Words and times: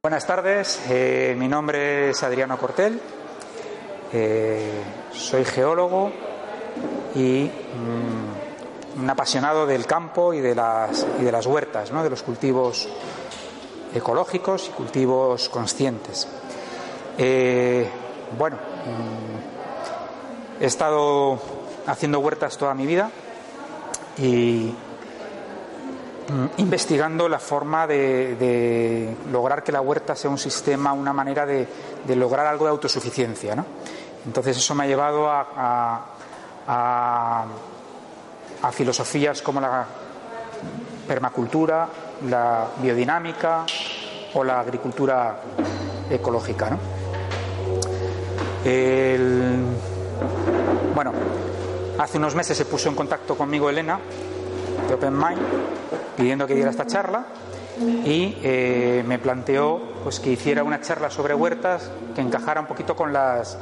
Buenas 0.00 0.24
tardes, 0.24 0.80
eh, 0.88 1.34
mi 1.36 1.48
nombre 1.48 2.10
es 2.10 2.22
Adriano 2.22 2.56
Cortel, 2.56 3.00
eh, 4.12 4.80
soy 5.12 5.44
geólogo 5.44 6.12
y 7.16 7.50
mm, 7.50 9.00
un 9.00 9.10
apasionado 9.10 9.66
del 9.66 9.84
campo 9.86 10.32
y 10.32 10.40
de 10.40 10.54
las, 10.54 11.46
huertas, 11.46 11.90
¿no? 11.90 12.04
de 12.04 12.10
los 12.10 12.22
cultivos 12.22 12.88
ecológicos 13.92 14.68
y 14.68 14.70
cultivos 14.70 15.48
conscientes. 15.48 16.28
Eh, 17.18 17.90
bueno, 18.38 18.56
mm, 18.56 20.62
he 20.62 20.66
estado 20.66 21.65
haciendo 21.86 22.20
huertas 22.20 22.56
toda 22.56 22.74
mi 22.74 22.86
vida 22.86 23.10
y 24.18 24.74
Mm, 26.28 26.46
investigando 26.56 27.28
la 27.28 27.38
forma 27.38 27.86
de, 27.86 29.14
lograr 29.30 29.62
que 29.62 29.70
la 29.70 29.80
huerta 29.80 30.16
sea 30.16 30.28
un 30.28 30.38
sistema, 30.38 30.92
una 30.92 31.12
manera 31.12 31.46
de, 31.46 31.68
lograr 32.16 32.46
algo 32.46 32.64
de 32.64 32.72
autosuficiencia. 32.72 33.54
¿no? 33.54 33.64
Entonces 34.26 34.56
eso 34.56 34.74
me 34.74 34.84
ha 34.84 34.86
llevado 34.88 35.30
a, 35.30 36.04
a, 36.66 37.46
filosofías 38.72 39.40
como 39.42 39.60
la 39.60 39.86
permacultura, 41.06 41.88
la 42.28 42.66
biodinámica 42.82 43.64
o 44.34 44.42
la 44.42 44.58
agricultura 44.58 45.38
ecológica. 46.10 46.70
¿no? 46.70 46.78
bueno, 50.92 51.12
hace 51.98 52.18
unos 52.18 52.34
meses 52.34 52.56
se 52.56 52.64
puso 52.64 52.88
en 52.88 52.94
contacto 52.94 53.36
conmigo 53.36 53.70
Elena 53.70 53.98
de 54.88 54.94
Open 54.94 55.16
Mind 55.16 55.40
pidiendo 56.16 56.46
que 56.46 56.54
diera 56.54 56.70
esta 56.70 56.86
charla 56.86 57.26
y 57.78 58.38
eh, 58.42 59.04
me 59.06 59.18
planteó 59.18 59.80
pues 60.02 60.20
que 60.20 60.30
hiciera 60.30 60.62
una 60.62 60.80
charla 60.80 61.10
sobre 61.10 61.34
huertas 61.34 61.90
que 62.14 62.20
encajara 62.20 62.60
un 62.60 62.66
poquito 62.66 62.96
con 62.96 63.12
las 63.12 63.58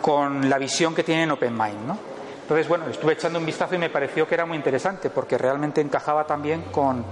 con 0.00 0.48
la 0.48 0.58
visión 0.58 0.94
que 0.94 1.04
tiene 1.04 1.22
en 1.24 1.30
Open 1.30 1.56
Mind, 1.56 1.86
¿no? 1.86 1.96
Entonces, 2.42 2.66
bueno, 2.66 2.86
estuve 2.88 3.12
echando 3.12 3.38
un 3.38 3.46
vistazo 3.46 3.76
y 3.76 3.78
me 3.78 3.88
pareció 3.88 4.26
que 4.26 4.34
era 4.34 4.44
muy 4.44 4.56
interesante 4.56 5.10
porque 5.10 5.38
realmente 5.38 5.80
encajaba 5.80 6.26
también 6.26 6.62
con, 6.72 7.04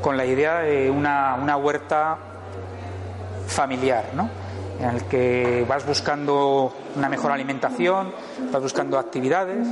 con 0.00 0.16
la 0.16 0.24
idea 0.24 0.60
de 0.60 0.90
una, 0.90 1.34
una 1.34 1.58
huerta 1.58 2.16
familiar, 3.46 4.06
¿no? 4.14 4.30
En 4.80 4.88
el 4.88 5.04
que 5.04 5.64
vas 5.68 5.86
buscando 5.86 6.72
una 6.96 7.08
mejor 7.08 7.32
alimentación, 7.32 8.12
vas 8.50 8.62
buscando 8.62 8.98
actividades, 8.98 9.66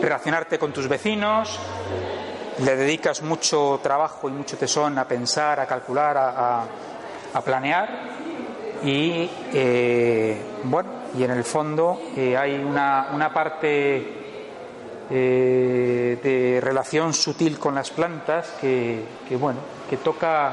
relacionarte 0.00 0.58
con 0.58 0.72
tus 0.72 0.88
vecinos, 0.88 1.58
le 2.64 2.76
dedicas 2.76 3.22
mucho 3.22 3.78
trabajo 3.82 4.28
y 4.28 4.32
mucho 4.32 4.56
tesón 4.56 4.98
a 4.98 5.06
pensar, 5.06 5.60
a 5.60 5.66
calcular, 5.66 6.16
a, 6.16 6.64
planear 7.44 7.88
y 8.82 9.30
eh, 9.52 10.42
bueno, 10.64 10.90
y 11.16 11.22
en 11.22 11.30
el 11.30 11.44
fondo 11.44 12.00
eh, 12.16 12.36
hay 12.36 12.54
una, 12.56 13.30
parte 13.32 14.12
eh, 15.08 16.18
de 16.20 16.60
relación 16.60 17.14
sutil 17.14 17.60
con 17.60 17.76
las 17.76 17.90
plantas 17.90 18.54
que, 18.60 19.04
bueno, 19.38 19.60
que 19.88 19.98
toca 19.98 20.52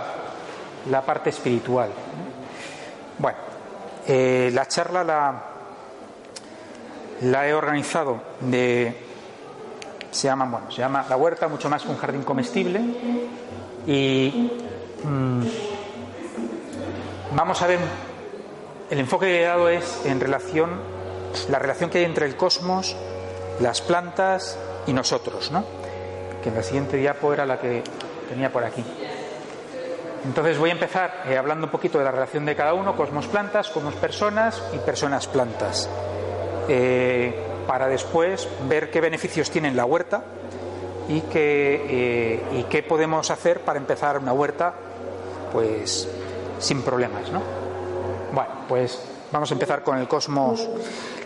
la 0.91 1.01
parte 1.01 1.31
espiritual. 1.31 1.89
Bueno, 3.17 3.37
la 4.07 4.67
charla 4.67 5.03
la, 5.03 5.43
la 7.21 7.47
he 7.47 7.53
organizado 7.53 8.21
de 8.41 9.05
se 10.15 10.27
llama, 10.27 10.45
bueno, 10.45 10.71
se 10.71 10.77
llama 10.77 11.05
La 11.09 11.17
Huerta, 11.17 11.47
mucho 11.49 11.69
más 11.69 11.83
que 11.83 11.89
un 11.89 11.97
jardín 11.97 12.23
comestible. 12.23 12.79
Y 13.85 14.49
mm, 15.03 15.43
vamos 17.35 17.61
a 17.61 17.67
ver, 17.67 17.79
el 18.89 18.99
enfoque 18.99 19.25
que 19.25 19.41
he 19.41 19.45
dado 19.45 19.67
es 19.67 20.05
en 20.05 20.21
relación, 20.21 20.71
la 21.49 21.59
relación 21.59 21.89
que 21.89 21.97
hay 21.97 22.05
entre 22.05 22.25
el 22.27 22.37
cosmos, 22.37 22.95
las 23.59 23.81
plantas 23.81 24.57
y 24.87 24.93
nosotros, 24.93 25.51
¿no? 25.51 25.65
Que 26.41 26.49
en 26.49 26.55
la 26.55 26.63
siguiente 26.63 26.95
diapo 26.95 27.33
era 27.33 27.45
la 27.45 27.59
que 27.59 27.83
tenía 28.29 28.51
por 28.51 28.63
aquí. 28.63 28.83
Entonces 30.25 30.57
voy 30.57 30.71
a 30.71 30.73
empezar 30.73 31.23
eh, 31.27 31.37
hablando 31.37 31.67
un 31.67 31.71
poquito 31.71 31.99
de 31.99 32.03
la 32.03 32.11
relación 32.11 32.45
de 32.45 32.55
cada 32.55 32.73
uno, 32.73 32.95
cosmos-plantas, 32.95 33.69
cosmos-personas 33.69 34.61
y 34.73 34.79
personas-plantas. 34.79 35.87
Eh, 36.67 37.33
para 37.67 37.87
después 37.87 38.47
ver 38.67 38.89
qué 38.89 39.01
beneficios 39.01 39.51
tiene 39.51 39.71
la 39.71 39.85
huerta 39.85 40.23
y 41.07 41.21
qué, 41.21 41.85
eh, 41.87 42.43
y 42.53 42.63
qué 42.63 42.81
podemos 42.81 43.29
hacer 43.29 43.61
para 43.61 43.77
empezar 43.77 44.17
una 44.17 44.33
huerta 44.33 44.73
pues 45.51 46.07
sin 46.59 46.81
problemas, 46.81 47.31
¿no? 47.31 47.41
Bueno, 48.33 48.49
pues 48.67 48.99
vamos 49.31 49.49
a 49.51 49.53
empezar 49.53 49.83
con 49.83 49.97
el 49.99 50.07
cosmos, 50.07 50.67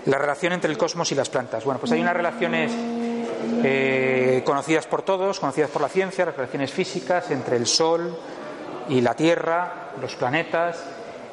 la 0.06 0.18
relación 0.18 0.54
entre 0.54 0.72
el 0.72 0.78
cosmos 0.78 1.12
y 1.12 1.16
las 1.16 1.30
plantas. 1.30 1.64
Bueno, 1.64 1.80
pues 1.80 1.92
hay 1.94 2.02
unas 2.02 2.16
relaciones 2.16 2.72
conocidas 4.46 4.86
por 4.88 5.02
todos, 5.02 5.40
conocidas 5.40 5.70
por 5.70 5.82
la 5.82 5.90
ciencia, 5.90 6.26
las 6.26 6.36
relaciones 6.36 6.72
físicas 6.72 7.32
entre 7.32 7.56
el 7.56 7.66
Sol 7.66 8.16
y 8.90 9.02
la 9.02 9.14
Tierra, 9.14 9.92
los 10.02 10.16
planetas. 10.16 10.84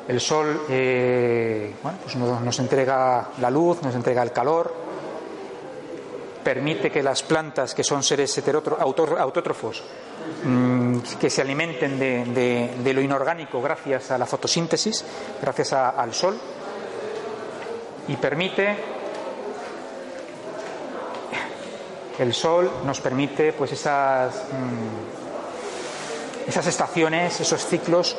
El 0.07 0.21
Sol 0.21 0.67
eh, 0.69 1.75
bueno, 1.83 1.99
pues 2.03 2.15
nos 2.15 2.59
entrega 2.61 3.29
la 3.41 3.51
luz, 3.51 3.83
nos 3.83 3.95
entrega 3.95 4.23
el 4.23 4.31
calor, 4.31 4.73
permite 6.45 6.93
que 6.93 7.03
las 7.03 7.25
plantas, 7.25 7.75
que 7.75 7.83
son 7.83 8.05
seres 8.05 8.41
autótrofos, 8.79 9.83
mm, 10.45 10.99
que 11.19 11.29
se 11.29 11.43
alimenten 11.43 11.99
de, 11.99 12.93
lo 12.95 13.01
inorgánico 13.01 13.61
gracias 13.61 14.13
a 14.13 14.19
la 14.19 14.27
fotosíntesis, 14.27 15.05
gracias 15.43 15.73
al 15.73 16.15
sol, 16.15 16.39
y 18.07 18.15
permite 18.15 18.77
el 22.21 22.33
sol 22.33 22.71
nos 22.85 23.01
permite 23.01 23.53
pues 23.53 23.73
esas 23.73 24.45
mm, 24.53 25.16
esas 26.47 26.67
estaciones, 26.67 27.41
esos 27.41 27.67
ciclos 27.67 28.17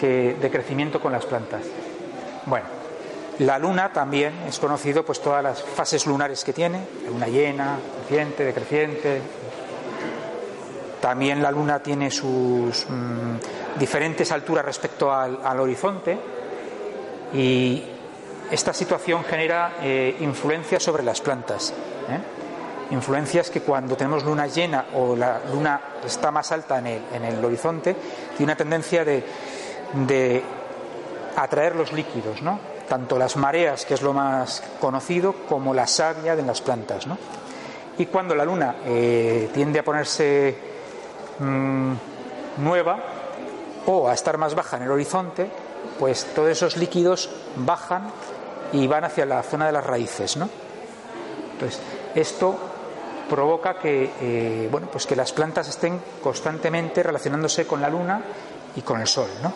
de 0.00 0.48
crecimiento 0.50 0.98
con 0.98 1.12
las 1.12 1.26
plantas. 1.26 1.62
Bueno, 2.46 2.66
la 3.40 3.58
luna 3.58 3.90
también 3.90 4.34
es 4.46 4.58
conocido 4.58 5.02
pues 5.02 5.20
todas 5.20 5.42
las 5.42 5.62
fases 5.62 6.06
lunares 6.06 6.44
que 6.44 6.52
tiene, 6.52 6.80
luna 7.08 7.26
llena, 7.26 7.78
creciente, 8.06 8.44
decreciente. 8.44 9.22
También 11.00 11.42
la 11.42 11.50
luna 11.50 11.82
tiene 11.82 12.10
sus 12.10 12.86
mm, 12.86 13.78
diferentes 13.78 14.30
alturas 14.32 14.64
respecto 14.66 15.10
al, 15.10 15.58
horizonte 15.58 16.18
y 17.32 17.82
esta 18.50 18.74
situación 18.74 19.24
genera 19.24 19.76
eh, 19.80 20.16
influencias 20.20 20.82
sobre 20.82 21.02
las 21.02 21.22
plantas. 21.22 21.72
¿eh? 22.10 22.39
Influencias 22.90 23.50
que 23.50 23.60
cuando 23.60 23.96
tenemos 23.96 24.24
luna 24.24 24.46
llena 24.46 24.86
o 24.94 25.14
la 25.14 25.40
luna 25.52 25.80
está 26.04 26.30
más 26.30 26.50
alta 26.50 26.78
en 26.78 26.86
el, 26.86 27.02
en 27.12 27.24
el 27.24 27.44
horizonte, 27.44 27.94
tiene 28.36 28.52
una 28.52 28.56
tendencia 28.56 29.04
de, 29.04 29.24
de 30.06 30.42
atraer 31.36 31.76
los 31.76 31.92
líquidos, 31.92 32.42
¿no? 32.42 32.58
tanto 32.90 33.16
las 33.18 33.36
mareas, 33.36 33.84
que 33.84 33.94
es 33.94 34.02
lo 34.02 34.12
más 34.12 34.64
conocido, 34.80 35.32
como 35.48 35.72
la 35.72 35.86
savia 35.86 36.34
de 36.34 36.42
las 36.42 36.60
plantas. 36.60 37.06
¿no? 37.06 37.16
Y 37.98 38.06
cuando 38.06 38.34
la 38.34 38.44
luna 38.44 38.76
eh, 38.84 39.48
tiende 39.54 39.78
a 39.78 39.84
ponerse 39.84 40.58
mm, 41.38 41.92
nueva 42.58 42.98
o 43.86 44.08
a 44.08 44.14
estar 44.14 44.38
más 44.38 44.56
baja 44.56 44.76
en 44.76 44.82
el 44.82 44.90
horizonte, 44.90 45.48
pues 46.00 46.26
todos 46.34 46.48
esos 46.48 46.76
líquidos 46.76 47.30
bajan 47.56 48.10
y 48.72 48.88
van 48.88 49.04
hacia 49.04 49.24
la 49.24 49.42
zona 49.44 49.66
de 49.66 49.72
las 49.72 49.86
raíces. 49.86 50.36
¿no? 50.36 50.48
Entonces, 51.52 51.80
esto 52.16 52.58
provoca 53.30 53.78
que, 53.78 54.10
eh, 54.20 54.68
bueno, 54.70 54.88
pues 54.90 55.06
que 55.06 55.14
las 55.14 55.32
plantas 55.32 55.68
estén 55.68 56.00
constantemente 56.20 57.02
relacionándose 57.02 57.66
con 57.66 57.80
la 57.80 57.88
luna 57.88 58.20
y 58.74 58.82
con 58.82 59.00
el 59.00 59.06
sol. 59.06 59.28
¿no? 59.42 59.52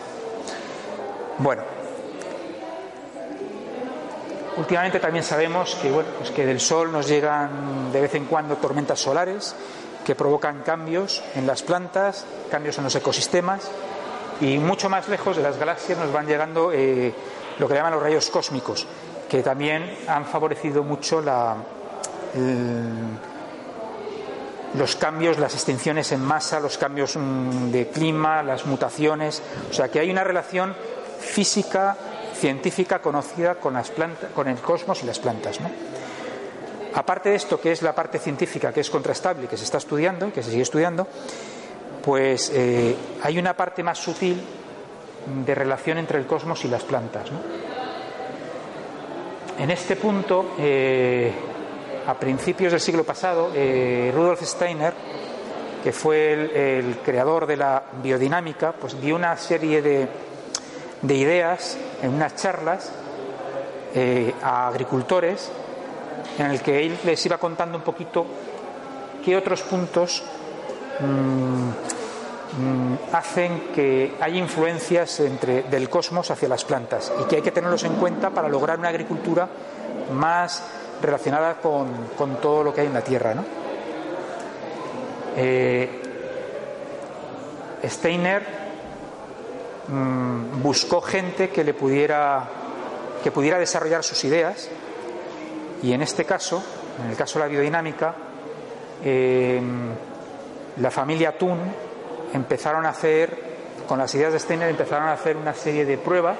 Bueno, 1.39 1.63
Últimamente 4.57 5.01
también 5.01 5.25
sabemos 5.25 5.75
que, 5.75 5.91
bueno, 5.91 6.07
pues 6.17 6.31
que 6.31 6.45
del 6.45 6.61
Sol 6.61 6.89
nos 6.89 7.09
llegan 7.09 7.91
de 7.91 7.99
vez 7.99 8.15
en 8.15 8.23
cuando 8.23 8.55
tormentas 8.55 9.01
solares 9.01 9.53
que 10.05 10.15
provocan 10.15 10.61
cambios 10.61 11.21
en 11.35 11.45
las 11.45 11.61
plantas, 11.61 12.25
cambios 12.49 12.77
en 12.77 12.85
los 12.85 12.95
ecosistemas 12.95 13.69
y 14.39 14.57
mucho 14.57 14.89
más 14.89 15.09
lejos 15.09 15.35
de 15.35 15.43
las 15.43 15.57
galaxias 15.59 15.97
nos 15.97 16.13
van 16.13 16.25
llegando 16.25 16.71
eh, 16.71 17.13
lo 17.59 17.67
que 17.67 17.73
llaman 17.73 17.91
los 17.95 18.01
rayos 18.01 18.29
cósmicos, 18.29 18.87
que 19.27 19.43
también 19.43 19.97
han 20.07 20.25
favorecido 20.25 20.83
mucho 20.83 21.19
la, 21.19 21.57
los 24.77 24.95
cambios, 24.95 25.37
las 25.39 25.53
extinciones 25.53 26.11
en 26.11 26.21
masa, 26.21 26.59
los 26.59 26.77
cambios 26.77 27.15
mm, 27.15 27.71
de 27.71 27.87
clima, 27.87 28.43
las 28.43 28.65
mutaciones. 28.65 29.41
O 29.69 29.73
sea 29.73 29.89
que 29.89 29.99
hay 29.99 30.09
una 30.09 30.23
relación 30.23 30.75
física 31.19 31.97
científica 32.35 32.99
conocida 32.99 33.55
con, 33.55 33.73
las 33.73 33.89
plantas, 33.89 34.31
con 34.33 34.47
el 34.47 34.57
cosmos 34.57 35.01
y 35.03 35.05
las 35.05 35.19
plantas. 35.19 35.59
aparte 36.93 37.29
de 37.29 37.35
esto, 37.35 37.59
que 37.59 37.71
es 37.71 37.81
la 37.81 37.95
parte 37.95 38.19
científica, 38.19 38.71
que 38.71 38.81
es 38.81 38.89
contrastable, 38.89 39.47
que 39.47 39.57
se 39.57 39.63
está 39.63 39.77
estudiando, 39.77 40.31
que 40.31 40.43
se 40.43 40.51
sigue 40.51 40.63
estudiando, 40.63 41.07
pues 42.03 42.51
eh, 42.53 42.95
hay 43.23 43.39
una 43.39 43.55
parte 43.55 43.83
más 43.83 43.97
sutil 43.97 44.41
de 45.45 45.55
relación 45.55 45.97
entre 45.97 46.19
el 46.19 46.27
cosmos 46.27 46.63
y 46.65 46.67
las 46.67 46.83
plantas. 46.83 47.29
En 49.57 49.71
este 49.71 49.95
punto, 49.95 50.53
eh, 50.59 51.33
a 52.07 52.13
principios 52.15 52.71
del 52.71 52.81
siglo 52.81 53.03
pasado, 53.03 53.51
eh, 53.53 54.11
Rudolf 54.13 54.41
Steiner, 54.43 54.93
que 55.83 55.91
fue 55.91 56.79
el, 56.79 56.97
creador 57.03 57.45
de 57.45 57.57
la 57.57 57.83
biodinámica, 58.01 58.71
pues 58.73 58.99
dio 58.99 59.15
una 59.15 59.37
serie 59.37 59.81
de, 59.81 60.07
ideas 61.07 61.77
en 62.01 62.13
unas 62.13 62.35
charlas 62.35 62.91
a 64.41 64.67
agricultores 64.67 65.51
en 66.37 66.47
el 66.47 66.61
que 66.61 66.85
él 66.85 66.97
les 67.05 67.25
iba 67.25 67.37
contando 67.37 67.77
un 67.77 67.83
poquito 67.83 68.25
qué 69.23 69.35
otros 69.35 69.61
puntos 69.63 70.23
mm, 70.99 71.69
mm, 72.61 72.97
hacen 73.13 73.69
que 73.73 74.15
haya 74.19 74.37
influencias 74.37 75.19
entre, 75.21 75.63
del 75.63 75.89
cosmos 75.89 76.29
hacia 76.31 76.49
las 76.49 76.65
plantas 76.65 77.11
y 77.21 77.23
que 77.25 77.37
hay 77.37 77.41
que 77.41 77.51
tenerlos 77.51 77.83
en 77.83 77.95
cuenta 77.95 78.29
para 78.29 78.49
lograr 78.49 78.79
una 78.79 78.89
agricultura 78.89 79.47
más 80.13 80.63
relacionada 81.05 81.55
con, 81.55 82.37
todo 82.41 82.63
lo 82.63 82.73
que 82.73 82.81
hay 82.81 82.87
en 82.87 82.93
la 82.93 83.01
tierra. 83.01 83.35
Eh, 85.37 86.01
Steiner 87.83 88.43
mm, 89.87 90.61
buscó 90.61 91.01
gente 91.01 91.49
que 91.49 91.63
le 91.63 91.73
pudiera 91.73 92.47
que 93.25 93.31
pudiera 93.31 93.57
desarrollar 93.57 94.03
sus 94.03 94.23
ideas 94.23 94.69
y 95.81 95.93
en 95.93 96.03
este 96.03 96.25
caso, 96.25 96.63
en 97.03 97.09
el 97.09 97.17
caso 97.17 97.39
de 97.39 97.45
la 97.45 97.49
biodinámica, 97.49 98.13
em, 99.03 99.89
la 100.77 100.91
familia 100.91 101.35
Thun 101.35 101.57
empezaron 102.33 102.85
a 102.85 102.89
hacer, 102.89 103.35
con 103.87 103.97
las 103.97 104.13
ideas 104.13 104.31
de 104.31 104.39
Steiner, 104.39 104.69
empezaron 104.69 105.07
a 105.07 105.13
hacer 105.13 105.37
una 105.37 105.55
serie 105.55 105.85
de 105.85 105.97
pruebas 105.97 106.37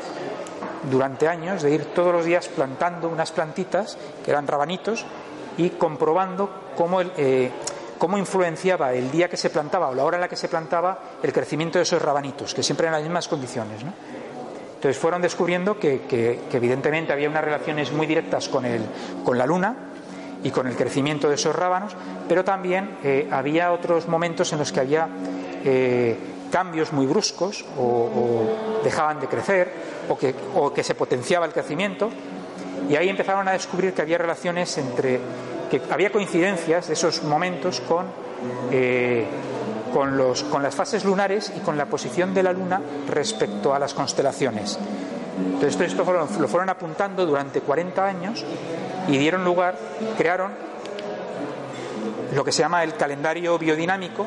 durante 0.90 1.28
años 1.28 1.62
de 1.62 1.72
ir 1.72 1.86
todos 1.94 2.14
los 2.14 2.26
días 2.26 2.48
plantando 2.48 3.10
unas 3.10 3.32
plantitas 3.32 3.98
que 4.24 4.32
eran 4.32 4.48
rabanitos 4.48 5.06
y 5.58 5.72
comprobando 5.72 6.50
cómo, 6.76 7.02
eh, 7.02 7.52
cómo 7.98 8.18
influenciaba 8.18 8.94
el 8.94 9.12
día 9.12 9.30
que 9.30 9.38
se 9.38 9.50
plantaba 9.50 9.90
o 9.90 9.96
la 9.96 10.04
hora 10.04 10.18
en 10.18 10.22
la 10.22 10.28
que 10.28 10.36
se 10.36 10.50
plantaba 10.50 11.00
el 11.24 11.32
crecimiento 11.32 11.80
de 11.80 11.84
esos 11.84 12.02
rabanitos, 12.02 12.54
que 12.54 12.64
siempre 12.64 12.88
eran 12.88 13.00
las 13.00 13.04
mismas 13.04 13.28
condiciones. 13.28 13.82
Entonces 14.76 15.02
fueron 15.02 15.22
descubriendo 15.22 15.80
que, 15.80 16.42
evidentemente 16.52 17.14
había 17.14 17.30
unas 17.30 17.44
relaciones 17.44 17.92
muy 17.92 18.06
directas 18.06 18.50
con, 18.50 18.66
el, 18.66 18.82
con 19.24 19.38
la 19.38 19.46
luna 19.46 19.76
y 20.44 20.52
con 20.52 20.68
el 20.68 20.76
crecimiento 20.76 21.28
de 21.28 21.36
esos 21.36 21.56
rábanos, 21.56 21.96
pero 22.28 22.44
también 22.44 22.98
eh, 23.04 23.28
había 23.32 23.72
otros 23.72 24.08
momentos 24.08 24.54
en 24.54 24.60
los 24.60 24.72
que 24.72 24.80
había 24.80 25.08
eh, 25.64 26.18
cambios 26.52 26.94
muy 26.94 27.08
bruscos 27.08 27.66
o, 27.78 28.80
dejaban 28.84 29.20
de 29.20 29.28
crecer 29.28 29.95
o 30.10 30.72
que, 30.74 30.84
se 30.84 30.96
potenciaba 30.96 31.46
el 31.46 31.54
crecimiento 31.54 32.10
y 32.90 32.96
ahí 32.96 33.10
empezaron 33.10 33.48
a 33.48 33.54
descubrir 33.54 33.94
que 33.94 34.02
había 34.02 34.18
relaciones 34.18 34.78
entre 34.78 35.20
que 35.70 35.82
había 35.90 36.12
coincidencias 36.12 36.88
de 36.88 36.94
esos 36.94 37.24
momentos 37.24 37.82
con 37.82 38.06
eh, 38.72 39.26
con, 39.96 40.18
los, 40.18 40.44
con 40.44 40.62
las 40.62 40.76
fases 40.76 41.06
lunares 41.06 41.54
y 41.56 41.62
con 41.62 41.78
la 41.78 41.86
posición 41.86 42.34
de 42.34 42.44
la 42.44 42.52
luna 42.52 42.82
respecto 43.08 43.74
a 43.74 43.80
las 43.80 43.94
constelaciones. 43.94 44.78
Entonces, 45.38 45.80
esto 45.80 46.04
lo 46.04 46.48
fueron 46.50 46.70
apuntando 46.70 47.26
durante 47.26 47.62
40 47.62 48.06
años 48.06 48.46
y 49.08 49.18
dieron 49.18 49.46
lugar, 49.46 49.78
crearon 50.18 50.52
lo 52.34 52.44
que 52.44 52.52
se 52.52 52.62
llama 52.62 52.84
el 52.84 52.96
calendario 52.96 53.58
biodinámico 53.58 54.26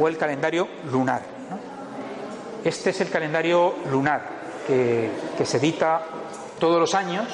o 0.00 0.08
el 0.08 0.16
calendario 0.16 0.68
lunar. 0.90 1.20
Este 2.64 2.88
es 2.88 3.00
el 3.02 3.10
calendario 3.10 3.74
lunar 3.90 4.39
que, 4.66 5.10
se 5.44 5.56
edita 5.56 6.02
todos 6.58 6.78
los 6.78 6.94
años 6.94 7.26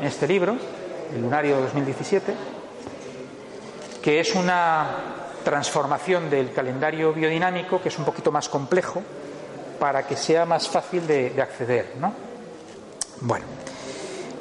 en 0.00 0.06
este 0.06 0.26
libro, 0.26 0.56
el 1.14 1.22
Lunario 1.22 1.60
2017, 1.60 2.34
que 4.02 4.20
es 4.20 4.34
una 4.34 4.86
transformación 5.44 6.28
del 6.28 6.52
calendario 6.52 7.12
biodinámico, 7.12 7.80
que 7.80 7.88
es 7.88 7.98
un 7.98 8.04
poquito 8.04 8.30
más 8.30 8.48
complejo, 8.48 9.02
para 9.78 10.06
que 10.06 10.16
sea 10.16 10.44
más 10.44 10.68
fácil 10.68 11.06
de, 11.06 11.40
acceder. 11.40 11.94
¿no? 11.98 12.12
Bueno, 13.20 13.46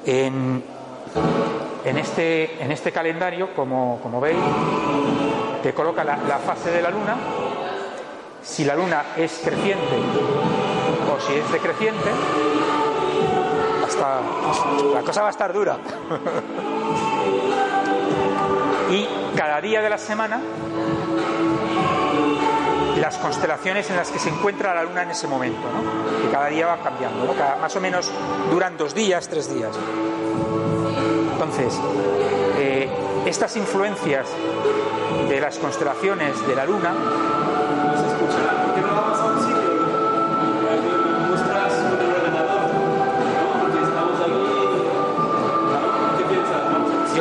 en, 0.06 0.64
este, 1.86 2.64
en 2.64 2.72
este 2.72 2.92
calendario, 2.92 3.54
como, 3.54 4.00
como 4.02 4.20
veis, 4.20 4.38
te 5.62 5.74
coloca 5.74 6.04
la, 6.04 6.40
fase 6.40 6.72
de 6.72 6.82
la 6.82 6.90
luna, 6.90 7.16
si 8.42 8.64
la 8.64 8.76
luna 8.76 9.06
es 9.18 9.42
creciente 9.44 9.96
o 11.08 11.20
si 11.20 11.34
es 11.34 11.52
decreciente, 11.52 12.10
hasta 13.86 14.22
la 14.94 15.02
cosa 15.02 15.22
va 15.22 15.28
a 15.28 15.32
estar 15.32 15.54
dura. 15.54 15.78
y 18.92 19.08
cada 19.36 19.62
día 19.62 19.82
de 19.82 19.90
la 19.90 19.98
semana 19.98 20.42
las 23.00 23.18
constelaciones 23.18 23.90
en 23.90 23.96
las 23.96 24.10
que 24.10 24.20
se 24.20 24.30
encuentra 24.30 24.74
la 24.74 24.84
luna 24.84 25.04
en 25.04 25.12
ese 25.12 25.28
momento, 25.28 25.62
¿no? 25.72 26.22
que 26.22 26.30
cada 26.30 26.48
día 26.48 26.68
va 26.68 26.78
cambiando, 26.78 27.34
más 27.62 27.76
o 27.76 27.80
menos 27.80 28.12
duran 28.52 28.76
dos 28.76 28.94
días, 28.94 29.30
tres 29.30 29.54
días. 29.54 29.72
Entonces, 31.34 31.80
eh, 32.58 32.90
estas 33.26 33.56
influencias 33.56 34.28
de 35.30 35.40
las 35.40 35.58
constelaciones 35.60 36.46
de 36.48 36.56
la 36.56 36.66
luna 36.66 36.94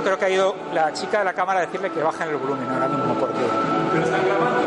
creo 0.06 0.19
que 0.20 0.25
ha 0.25 0.31
ido 0.31 0.55
la 0.73 0.93
chica 0.93 1.19
de 1.19 1.25
la 1.25 1.32
cámara 1.32 1.58
a 1.58 1.67
decirle 1.67 1.91
que 1.91 2.00
bajen 2.00 2.29
el 2.29 2.37
volumen 2.37 2.70
ahora 2.70 2.87
mismo 2.87 3.12
porque. 3.14 3.41
¿Pero 3.93 4.05
están 4.05 4.25
grabando? 4.25 4.61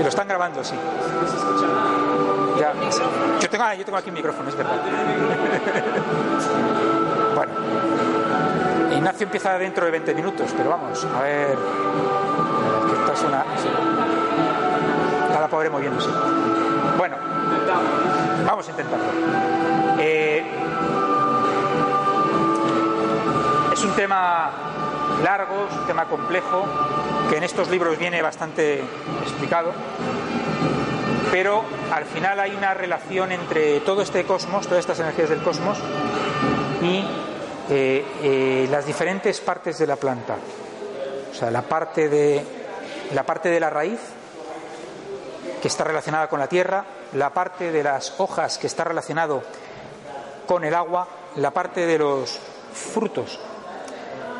Lo 0.00 0.08
están 0.08 0.28
grabando, 0.28 0.64
sí. 0.64 0.74
Ya, 2.58 2.72
yo 3.38 3.50
tengo, 3.50 3.74
yo 3.74 3.84
tengo 3.84 3.98
aquí 3.98 4.08
un 4.08 4.14
micrófono, 4.14 4.48
es 4.48 4.56
verdad. 4.56 4.76
bueno. 7.34 7.52
Ignacio 8.96 9.24
empieza 9.24 9.58
dentro 9.58 9.84
de 9.84 9.90
20 9.90 10.14
minutos, 10.14 10.54
pero 10.56 10.70
vamos, 10.70 11.04
a 11.04 11.20
ver. 11.20 11.58
Esta 13.00 13.12
es 13.12 13.22
una. 13.24 13.44
Está 15.26 15.40
la 15.40 15.48
pobre 15.48 15.68
moviéndose. 15.68 16.08
Bueno, 16.96 17.16
vamos 18.46 18.66
a 18.66 18.70
intentarlo. 18.70 19.04
Eh, 19.98 20.46
es 23.70 23.84
un 23.84 23.92
tema 23.92 24.67
largo, 25.22 25.66
es 25.70 25.76
un 25.76 25.86
tema 25.86 26.06
complejo, 26.06 26.64
que 27.28 27.36
en 27.36 27.44
estos 27.44 27.68
libros 27.68 27.98
viene 27.98 28.22
bastante 28.22 28.80
explicado, 29.22 29.72
pero 31.30 31.62
al 31.92 32.04
final 32.04 32.40
hay 32.40 32.54
una 32.54 32.74
relación 32.74 33.32
entre 33.32 33.80
todo 33.80 34.02
este 34.02 34.24
cosmos, 34.24 34.66
todas 34.66 34.80
estas 34.80 35.00
energías 35.00 35.28
del 35.28 35.42
cosmos 35.42 35.78
y 36.82 37.04
eh, 37.70 38.04
eh, 38.22 38.68
las 38.70 38.86
diferentes 38.86 39.40
partes 39.40 39.78
de 39.78 39.86
la 39.86 39.96
planta. 39.96 40.36
O 41.30 41.34
sea, 41.34 41.50
la 41.50 41.62
parte 41.62 42.08
de 42.08 42.44
la 43.12 43.24
parte 43.24 43.48
de 43.48 43.60
la 43.60 43.70
raíz 43.70 44.00
que 45.60 45.68
está 45.68 45.84
relacionada 45.84 46.28
con 46.28 46.38
la 46.38 46.46
tierra, 46.46 46.84
la 47.14 47.30
parte 47.30 47.72
de 47.72 47.82
las 47.82 48.14
hojas 48.18 48.58
que 48.58 48.66
está 48.66 48.84
relacionado 48.84 49.42
con 50.46 50.64
el 50.64 50.74
agua, 50.74 51.08
la 51.36 51.50
parte 51.50 51.86
de 51.86 51.98
los 51.98 52.38
frutos 52.72 53.38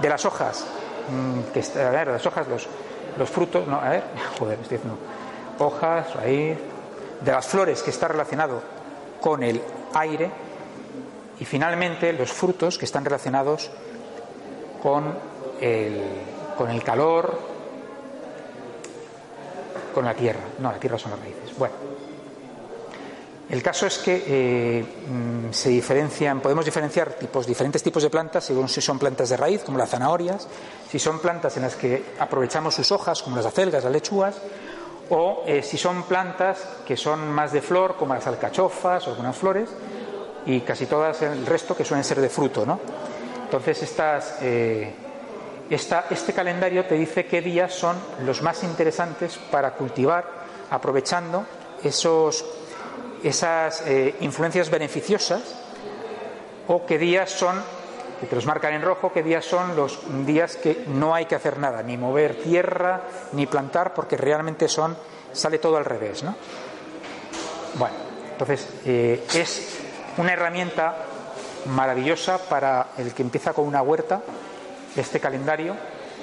de 0.00 0.08
las 0.08 0.24
hojas, 0.24 0.64
mm, 1.10 1.52
que, 1.52 1.80
a 1.80 1.90
ver, 1.90 2.08
las 2.08 2.24
hojas, 2.26 2.48
los, 2.48 2.66
los 3.16 3.28
frutos, 3.28 3.66
no, 3.66 3.76
a 3.80 3.88
ver, 3.90 4.04
joder, 4.38 4.58
estoy 4.60 4.78
diciendo, 4.78 4.98
hojas, 5.58 6.14
raíz, 6.14 6.56
de 7.20 7.32
las 7.32 7.46
flores 7.46 7.82
que 7.82 7.90
está 7.90 8.08
relacionado 8.08 8.62
con 9.20 9.42
el 9.42 9.60
aire 9.94 10.30
y 11.40 11.44
finalmente 11.44 12.12
los 12.12 12.32
frutos 12.32 12.78
que 12.78 12.84
están 12.84 13.04
relacionados 13.04 13.70
con 14.82 15.14
el, 15.60 16.02
con 16.56 16.70
el 16.70 16.82
calor, 16.82 17.38
con 19.94 20.04
la 20.04 20.14
tierra. 20.14 20.40
No, 20.58 20.70
la 20.70 20.78
tierra 20.78 20.98
son 20.98 21.12
las 21.12 21.20
raíces. 21.20 21.56
Bueno, 21.58 21.74
el 23.50 23.62
caso 23.62 23.86
es 23.86 23.98
que 23.98 24.24
eh, 24.26 24.82
mm, 24.82 25.52
se 25.52 25.70
diferencian, 25.70 26.40
podemos 26.40 26.64
diferenciar 26.64 27.14
tipos, 27.14 27.46
diferentes 27.46 27.82
tipos 27.82 28.02
de 28.02 28.10
plantas, 28.10 28.44
según 28.44 28.68
si 28.68 28.80
son 28.80 28.98
plantas 28.98 29.30
de 29.30 29.36
raíz, 29.36 29.62
como 29.64 29.78
las 29.78 29.90
zanahorias, 29.90 30.46
si 30.90 30.98
son 30.98 31.18
plantas 31.18 31.56
en 31.56 31.62
las 31.62 31.74
que 31.74 32.14
aprovechamos 32.18 32.74
sus 32.74 32.92
hojas, 32.92 33.22
como 33.22 33.36
las 33.36 33.46
acelgas, 33.46 33.84
las 33.84 33.92
lechugas, 33.92 34.36
o 35.10 35.44
eh, 35.46 35.62
si 35.62 35.78
son 35.78 36.02
plantas 36.02 36.58
que 36.86 36.96
son 36.96 37.30
más 37.30 37.52
de 37.52 37.62
flor, 37.62 37.96
como 37.96 38.14
las 38.14 38.26
alcachofas 38.26 39.06
o 39.06 39.10
algunas 39.10 39.36
flores, 39.36 39.70
y 40.44 40.60
casi 40.60 40.86
todas 40.86 41.22
el 41.22 41.46
resto 41.46 41.76
que 41.76 41.84
suelen 41.84 42.04
ser 42.04 42.20
de 42.20 42.28
fruto, 42.28 42.66
¿no? 42.66 42.78
Entonces 43.44 43.94
eh, 44.42 44.92
este 45.70 46.32
calendario 46.34 46.84
te 46.84 46.96
dice 46.96 47.26
qué 47.26 47.40
días 47.40 47.72
son 47.72 47.96
los 48.24 48.42
más 48.42 48.62
interesantes 48.62 49.38
para 49.50 49.72
cultivar, 49.72 50.26
aprovechando 50.70 51.46
esos, 51.82 52.44
esas 53.22 53.82
eh, 53.86 54.16
influencias 54.20 54.70
beneficiosas, 54.70 55.42
o 56.66 56.84
qué 56.84 56.98
días 56.98 57.30
son, 57.30 57.62
que 58.20 58.26
te 58.26 58.34
los 58.34 58.46
marcan 58.46 58.74
en 58.74 58.82
rojo, 58.82 59.12
qué 59.12 59.22
días 59.22 59.44
son 59.44 59.76
los 59.76 60.00
días 60.26 60.56
que 60.56 60.84
no 60.88 61.14
hay 61.14 61.26
que 61.26 61.34
hacer 61.34 61.58
nada, 61.58 61.82
ni 61.82 61.96
mover 61.96 62.42
tierra, 62.42 63.02
ni 63.32 63.46
plantar, 63.46 63.94
porque 63.94 64.16
realmente 64.16 64.68
son, 64.68 64.96
sale 65.32 65.58
todo 65.58 65.76
al 65.76 65.84
revés, 65.84 66.22
¿no? 66.22 66.34
Bueno, 67.74 67.94
entonces 68.32 68.68
eh, 68.84 69.24
es 69.34 69.78
una 70.16 70.32
herramienta 70.32 70.96
maravillosa 71.66 72.38
para 72.38 72.88
el 72.98 73.12
que 73.12 73.22
empieza 73.22 73.52
con 73.52 73.66
una 73.66 73.82
huerta, 73.82 74.20
este 74.96 75.20
calendario, 75.20 75.76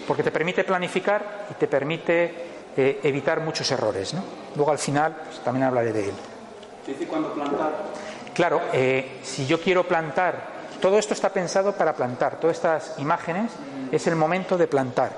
porque 0.07 0.23
te 0.23 0.31
permite 0.31 0.63
planificar 0.63 1.47
y 1.51 1.53
te 1.55 1.67
permite 1.67 2.33
eh, 2.75 2.99
evitar 3.03 3.39
muchos 3.39 3.69
errores. 3.71 4.13
¿no? 4.13 4.23
Luego 4.55 4.71
al 4.71 4.77
final 4.77 5.15
pues, 5.25 5.39
también 5.39 5.65
hablaré 5.65 5.93
de 5.93 6.09
él. 6.09 6.15
¿Qué 6.85 6.91
dice 6.93 7.07
cuándo 7.07 7.33
plantar? 7.33 7.71
Claro, 8.33 8.61
eh, 8.71 9.19
si 9.23 9.47
yo 9.47 9.59
quiero 9.59 9.87
plantar, 9.87 10.55
todo 10.79 10.99
esto 10.99 11.13
está 11.13 11.29
pensado 11.29 11.73
para 11.73 11.95
plantar, 11.95 12.39
todas 12.39 12.57
estas 12.57 12.99
imágenes 12.99 13.51
es 13.91 14.05
el 14.05 14.15
momento 14.15 14.55
de 14.57 14.67
plantar, 14.67 15.11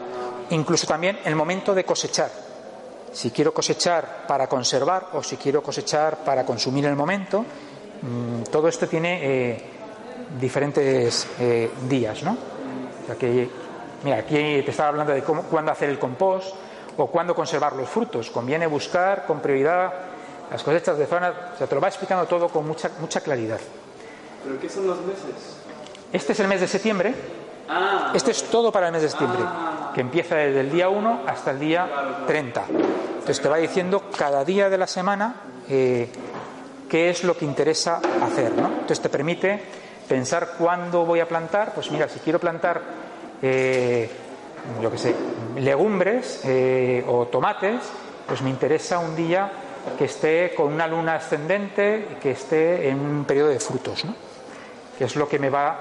incluso 0.52 0.88
también 0.88 1.20
el 1.26 1.36
momento 1.36 1.76
de 1.76 1.84
cosechar. 1.84 2.30
Si 3.12 3.32
quiero 3.32 3.54
cosechar 3.54 4.26
para 4.28 4.48
conservar 4.48 5.08
o 5.14 5.24
si 5.24 5.36
quiero 5.36 5.62
cosechar 5.62 6.18
para 6.18 6.46
consumir 6.46 6.86
el 6.86 6.96
momento, 6.96 7.44
mmm, 8.02 8.44
todo 8.44 8.70
esto 8.70 8.88
tiene 8.88 9.20
eh, 9.22 9.64
diferentes 10.40 11.28
eh, 11.40 11.72
días, 11.90 12.24
¿no? 12.24 12.38
Mira, 14.04 14.18
aquí 14.18 14.62
te 14.64 14.72
estaba 14.72 14.90
hablando 14.90 15.14
de 15.14 15.24
cómo, 15.24 15.44
cuándo 15.44 15.72
hacer 15.72 15.90
el 15.90 16.00
compost 16.00 16.56
o 16.98 17.08
cuándo 17.08 17.34
conservar 17.34 17.74
los 17.74 17.90
frutos. 17.90 18.30
Conviene 18.30 18.68
buscar 18.68 19.26
con 19.26 19.40
prioridad 19.40 20.07
las 20.52 20.64
cosechas 20.64 20.98
de 20.98 21.06
zona, 21.06 21.34
o 21.54 21.58
sea, 21.58 21.68
te 21.68 21.76
lo 21.76 21.82
va 21.82 21.88
explicando 21.88 22.26
todo 22.26 22.48
con 22.50 22.66
mucha, 22.68 22.92
mucha 23.00 23.22
claridad. 23.22 23.60
¿Pero 24.44 24.60
qué 24.60 24.70
son 24.70 24.88
los 24.88 25.00
meses? 25.02 25.58
Este 26.14 26.34
es 26.34 26.40
el 26.40 26.48
mes 26.48 26.62
de 26.62 26.68
septiembre. 26.68 27.14
Ah, 27.70 28.12
Este 28.16 28.32
es 28.32 28.44
todo 28.44 28.72
para 28.72 28.88
el 28.88 28.94
mes 28.94 29.02
de 29.02 29.10
septiembre, 29.10 29.40
Ah. 29.44 29.92
que 29.94 30.00
empieza 30.02 30.36
desde 30.36 30.62
el 30.62 30.72
día 30.72 30.88
1 30.90 31.22
hasta 31.28 31.52
el 31.52 31.60
día 31.60 32.24
30. 32.26 32.64
Entonces 32.70 33.42
te 33.42 33.50
va 33.50 33.58
diciendo 33.58 34.04
cada 34.18 34.46
día 34.46 34.70
de 34.70 34.78
la 34.78 34.88
semana 34.88 35.36
eh, 35.70 36.10
qué 36.90 37.10
es 37.10 37.26
lo 37.26 37.36
que 37.36 37.44
interesa 37.44 38.00
hacer. 38.24 38.54
¿no? 38.56 38.68
Entonces 38.68 39.02
te 39.02 39.10
permite 39.10 39.62
pensar 40.08 40.54
cuándo 40.58 41.04
voy 41.06 41.20
a 41.20 41.28
plantar. 41.28 41.74
Pues 41.74 41.92
mira, 41.92 42.08
si 42.08 42.20
quiero 42.20 42.40
plantar, 42.40 42.82
eh, 43.42 44.10
yo 44.82 44.90
qué 44.90 44.98
sé, 44.98 45.14
legumbres 45.58 46.42
eh, 46.46 47.04
o 47.06 47.26
tomates, 47.28 47.82
pues 48.28 48.42
me 48.42 48.50
interesa 48.50 49.00
un 49.00 49.14
día 49.16 49.52
que 49.98 50.06
esté 50.06 50.54
con 50.56 50.74
una 50.74 50.88
luna 50.88 51.16
ascendente 51.16 52.08
y 52.12 52.16
que 52.16 52.32
esté 52.32 52.90
en 52.90 53.00
un 53.00 53.26
periodo 53.26 53.50
de 53.50 53.60
frutos, 53.60 54.06
¿no? 54.06 54.16
que 54.98 55.06
es 55.06 55.16
lo 55.16 55.28
que 55.28 55.40
me 55.40 55.50
va 55.50 55.80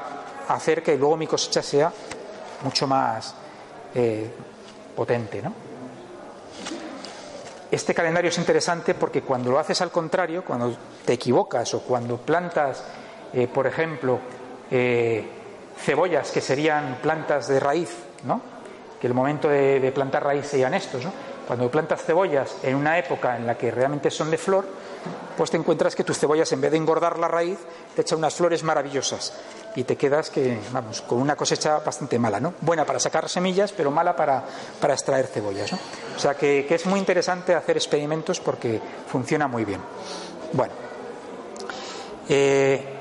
a 0.48 0.54
hacer 0.54 0.82
que 0.82 0.96
luego 0.96 1.16
mi 1.16 1.26
cosecha 1.26 1.62
sea 1.62 1.92
mucho 2.62 2.86
más 2.86 3.34
eh, 3.94 4.30
potente. 4.94 5.40
¿no? 5.42 5.52
Este 7.70 7.94
calendario 7.94 8.28
es 8.28 8.38
interesante 8.38 8.94
porque 8.94 9.22
cuando 9.22 9.50
lo 9.50 9.58
haces 9.58 9.80
al 9.80 9.90
contrario, 9.90 10.44
cuando 10.44 10.76
te 11.04 11.14
equivocas 11.14 11.72
o 11.74 11.80
cuando 11.80 12.18
plantas, 12.18 12.84
eh, 13.32 13.48
por 13.48 13.66
ejemplo, 13.66 14.18
eh, 14.70 15.24
cebollas 15.78 16.30
que 16.30 16.40
serían 16.40 16.98
plantas 17.02 17.48
de 17.48 17.60
raíz, 17.60 17.90
¿no? 18.24 18.40
que 19.00 19.06
el 19.06 19.14
momento 19.14 19.48
de, 19.48 19.80
de 19.80 19.92
plantar 19.92 20.24
raíz 20.24 20.46
serían 20.46 20.74
estos, 20.74 21.04
¿no? 21.04 21.35
Cuando 21.46 21.70
plantas 21.70 22.02
cebollas 22.04 22.56
en 22.62 22.74
una 22.74 22.98
época 22.98 23.36
en 23.36 23.46
la 23.46 23.56
que 23.56 23.70
realmente 23.70 24.10
son 24.10 24.30
de 24.30 24.38
flor, 24.38 24.66
pues 25.36 25.50
te 25.50 25.56
encuentras 25.56 25.94
que 25.94 26.04
tus 26.04 26.18
cebollas 26.18 26.50
en 26.52 26.60
vez 26.60 26.70
de 26.70 26.76
engordar 26.76 27.18
la 27.18 27.28
raíz 27.28 27.58
te 27.94 28.02
echan 28.02 28.18
unas 28.18 28.34
flores 28.34 28.62
maravillosas 28.62 29.32
y 29.76 29.84
te 29.84 29.96
quedas 29.96 30.30
que 30.30 30.58
vamos 30.72 31.02
con 31.02 31.20
una 31.20 31.36
cosecha 31.36 31.78
bastante 31.78 32.18
mala, 32.18 32.40
¿no? 32.40 32.54
Buena 32.62 32.84
para 32.84 32.98
sacar 32.98 33.28
semillas, 33.28 33.72
pero 33.72 33.90
mala 33.90 34.16
para, 34.16 34.42
para 34.80 34.94
extraer 34.94 35.26
cebollas, 35.26 35.72
¿no? 35.72 35.78
O 36.16 36.18
sea 36.18 36.34
que, 36.34 36.66
es 36.68 36.86
muy 36.86 36.98
interesante 36.98 37.54
hacer 37.54 37.76
experimentos 37.76 38.40
porque 38.40 38.80
funciona 39.06 39.46
muy 39.46 39.64
bien. 39.66 39.80
Bueno, 40.52 40.72
eh, 42.28 42.95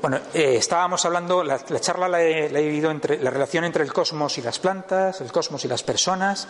bueno, 0.00 0.18
eh, 0.32 0.56
estábamos 0.56 1.04
hablando, 1.04 1.42
la, 1.42 1.58
la 1.68 1.80
charla 1.80 2.08
la 2.08 2.22
he, 2.22 2.48
la 2.50 2.60
he 2.60 2.62
dividido 2.62 2.90
entre 2.90 3.18
la 3.18 3.30
relación 3.30 3.64
entre 3.64 3.82
el 3.82 3.92
cosmos 3.92 4.38
y 4.38 4.42
las 4.42 4.58
plantas, 4.58 5.20
el 5.20 5.32
cosmos 5.32 5.64
y 5.64 5.68
las 5.68 5.82
personas, 5.82 6.46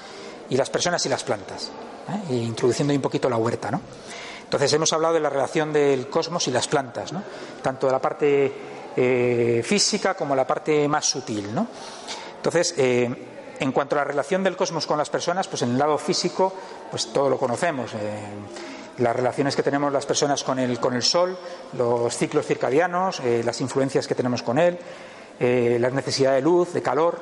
y 0.50 0.56
las 0.56 0.70
personas 0.70 1.04
y 1.06 1.08
las 1.08 1.24
plantas, 1.24 1.70
¿eh? 2.30 2.34
introduciendo 2.34 2.92
un 2.92 3.00
poquito 3.00 3.28
la 3.28 3.36
huerta, 3.36 3.70
¿no? 3.70 3.80
Entonces 4.44 4.72
hemos 4.72 4.92
hablado 4.92 5.14
de 5.14 5.20
la 5.20 5.30
relación 5.30 5.72
del 5.72 6.08
cosmos 6.08 6.48
y 6.48 6.50
las 6.50 6.68
plantas, 6.68 7.12
¿no? 7.12 7.22
Tanto 7.62 7.86
de 7.86 7.92
la 7.92 8.00
parte 8.00 8.52
eh, 8.96 9.62
física 9.64 10.14
como 10.14 10.34
la 10.34 10.46
parte 10.46 10.88
más 10.88 11.06
sutil, 11.06 11.54
¿no? 11.54 11.66
Entonces, 12.36 12.74
en 12.78 13.72
cuanto 13.72 13.96
a 13.96 13.98
la 13.98 14.04
relación 14.04 14.44
del 14.44 14.56
cosmos 14.56 14.86
con 14.86 14.96
las 14.96 15.10
personas, 15.10 15.48
pues 15.48 15.62
en 15.62 15.72
el 15.72 15.78
lado 15.78 15.98
físico, 15.98 16.54
pues 16.90 17.12
todo 17.12 17.28
lo 17.28 17.36
conocemos. 17.36 17.90
Las 18.98 19.14
relaciones 19.14 19.54
que 19.54 19.62
tenemos 19.62 19.92
las 19.92 20.06
personas 20.06 20.42
con 20.44 20.58
el, 20.58 20.78
con 20.80 20.94
el 20.94 21.02
sol, 21.02 21.36
los 21.76 22.16
ciclos 22.16 22.46
circadianos, 22.46 23.20
eh, 23.20 23.42
las 23.44 23.60
influencias 23.60 24.06
que 24.06 24.14
tenemos 24.14 24.42
con 24.42 24.58
él, 24.58 24.78
eh, 25.38 25.78
la 25.80 25.90
necesidad 25.90 26.32
de 26.32 26.42
luz, 26.42 26.72
de 26.72 26.82
calor, 26.82 27.20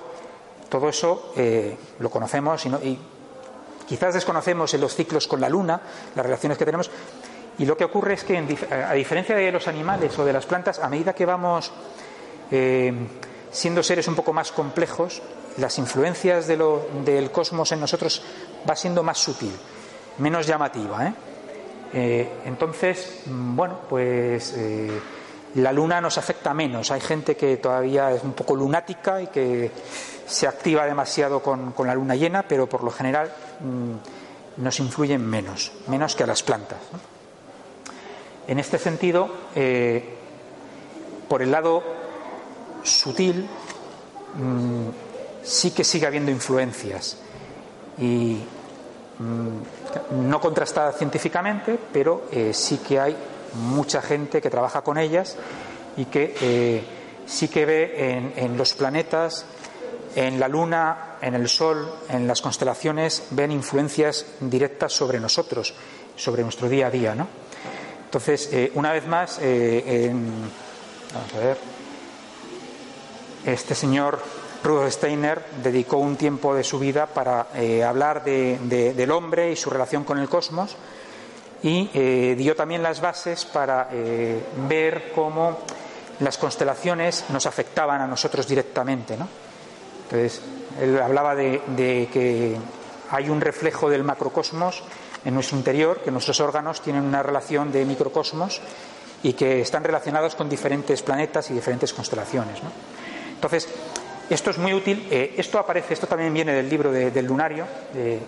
todo 0.68 0.88
eso 0.88 1.32
eh, 1.36 1.76
lo 2.00 2.10
conocemos 2.10 2.64
y, 2.66 2.98
quizás 3.86 4.14
desconocemos 4.14 4.74
en 4.74 4.80
los 4.80 4.94
ciclos 4.94 5.28
con 5.28 5.40
la 5.40 5.48
luna, 5.48 5.80
las 6.14 6.26
relaciones 6.26 6.58
que 6.58 6.64
tenemos. 6.64 6.90
Y 7.58 7.64
lo 7.64 7.76
que 7.76 7.84
ocurre 7.84 8.14
es 8.14 8.24
que, 8.24 8.36
en 8.36 8.48
a 8.70 8.92
diferencia 8.92 9.36
de 9.36 9.52
los 9.52 9.68
animales 9.68 10.18
o 10.18 10.24
de 10.24 10.32
las 10.32 10.44
plantas, 10.44 10.78
a 10.78 10.88
medida 10.88 11.14
que 11.14 11.24
vamos 11.24 11.72
siendo 13.50 13.82
seres 13.82 14.08
un 14.08 14.14
poco 14.14 14.32
más 14.32 14.52
complejos, 14.52 15.22
las 15.58 15.78
influencias 15.78 16.46
del 16.46 17.30
cosmos 17.32 17.72
en 17.72 17.80
nosotros 17.80 18.22
va 18.68 18.76
siendo 18.76 19.02
más 19.02 19.18
sutil, 19.18 19.52
menos 20.18 20.46
llamativa. 20.46 21.06
¿eh? 21.06 21.14
Eh, 21.92 22.28
entonces, 22.44 23.22
mm, 23.26 23.56
bueno, 23.56 23.80
pues 23.88 24.54
eh, 24.56 25.00
la 25.56 25.72
luna 25.72 26.00
nos 26.00 26.18
afecta 26.18 26.52
menos. 26.52 26.90
Hay 26.90 27.00
gente 27.00 27.36
que 27.36 27.56
todavía 27.56 28.12
es 28.12 28.22
un 28.22 28.32
poco 28.32 28.54
lunática 28.54 29.22
y 29.22 29.28
que 29.28 29.70
se 30.26 30.46
activa 30.46 30.84
demasiado 30.84 31.40
con, 31.42 31.74
la 31.86 31.94
luna 31.94 32.14
llena, 32.16 32.42
pero 32.42 32.68
por 32.68 32.82
lo 32.82 32.90
general 32.90 33.32
mm, 33.60 34.62
nos 34.62 34.80
influyen 34.80 35.24
menos, 35.24 35.72
menos 35.86 36.14
que 36.14 36.24
a 36.24 36.26
las 36.26 36.42
plantas. 36.42 36.78
En 38.48 38.58
este 38.58 38.78
sentido, 38.78 39.28
eh, 39.54 40.14
por 41.28 41.42
el 41.42 41.50
lado 41.50 41.82
sutil, 42.82 43.48
mm, 44.34 44.88
sí 45.42 45.70
que 45.70 45.84
sigue 45.84 46.06
habiendo 46.06 46.30
influencias 46.30 47.18
y 47.98 48.40
no 50.10 50.40
contrastadas 50.40 50.96
científicamente, 50.96 51.78
pero 51.92 52.24
eh, 52.30 52.52
sí 52.52 52.78
que 52.78 53.00
hay 53.00 53.16
mucha 53.54 54.02
gente 54.02 54.40
que 54.40 54.50
trabaja 54.50 54.82
con 54.82 54.98
ellas 54.98 55.36
y 55.96 56.06
que 56.06 56.34
eh, 56.40 56.84
sí 57.26 57.48
que 57.48 57.64
ve 57.64 58.32
en, 58.36 58.56
los 58.56 58.74
planetas, 58.74 59.46
en 60.14 60.38
la 60.38 60.48
Luna, 60.48 61.16
en 61.20 61.34
el 61.34 61.48
Sol, 61.48 61.90
en 62.08 62.26
las 62.26 62.40
constelaciones, 62.40 63.24
ven 63.30 63.50
influencias 63.50 64.26
directas 64.40 64.92
sobre 64.92 65.20
nosotros, 65.20 65.74
sobre 66.16 66.42
nuestro 66.42 66.68
día 66.68 66.88
a 66.88 66.90
día, 66.90 67.14
¿no? 67.14 67.28
Entonces, 68.04 68.48
eh, 68.52 68.70
una 68.74 68.92
vez 68.92 69.06
más, 69.06 69.38
vamos 69.38 71.34
a 71.34 71.38
ver, 71.38 71.58
este 73.44 73.74
señor 73.74 74.20
Rudolf 74.62 74.92
Steiner 74.92 75.42
dedicó 75.62 75.98
un 75.98 76.16
tiempo 76.16 76.54
de 76.54 76.64
su 76.64 76.78
vida 76.78 77.06
para 77.06 77.48
eh, 77.54 77.84
hablar 77.84 78.24
de- 78.24 78.58
de- 78.64 78.94
del 78.94 79.10
hombre 79.10 79.52
y 79.52 79.56
su 79.56 79.70
relación 79.70 80.04
con 80.04 80.18
el 80.18 80.28
cosmos 80.28 80.76
y 81.62 81.90
eh, 81.94 82.34
dio 82.36 82.54
también 82.56 82.82
las 82.82 83.00
bases 83.00 83.44
para 83.44 83.88
eh, 83.92 84.42
ver 84.68 85.12
cómo 85.14 85.58
las 86.20 86.38
constelaciones 86.38 87.24
nos 87.30 87.46
afectaban 87.46 88.00
a 88.00 88.06
nosotros 88.06 88.46
directamente. 88.48 89.16
¿no? 89.16 89.28
Entonces, 90.04 90.40
él 90.80 91.00
hablaba 91.00 91.34
de, 91.34 91.60
de 91.76 92.08
que 92.12 92.56
hay 93.10 93.28
un 93.30 93.40
reflejo 93.40 93.88
del 93.88 94.04
macrocosmos 94.04 94.82
en 95.24 95.34
nuestro 95.34 95.56
interior, 95.56 96.00
que 96.02 96.10
nuestros 96.10 96.40
órganos 96.40 96.80
tienen 96.80 97.02
una 97.04 97.22
relación 97.22 97.72
de 97.72 97.84
microcosmos 97.84 98.60
y 99.22 99.32
que 99.32 99.60
están 99.60 99.82
relacionados 99.84 100.34
con 100.34 100.48
diferentes 100.48 101.02
planetas 101.02 101.50
y 101.50 101.54
diferentes 101.54 101.92
constelaciones. 101.92 102.62
¿no? 102.62 102.70
Entonces, 103.34 103.68
esto 104.30 104.50
es 104.50 104.58
muy 104.58 104.74
útil. 104.74 105.06
eh, 105.10 105.34
esto 105.36 105.58
aparece, 105.58 105.94
esto 105.94 106.06
también 106.06 106.32
viene 106.34 106.52
del 106.52 106.68
libro 106.68 106.90
de- 106.92 107.10
del 107.10 107.26
lunario. 107.26 107.66
eh, 107.94 108.18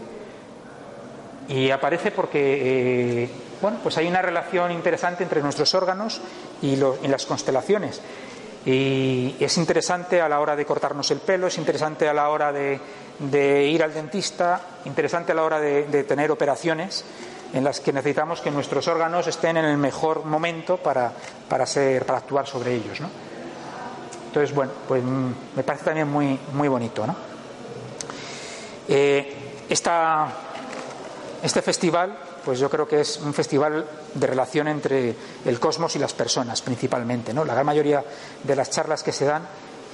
y 1.49 1.71
aparece 1.71 2.11
porque 2.11 3.28
bueno, 3.61 3.78
pues 3.83 3.97
hay 3.99 4.07
una 4.07 4.23
relación 4.23 4.71
interesante 4.71 5.23
entre 5.23 5.40
nuestros 5.43 5.75
órganos 5.75 6.21
y, 6.62 6.76
las 6.76 7.26
constelaciones. 7.26 8.00
Y 8.67 9.35
es 9.40 9.57
interesante 9.57 10.21
a 10.21 10.28
la 10.28 10.40
hora 10.40 10.55
de 10.55 10.67
cortarnos 10.67 11.11
el 11.11 11.19
pelo, 11.21 11.47
es 11.47 11.57
interesante 11.59 12.09
a 12.09 12.12
la 12.12 12.28
hora 12.28 12.52
de, 12.52 12.78
ir 13.67 13.83
al 13.83 13.95
dentista, 13.95 14.61
interesante 14.85 15.33
a 15.33 15.35
la 15.35 15.43
hora 15.45 15.59
de, 15.59 16.05
tener 16.05 16.31
operaciones 16.31 17.05
en 17.55 17.64
las 17.64 17.81
que 17.81 17.95
necesitamos 17.95 18.43
que 18.43 18.50
nuestros 18.50 18.87
órganos 18.88 19.26
estén 19.26 19.57
en 19.57 19.64
el 19.64 19.78
mejor 19.78 20.26
momento 20.26 20.76
para, 20.76 21.11
para, 21.49 21.64
ser, 21.64 22.05
para 22.05 22.19
actuar 22.19 22.47
sobre 22.47 22.75
ellos. 22.75 23.00
¿no? 23.00 23.09
Entonces, 24.38 24.54
bueno, 24.54 24.71
pues 24.87 25.02
mm, 25.02 25.30
me 25.57 25.64
parece 25.64 25.85
también 25.85 26.09
muy, 26.09 26.38
muy 26.52 26.68
bonito. 26.68 27.04
¿no? 27.04 27.16
Eh, 28.87 29.35
este 29.68 31.61
festival, 31.61 32.16
pues 32.45 32.61
yo 32.61 32.71
creo 32.71 32.87
que 32.87 33.00
es 33.00 33.16
un 33.18 33.35
festival 33.35 33.85
de 34.14 34.26
relación 34.28 34.68
entre 34.68 35.16
el 35.45 35.59
cosmos 35.59 35.97
y 35.97 35.99
las 35.99 36.12
personas, 36.14 36.62
principalmente. 36.62 37.35
¿no? 37.35 37.45
La 37.45 37.54
gran 37.54 37.66
mayoría 37.66 38.04
de 38.45 38.54
las 38.54 38.71
charlas 38.71 39.02
que 39.02 39.11
se 39.11 39.25
dan 39.25 39.42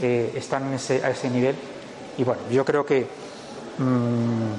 eh, 0.03 0.35
están 0.37 0.71
a 0.75 0.77
ese 0.77 1.31
nivel. 1.31 1.57
Y 2.19 2.25
bueno, 2.25 2.43
yo 2.51 2.67
creo 2.67 2.85
que 2.85 3.07
mm, 3.79 4.53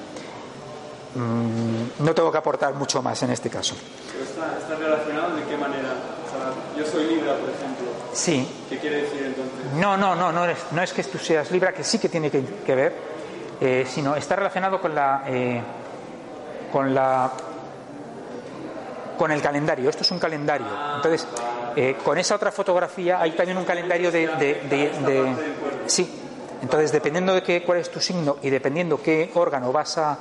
mm, 1.20 1.90
no 2.00 2.16
tengo 2.16 2.32
que 2.32 2.40
aportar 2.40 2.74
mucho 2.74 3.04
más 3.04 3.22
en 3.22 3.30
este 3.30 3.52
caso. 3.52 3.76
está, 4.24 4.76
relacionado 4.80 5.36
de 5.36 5.44
qué 5.44 5.56
manera? 5.58 5.94
yo 6.76 6.86
soy 6.88 7.06
Libra, 7.06 7.38
por 7.38 7.52
ejemplo. 7.52 7.85
Sí. 8.16 8.48
¿Qué 8.70 8.80
quiere 8.80 9.04
decir 9.04 9.24
entonces? 9.24 9.74
No, 9.76 9.96
no, 9.98 10.16
no, 10.16 10.32
no 10.32 10.46
es, 10.46 10.58
no 10.72 10.82
es 10.82 10.94
que 10.94 11.04
tú 11.04 11.20
seas 11.20 11.52
Libra, 11.52 11.74
que 11.74 11.84
sí 11.84 12.00
que 12.00 12.10
tiene 12.10 12.32
que, 12.32 12.44
que 12.66 12.76
ver 12.76 12.94
eh, 13.62 13.86
sino 13.88 14.16
está 14.16 14.36
relacionado 14.36 14.82
con 14.82 14.94
la, 14.94 15.24
eh, 15.28 15.62
con 16.72 16.94
la 16.94 17.32
con 19.18 19.32
el 19.32 19.42
calendario. 19.42 19.90
Esto 19.90 20.04
es 20.04 20.12
un 20.12 20.20
calendario. 20.20 20.68
Entonces, 20.98 21.26
eh, 21.78 21.96
con 22.04 22.18
esa 22.18 22.36
otra 22.36 22.52
fotografía 22.52 23.22
hay 23.22 23.32
también 23.32 23.58
un 23.58 23.64
calendario 23.64 24.12
de, 24.12 24.28
de, 24.28 25.36
sí. 25.86 26.22
Entonces, 26.62 26.92
dependiendo 26.92 27.34
de 27.34 27.42
qué, 27.42 27.64
cuál 27.64 27.80
es 27.80 27.90
tu 27.90 28.02
signo 28.02 28.38
y 28.42 28.50
dependiendo 28.50 29.02
qué 29.02 29.32
órgano 29.36 29.72
vas 29.72 29.98
a 29.98 30.18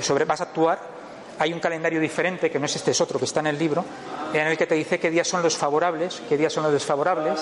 sobre 0.00 0.24
vas 0.24 0.40
a 0.40 0.44
actuar, 0.44 0.80
hay 1.38 1.52
un 1.52 1.60
calendario 1.60 2.00
diferente 2.00 2.50
que 2.50 2.58
no 2.58 2.66
es 2.66 2.76
este 2.76 2.90
es 2.90 3.00
otro 3.00 3.18
que 3.18 3.24
está 3.24 3.40
en 3.40 3.48
el 3.48 3.58
libro, 3.58 3.84
en 4.32 4.46
el 4.46 4.56
que 4.56 4.66
te 4.66 4.74
dice 4.74 4.98
qué 4.98 5.10
días 5.10 5.28
son 5.28 5.42
los 5.42 5.56
favorables, 5.56 6.22
qué 6.28 6.36
días 6.36 6.52
son 6.52 6.64
los 6.64 6.72
desfavorables 6.72 7.40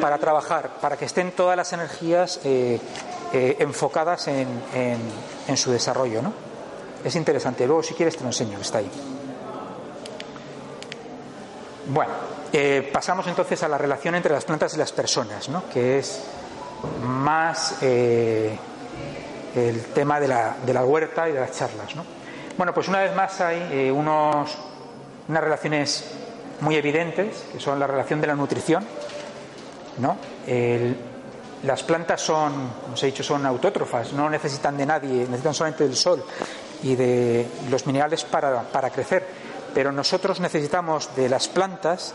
para 0.00 0.18
trabajar, 0.18 0.70
para 0.80 0.96
que 0.96 1.04
estén 1.04 1.32
todas 1.32 1.56
las 1.56 1.72
energías 1.72 2.40
eh, 2.44 2.78
enfocadas 3.32 4.28
en, 4.28 5.56
su 5.56 5.70
desarrollo. 5.72 6.22
¿no? 6.22 6.32
Es 7.04 7.16
interesante. 7.16 7.66
Luego, 7.66 7.82
si 7.82 7.94
quieres, 7.94 8.16
te 8.16 8.22
lo 8.22 8.28
enseño. 8.28 8.58
Está 8.58 8.78
ahí. 8.78 8.90
Bueno, 11.86 12.12
eh, 12.52 12.88
pasamos 12.92 13.26
entonces 13.26 13.62
a 13.62 13.68
la 13.68 13.78
relación 13.78 14.14
entre 14.14 14.32
las 14.32 14.44
plantas 14.44 14.74
y 14.74 14.76
las 14.76 14.92
personas, 14.92 15.48
¿no? 15.48 15.64
que 15.68 15.98
es 15.98 16.22
más 17.02 17.78
eh, 17.82 18.56
el 19.54 19.84
tema 19.86 20.20
de 20.20 20.28
la, 20.28 20.56
de 20.64 20.72
la, 20.72 20.84
huerta 20.84 21.28
y 21.28 21.32
de 21.32 21.40
las 21.40 21.52
charlas. 21.52 21.96
¿no? 21.96 22.04
Bueno, 22.56 22.74
pues 22.74 22.88
una 22.88 23.00
vez 23.00 23.14
más 23.14 23.40
hay 23.40 23.90
unos, 23.90 24.56
unas 25.28 25.42
relaciones 25.42 26.04
muy 26.60 26.76
evidentes, 26.76 27.44
que 27.52 27.60
son 27.60 27.78
la 27.78 27.86
relación 27.86 28.20
de 28.20 28.26
la 28.26 28.34
nutrición, 28.34 28.84
¿no? 29.98 30.16
Las 31.64 31.84
plantas 31.84 32.20
son, 32.20 32.52
como 32.82 32.94
os 32.94 33.02
he 33.04 33.06
dicho, 33.06 33.22
son 33.22 33.46
autótrofas, 33.46 34.12
no 34.12 34.28
necesitan 34.28 34.76
de 34.76 34.84
nadie, 34.84 35.26
necesitan 35.26 35.54
solamente 35.54 35.84
del 35.84 35.96
sol 35.96 36.24
y 36.82 36.96
de 36.96 37.46
los 37.70 37.86
minerales 37.86 38.24
para, 38.24 38.90
crecer. 38.90 39.24
Pero 39.72 39.92
nosotros 39.92 40.40
necesitamos 40.40 41.14
de 41.14 41.28
las 41.28 41.46
plantas 41.46 42.14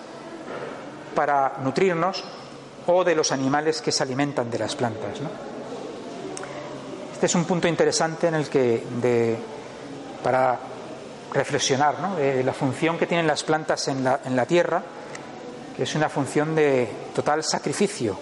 para 1.16 1.54
nutrirnos 1.64 2.26
o 2.88 3.04
de 3.06 3.16
los 3.16 3.32
animales 3.32 3.82
que 3.82 3.92
se 3.92 4.04
alimentan 4.04 4.52
de 4.52 4.60
las 4.60 4.76
plantas. 4.76 5.18
Este 7.14 7.26
es 7.26 7.36
un 7.36 7.46
punto 7.46 7.70
interesante 7.70 8.28
en 8.28 8.36
el 8.36 8.50
que 8.50 8.84
para 10.24 10.58
reflexionar 11.34 12.00
¿no? 12.00 12.16
de 12.16 12.44
la 12.44 12.54
función 12.54 12.98
que 12.98 13.06
tienen 13.06 13.28
las 13.28 13.44
plantas 13.44 13.88
en 13.88 14.04
la, 14.04 14.20
en 14.26 14.36
la 14.36 14.46
tierra, 14.46 14.82
que 15.76 15.84
es 15.84 15.96
una 15.96 16.10
función 16.10 16.56
de 16.56 16.90
total 17.14 17.44
sacrificio 17.44 18.18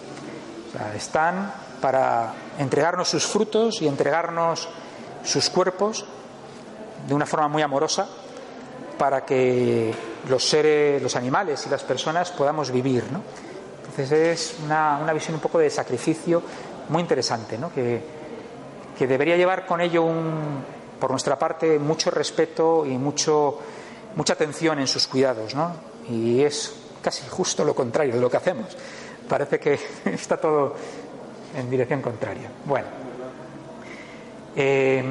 están 0.95 1.51
para 1.81 2.33
entregarnos 2.59 3.09
sus 3.09 3.25
frutos 3.25 3.81
y 3.81 3.87
entregarnos 3.87 4.67
sus 5.23 5.49
cuerpos 5.49 6.05
de 7.07 7.13
una 7.13 7.25
forma 7.25 7.47
muy 7.47 7.61
amorosa 7.61 8.07
para 8.97 9.25
que 9.25 9.93
los 10.29 10.43
seres, 10.43 11.01
los 11.01 11.15
animales 11.15 11.65
y 11.67 11.69
las 11.69 11.83
personas 11.83 12.31
podamos 12.31 12.71
vivir. 12.71 13.03
¿no? 13.11 13.21
Entonces 13.79 14.11
es 14.11 14.55
una, 14.63 15.11
visión 15.13 15.35
un 15.35 15.41
poco 15.41 15.59
de 15.59 15.69
sacrificio 15.69 16.41
muy 16.89 17.01
interesante, 17.01 17.57
¿no? 17.57 17.71
que, 17.73 18.01
que 18.97 19.07
debería 19.07 19.37
llevar 19.37 19.65
con 19.65 19.81
ello 19.81 20.03
un, 20.03 20.63
por 20.99 21.11
nuestra 21.11 21.37
parte 21.37 21.79
mucho 21.79 22.11
respeto 22.11 22.85
y 22.85 22.97
mucho, 22.97 23.59
mucha 24.15 24.33
atención 24.33 24.79
en 24.79 24.87
sus 24.87 25.07
cuidados. 25.07 25.55
¿no? 25.55 25.73
Y 26.09 26.41
es 26.41 26.75
casi 27.01 27.27
justo 27.27 27.63
lo 27.63 27.75
contrario 27.75 28.15
de 28.15 28.21
lo 28.21 28.29
que 28.29 28.37
hacemos 28.37 28.75
parece 29.27 29.59
que 29.59 29.79
está 30.05 30.37
todo 30.37 30.75
en 31.55 31.69
dirección 31.69 32.01
contraria. 32.01 32.49
Bueno, 32.65 32.87
eh, 34.55 35.03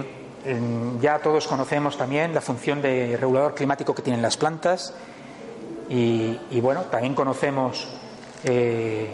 ya 1.01 1.19
todos 1.19 1.47
conocemos 1.47 1.97
también 1.97 2.35
la 2.35 2.41
función 2.41 2.83
de 2.83 3.17
regulador 3.17 3.55
climático 3.55 3.95
que 3.95 4.03
tienen 4.03 4.23
las 4.23 4.37
plantas 4.37 4.95
y, 5.89 6.39
bueno, 6.61 6.83
también 6.83 7.15
conocemos, 7.15 7.89
eh, 8.43 9.11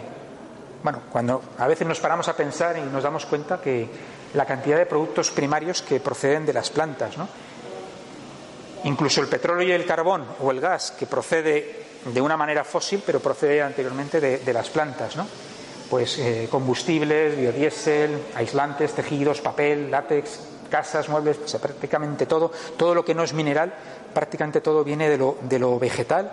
bueno, 0.83 1.01
cuando 1.11 1.41
a 1.57 1.67
veces 1.67 1.87
nos 1.87 1.99
paramos 1.99 2.27
a 2.27 2.35
pensar 2.35 2.77
y 2.77 2.81
nos 2.81 3.03
damos 3.03 3.25
cuenta 3.25 3.61
que 3.61 3.87
la 4.33 4.45
cantidad 4.45 4.77
de 4.77 4.85
productos 4.85 5.31
primarios 5.31 5.81
que 5.81 5.99
proceden 5.99 6.45
de 6.45 6.53
las 6.53 6.69
plantas, 6.69 7.17
¿no? 7.17 7.27
Incluso 8.83 9.21
el 9.21 9.27
petróleo 9.27 9.67
y 9.67 9.71
el 9.71 9.85
carbón 9.85 10.25
o 10.39 10.51
el 10.51 10.59
gas 10.59 10.91
que 10.91 11.05
procede 11.05 11.85
de 12.05 12.21
una 12.21 12.35
manera 12.35 12.63
fósil, 12.63 13.03
pero 13.05 13.19
procede 13.19 13.61
anteriormente 13.61 14.19
de, 14.19 14.53
las 14.53 14.69
plantas, 14.69 15.15
¿no? 15.15 15.27
Pues 15.89 16.17
eh, 16.17 16.47
combustibles, 16.49 17.37
biodiesel, 17.37 18.17
aislantes, 18.35 18.93
tejidos, 18.93 19.41
papel, 19.41 19.91
látex, 19.91 20.39
casas, 20.69 21.09
muebles, 21.09 21.37
prácticamente 21.61 22.25
todo, 22.25 22.51
todo 22.77 22.95
lo 22.95 23.05
que 23.05 23.13
no 23.13 23.23
es 23.23 23.33
mineral, 23.33 23.73
prácticamente 24.13 24.61
todo 24.61 24.83
viene 24.83 25.09
de 25.09 25.17
lo, 25.17 25.37
de 25.41 25.59
lo 25.59 25.77
vegetal 25.77 26.31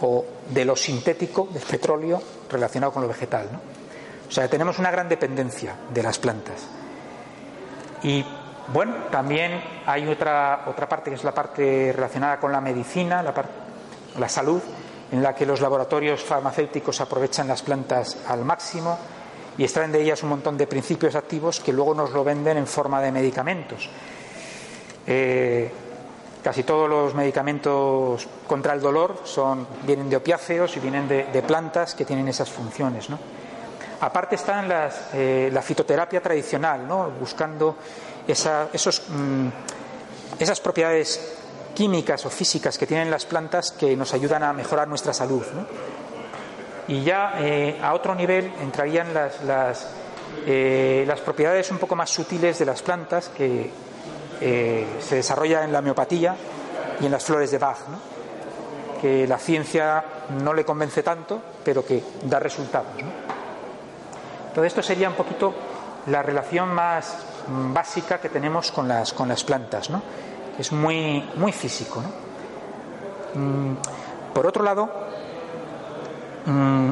o 0.00 0.24
de 0.48 0.64
lo 0.64 0.76
sintético, 0.76 1.48
del 1.52 1.62
petróleo 1.62 2.22
relacionado 2.48 2.92
con 2.92 3.02
lo 3.02 3.08
vegetal. 3.08 3.48
O 4.28 4.32
sea, 4.32 4.48
tenemos 4.48 4.78
una 4.78 4.90
gran 4.90 5.08
dependencia 5.08 5.74
de 5.92 6.02
las 6.02 6.18
plantas. 6.18 6.62
Y 8.02 8.24
bueno, 8.72 8.94
también 9.10 9.62
hay 9.86 10.06
otra, 10.08 10.64
otra 10.66 10.88
parte 10.88 11.10
que 11.10 11.16
es 11.16 11.24
la 11.24 11.34
parte 11.34 11.92
relacionada 11.94 12.38
con 12.38 12.52
la 12.52 12.60
medicina, 12.60 13.22
la, 13.22 13.34
la 14.18 14.28
salud, 14.28 14.60
en 15.10 15.22
la 15.22 15.34
que 15.34 15.44
los 15.44 15.60
laboratorios 15.60 16.22
farmacéuticos 16.22 17.00
aprovechan 17.00 17.48
las 17.48 17.62
plantas 17.62 18.16
al 18.28 18.44
máximo 18.44 18.98
y 19.58 19.64
extraen 19.64 19.92
de 19.92 20.00
ellas 20.00 20.22
un 20.22 20.30
montón 20.30 20.56
de 20.56 20.66
principios 20.66 21.14
activos 21.14 21.60
que 21.60 21.72
luego 21.72 21.94
nos 21.94 22.12
lo 22.12 22.24
venden 22.24 22.56
en 22.56 22.66
forma 22.66 23.00
de 23.02 23.12
medicamentos. 23.12 23.90
Eh, 25.06 25.70
casi 26.42 26.62
todos 26.62 26.88
los 26.88 27.14
medicamentos 27.14 28.26
contra 28.46 28.72
el 28.72 28.80
dolor 28.80 29.20
son, 29.24 29.66
vienen 29.86 30.08
de 30.08 30.16
opiáceos 30.16 30.76
y 30.76 30.80
vienen 30.80 31.06
de, 31.08 31.44
plantas 31.46 31.94
que 31.94 32.04
tienen 32.04 32.28
esas 32.28 32.50
funciones. 32.50 33.08
Aparte 34.02 34.34
están 34.34 34.68
eh, 35.12 35.48
la 35.52 35.62
fitoterapia 35.62 36.20
tradicional, 36.20 36.88
buscando 37.20 37.76
mm, 38.26 39.46
esas 40.40 40.60
propiedades 40.60 41.36
químicas 41.72 42.26
o 42.26 42.30
físicas 42.30 42.76
que 42.78 42.86
tienen 42.86 43.12
las 43.12 43.24
plantas 43.26 43.70
que 43.70 43.96
nos 43.96 44.12
ayudan 44.12 44.42
a 44.42 44.52
mejorar 44.52 44.88
nuestra 44.88 45.12
salud. 45.12 45.44
Y 46.88 47.04
ya 47.04 47.34
eh, 47.38 47.78
a 47.80 47.94
otro 47.94 48.16
nivel 48.16 48.52
entrarían 48.60 49.06
eh, 50.46 51.04
las, 51.06 51.20
propiedades 51.20 51.70
un 51.70 51.78
poco 51.78 51.94
más 51.94 52.10
sutiles 52.10 52.58
de 52.58 52.64
las 52.64 52.82
plantas 52.82 53.28
que 53.28 53.70
se 54.40 55.14
desarrolla 55.14 55.62
en 55.62 55.72
la 55.72 55.78
homeopatía 55.78 56.34
y 57.00 57.06
en 57.06 57.12
las 57.12 57.22
flores 57.22 57.52
de 57.52 57.58
Bach, 57.58 57.78
que 59.00 59.28
la 59.28 59.38
ciencia 59.38 60.04
no 60.42 60.52
le 60.52 60.64
convence 60.64 61.04
tanto, 61.04 61.40
pero 61.64 61.86
que 61.86 62.02
da 62.24 62.40
resultados. 62.40 63.21
Todo 64.54 64.64
esto 64.64 64.82
sería 64.82 65.08
un 65.08 65.14
poquito 65.14 65.54
la 66.06 66.22
relación 66.22 66.72
más 66.72 67.16
básica 67.72 68.20
que 68.20 68.28
tenemos 68.28 68.70
con 68.70 68.88
las, 68.88 69.12
con 69.12 69.28
las 69.28 69.44
plantas. 69.44 69.90
¿no? 69.90 70.02
es 70.58 70.72
muy, 70.72 71.28
muy 71.36 71.52
físico. 71.52 72.02
Mm, 73.34 73.74
por 74.32 74.46
otro 74.46 74.62
lado, 74.62 74.88
mm, 76.46 76.90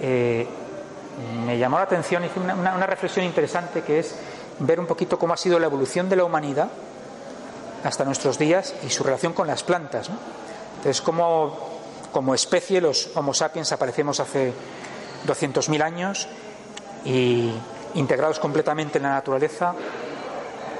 eh, 0.00 0.48
me 1.46 1.58
llamó 1.58 1.78
la 1.78 1.84
atención, 1.84 2.24
hice 2.24 2.40
una, 2.40 2.54
una, 2.54 2.86
reflexión 2.86 3.24
interesante 3.24 3.82
que 3.82 4.00
es 4.00 4.16
ver 4.58 4.80
un 4.80 4.86
poquito 4.86 5.18
cómo 5.18 5.34
ha 5.34 5.36
sido 5.36 5.58
la 5.58 5.66
evolución 5.66 6.08
de 6.08 6.16
la 6.16 6.24
humanidad 6.24 6.68
hasta 7.84 8.04
nuestros 8.04 8.38
días 8.38 8.74
y 8.84 8.90
su 8.90 9.04
relación 9.04 9.32
con 9.32 9.46
las 9.46 9.62
plantas. 9.62 10.10
Entonces, 10.78 11.00
como, 11.02 11.56
como 12.12 12.34
especie, 12.34 12.80
los 12.80 13.10
Homo 13.14 13.34
sapiens 13.34 13.72
aparecemos 13.72 14.20
hace 14.20 14.52
200.000 15.26 15.82
años 15.82 16.28
y 17.04 17.52
integrados 17.94 18.38
completamente 18.38 18.98
en 18.98 19.04
la 19.04 19.10
naturaleza 19.10 19.74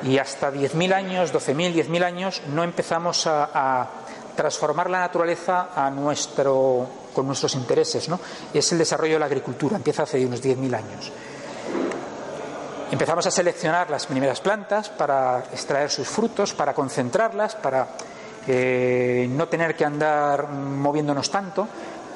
y 0.02 0.18
hasta 0.18 0.52
10.000 0.52 0.92
años, 0.92 1.32
12.000, 1.32 1.86
10.000 1.86 2.04
años 2.04 2.42
no 2.52 2.62
empezamos 2.62 3.26
a, 3.26 3.88
transformar 4.34 4.90
la 4.90 4.98
naturaleza 4.98 5.68
a 5.76 5.88
nuestro, 5.92 6.88
con 7.14 7.24
nuestros 7.24 7.54
intereses. 7.54 8.08
¿no? 8.08 8.18
Es 8.52 8.72
el 8.72 8.78
desarrollo 8.78 9.12
de 9.12 9.20
la 9.20 9.26
agricultura, 9.26 9.76
empieza 9.76 10.02
hace 10.02 10.26
unos 10.26 10.42
10.000 10.42 10.74
años. 10.74 11.12
Empezamos 12.90 13.26
a 13.26 13.30
seleccionar 13.30 13.90
las 13.90 14.06
primeras 14.06 14.40
plantas 14.40 14.88
para 14.88 15.38
extraer 15.52 15.88
sus 15.88 16.08
frutos, 16.08 16.52
para 16.52 16.74
concentrarlas, 16.74 17.54
para 17.54 17.88
eh, 18.46 19.26
no 19.30 19.48
tener 19.48 19.74
que 19.74 19.84
andar 19.84 20.48
moviéndonos 20.48 21.30
tanto. 21.30 21.68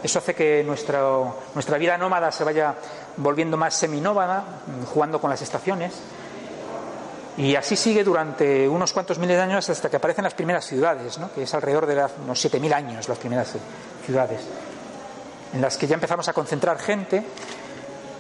Eso 0.02 0.18
hace 0.20 0.34
que 0.34 0.62
nuestra 0.64 1.78
vida 1.78 1.98
nómada 1.98 2.30
se 2.30 2.44
vaya 2.44 2.74
volviendo 3.16 3.56
más 3.56 3.74
seminómada, 3.74 4.44
jugando 4.92 5.20
con 5.20 5.30
las 5.30 5.42
estaciones. 5.42 5.92
Y 7.36 7.54
así 7.54 7.76
sigue 7.76 8.02
durante 8.02 8.68
unos 8.68 8.92
cuantos 8.92 9.18
miles 9.18 9.36
de 9.36 9.42
años 9.42 9.70
hasta 9.70 9.88
que 9.88 9.96
aparecen 9.96 10.24
las 10.24 10.34
primeras 10.34 10.64
ciudades, 10.64 11.18
¿no? 11.18 11.32
que 11.32 11.42
es 11.44 11.54
alrededor 11.54 11.86
de 11.86 11.94
unos 12.24 12.44
7.000 12.44 12.72
años 12.72 13.08
las 13.08 13.18
primeras 13.18 13.54
ciudades, 14.04 14.40
en 15.52 15.60
las 15.60 15.76
que 15.76 15.86
ya 15.86 15.94
empezamos 15.94 16.26
a 16.26 16.32
concentrar 16.32 16.78
gente, 16.80 17.24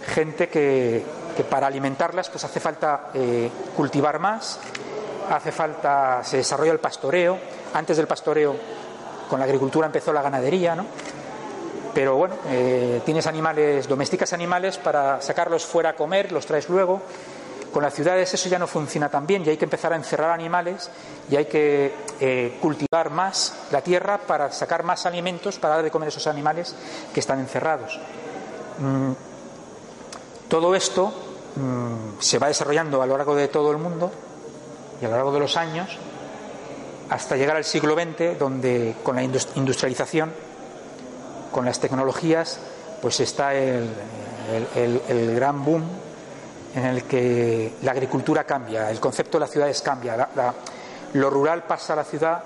gente 0.06 0.48
que, 0.48 1.04
para 1.50 1.66
alimentarlas 1.66 2.30
pues 2.30 2.44
hace 2.44 2.60
falta 2.60 3.10
eh, 3.12 3.50
cultivar 3.76 4.20
más, 4.20 4.60
hace 5.30 5.50
falta, 5.50 6.22
se 6.22 6.36
desarrolla 6.36 6.70
el 6.70 6.78
pastoreo, 6.78 7.38
antes 7.74 7.96
del 7.96 8.06
pastoreo 8.06 8.54
con 9.28 9.40
la 9.40 9.46
agricultura 9.46 9.86
empezó 9.86 10.12
la 10.12 10.22
ganadería, 10.22 10.76
¿no? 10.76 10.86
Pero 11.98 12.14
bueno, 12.14 12.36
eh, 12.46 13.02
tienes 13.04 13.26
animales, 13.26 13.88
domesticas 13.88 14.32
animales 14.32 14.78
para 14.78 15.20
sacarlos 15.20 15.66
fuera 15.66 15.90
a 15.90 15.92
comer, 15.94 16.30
los 16.30 16.46
traes 16.46 16.68
luego. 16.68 17.02
Con 17.72 17.82
las 17.82 17.92
ciudades 17.92 18.32
eso 18.32 18.48
ya 18.48 18.56
no 18.56 18.68
funciona 18.68 19.08
tan 19.08 19.26
bien 19.26 19.42
y 19.44 19.48
hay 19.48 19.56
que 19.56 19.64
empezar 19.64 19.92
a 19.92 19.96
encerrar 19.96 20.30
animales 20.30 20.92
y 21.28 21.34
hay 21.34 21.46
que 21.46 21.92
eh, 22.20 22.56
cultivar 22.62 23.10
más 23.10 23.52
la 23.72 23.80
tierra 23.80 24.16
para 24.16 24.52
sacar 24.52 24.84
más 24.84 25.06
alimentos 25.06 25.58
para 25.58 25.74
dar 25.74 25.82
de 25.82 25.90
comer 25.90 26.06
a 26.06 26.10
esos 26.10 26.28
animales 26.28 26.72
que 27.12 27.18
están 27.18 27.40
encerrados. 27.40 27.98
Mm, 28.78 29.10
todo 30.46 30.76
esto 30.76 31.12
mm, 31.56 32.20
se 32.20 32.38
va 32.38 32.46
desarrollando 32.46 33.02
a 33.02 33.06
lo 33.06 33.16
largo 33.16 33.34
de 33.34 33.48
todo 33.48 33.72
el 33.72 33.78
mundo 33.78 34.12
y 35.02 35.04
a 35.04 35.08
lo 35.08 35.16
largo 35.16 35.32
de 35.32 35.40
los 35.40 35.56
años 35.56 35.98
hasta 37.10 37.36
llegar 37.36 37.56
al 37.56 37.64
siglo 37.64 37.96
XX, 37.96 38.38
donde 38.38 38.94
con 39.02 39.16
la 39.16 39.24
industrialización, 39.24 40.32
con 41.50 41.64
las 41.64 41.78
tecnologías, 41.80 42.58
pues 43.00 43.20
está 43.20 43.54
el, 43.54 43.88
gran 45.34 45.64
boom 45.64 45.84
en 46.74 46.84
el 46.84 47.04
que 47.04 47.74
la 47.82 47.92
agricultura 47.92 48.44
cambia, 48.44 48.90
el 48.90 49.00
concepto 49.00 49.38
de 49.38 49.40
las 49.40 49.50
ciudades 49.50 49.82
cambia, 49.82 50.28
lo 51.14 51.30
rural 51.30 51.64
pasa 51.64 51.94
a 51.94 51.96
la 51.96 52.04
ciudad 52.04 52.42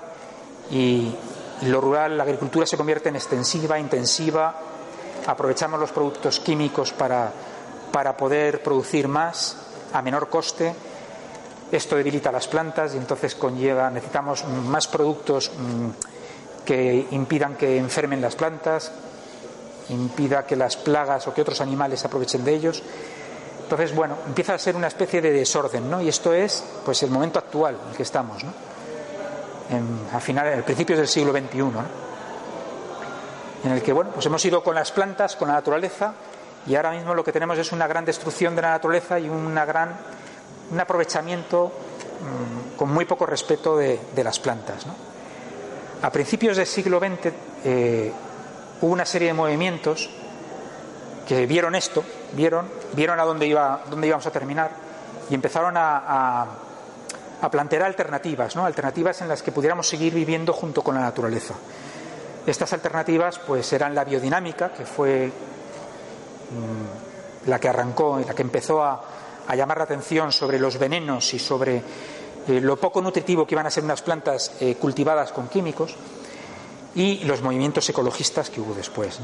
y 0.71 1.13
lo 1.63 1.81
rural, 1.81 2.17
la 2.17 2.23
agricultura 2.23 2.65
se 2.65 2.77
convierte 2.77 3.09
en 3.09 3.15
extensiva, 3.15 3.79
intensiva, 3.79 4.55
aprovechamos 5.27 5.79
los 5.79 5.91
productos 5.91 6.39
químicos 6.39 6.91
para, 6.93 7.31
para 7.91 8.15
poder 8.17 8.61
producir 8.61 9.07
más 9.07 9.57
a 9.93 10.01
menor 10.01 10.29
coste. 10.29 10.73
Esto 11.71 11.95
debilita 11.95 12.31
las 12.31 12.47
plantas 12.47 12.93
y 12.93 12.97
entonces 12.97 13.35
conlleva, 13.35 13.89
necesitamos 13.89 14.45
más 14.45 14.87
productos 14.87 15.51
mm, 15.57 15.89
que 16.65 17.07
impidan 17.11 17.55
que 17.55 17.77
enfermen 17.77 18.21
las 18.21 18.35
plantas, 18.35 18.91
impida 19.89 20.45
que 20.45 20.55
las 20.55 20.77
plagas 20.77 21.27
o 21.27 21.33
que 21.33 21.41
otros 21.41 21.61
animales 21.61 22.03
aprovechen 22.05 22.43
de 22.43 22.53
ellos. 22.53 22.83
Entonces, 23.63 23.95
bueno, 23.95 24.17
empieza 24.27 24.53
a 24.53 24.59
ser 24.59 24.75
una 24.75 24.87
especie 24.87 25.21
de 25.21 25.31
desorden, 25.31 25.89
¿no? 25.89 26.01
Y 26.01 26.09
esto 26.09 26.33
es, 26.33 26.63
pues, 26.85 27.01
el 27.03 27.09
momento 27.09 27.39
actual 27.39 27.77
en 27.81 27.91
el 27.91 27.95
que 27.95 28.03
estamos, 28.03 28.43
¿no? 28.43 28.53
En, 29.69 30.15
a 30.15 30.19
finales, 30.19 30.57
en 30.57 30.63
principios 30.63 30.99
del 30.99 31.07
siglo 31.07 31.31
XXI, 31.31 31.57
¿no? 31.57 32.03
En 33.63 33.71
el 33.71 33.81
que, 33.81 33.93
bueno, 33.93 34.11
pues 34.13 34.25
hemos 34.25 34.43
ido 34.43 34.61
con 34.61 34.75
las 34.75 34.91
plantas, 34.91 35.35
con 35.35 35.47
la 35.47 35.55
naturaleza, 35.55 36.13
y 36.67 36.75
ahora 36.75 36.91
mismo 36.91 37.13
lo 37.15 37.23
que 37.23 37.31
tenemos 37.31 37.57
es 37.57 37.71
una 37.71 37.87
gran 37.87 38.05
destrucción 38.05 38.55
de 38.55 38.61
la 38.61 38.71
naturaleza 38.71 39.19
y 39.19 39.29
una 39.29 39.65
gran 39.65 39.95
un 40.71 40.79
aprovechamiento 40.79 41.67
mm, 41.67 42.77
con 42.77 42.91
muy 42.91 43.05
poco 43.05 43.25
respeto 43.25 43.77
de, 43.77 43.99
las 44.23 44.39
plantas. 44.39 44.85
A 46.03 46.11
principios 46.11 46.57
del 46.57 46.67
siglo 46.67 46.99
XX 46.99 47.31
eh, 47.63 48.11
hubo 48.81 48.91
una 48.91 49.05
serie 49.05 49.29
de 49.29 49.33
movimientos 49.33 50.09
que 51.25 51.45
vieron 51.45 51.75
esto, 51.75 52.03
vieron, 52.33 52.67
vieron 52.91 53.21
a 53.21 53.23
dónde, 53.23 53.47
iba, 53.47 53.85
dónde 53.89 54.07
íbamos 54.07 54.27
a 54.27 54.31
terminar 54.31 54.69
y 55.29 55.33
empezaron 55.33 55.75
a, 55.77 56.47
plantear 57.49 57.83
alternativas, 57.83 58.53
¿no? 58.53 58.65
alternativas 58.65 59.21
en 59.21 59.29
las 59.29 59.41
que 59.41 59.53
pudiéramos 59.53 59.87
seguir 59.87 60.13
viviendo 60.13 60.51
junto 60.51 60.81
con 60.81 60.95
la 60.95 61.01
naturaleza. 61.01 61.53
Estas 62.45 62.73
alternativas 62.73 63.39
pues 63.39 63.71
eran 63.71 63.95
la 63.95 64.03
biodinámica, 64.03 64.73
que 64.73 64.85
fue 64.85 65.27
mm, 65.27 67.49
la 67.49 67.59
que 67.59 67.69
arrancó 67.69 68.19
y 68.19 68.25
la 68.25 68.33
que 68.33 68.41
empezó 68.41 68.83
a 68.83 69.01
llamar 69.55 69.77
la 69.77 69.85
atención 69.85 70.33
sobre 70.33 70.59
los 70.59 70.77
venenos 70.77 71.33
y 71.33 71.39
sobre 71.39 71.81
eh, 72.47 72.59
lo 72.59 72.75
poco 72.77 73.01
nutritivo 73.01 73.47
que 73.47 73.55
iban 73.55 73.65
a 73.65 73.71
ser 73.71 73.83
unas 73.83 74.01
plantas 74.01 74.51
eh, 74.59 74.75
cultivadas 74.75 75.31
con 75.31 75.47
químicos 75.47 75.95
y 76.95 77.23
los 77.23 77.41
movimientos 77.41 77.87
ecologistas 77.89 78.49
que 78.49 78.59
hubo 78.59 78.73
después. 78.73 79.19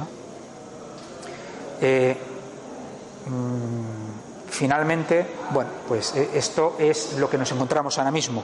Eh, 1.81 2.17
mm, 3.25 4.49
finalmente, 4.49 5.25
bueno, 5.51 5.69
pues 5.87 6.15
esto 6.15 6.75
es 6.79 7.13
lo 7.17 7.29
que 7.29 7.37
nos 7.37 7.51
encontramos 7.51 7.97
ahora 7.97 8.11
mismo. 8.11 8.43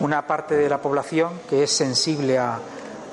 Una 0.00 0.26
parte 0.26 0.56
de 0.56 0.68
la 0.68 0.80
población 0.80 1.40
que 1.48 1.62
es 1.62 1.70
sensible 1.70 2.38
a, 2.38 2.58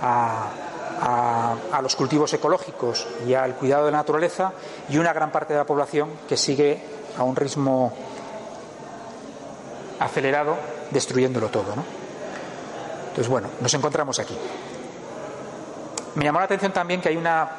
a 0.02 1.82
los 1.82 1.96
cultivos 1.96 2.34
ecológicos 2.34 3.06
y 3.28 3.34
al 3.34 3.56
cuidado 3.56 3.86
de 3.86 3.92
la 3.92 3.98
naturaleza 3.98 4.54
y 4.90 4.98
una 4.98 5.14
gran 5.14 5.32
parte 5.32 5.54
de 5.54 5.60
la 5.60 5.66
población 5.66 6.10
que 6.28 6.38
sigue 6.38 6.82
a 7.18 7.24
un 7.24 7.36
ritmo 7.36 7.94
acelerado, 10.00 10.56
destruyéndolo 10.92 11.48
todo. 11.48 11.76
¿no? 11.76 11.84
Entonces, 13.10 13.28
bueno, 13.28 13.50
nos 13.60 13.74
encontramos 13.74 14.20
aquí. 14.20 14.38
Me 16.16 16.26
llamó 16.26 16.40
la 16.40 16.46
atención 16.46 16.72
también 16.72 17.02
que 17.02 17.10
hay 17.10 17.18
una, 17.18 17.50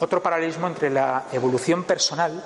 otro 0.00 0.22
paralelismo 0.22 0.66
entre 0.66 0.90
la 0.90 1.24
evolución 1.32 1.84
personal 1.84 2.42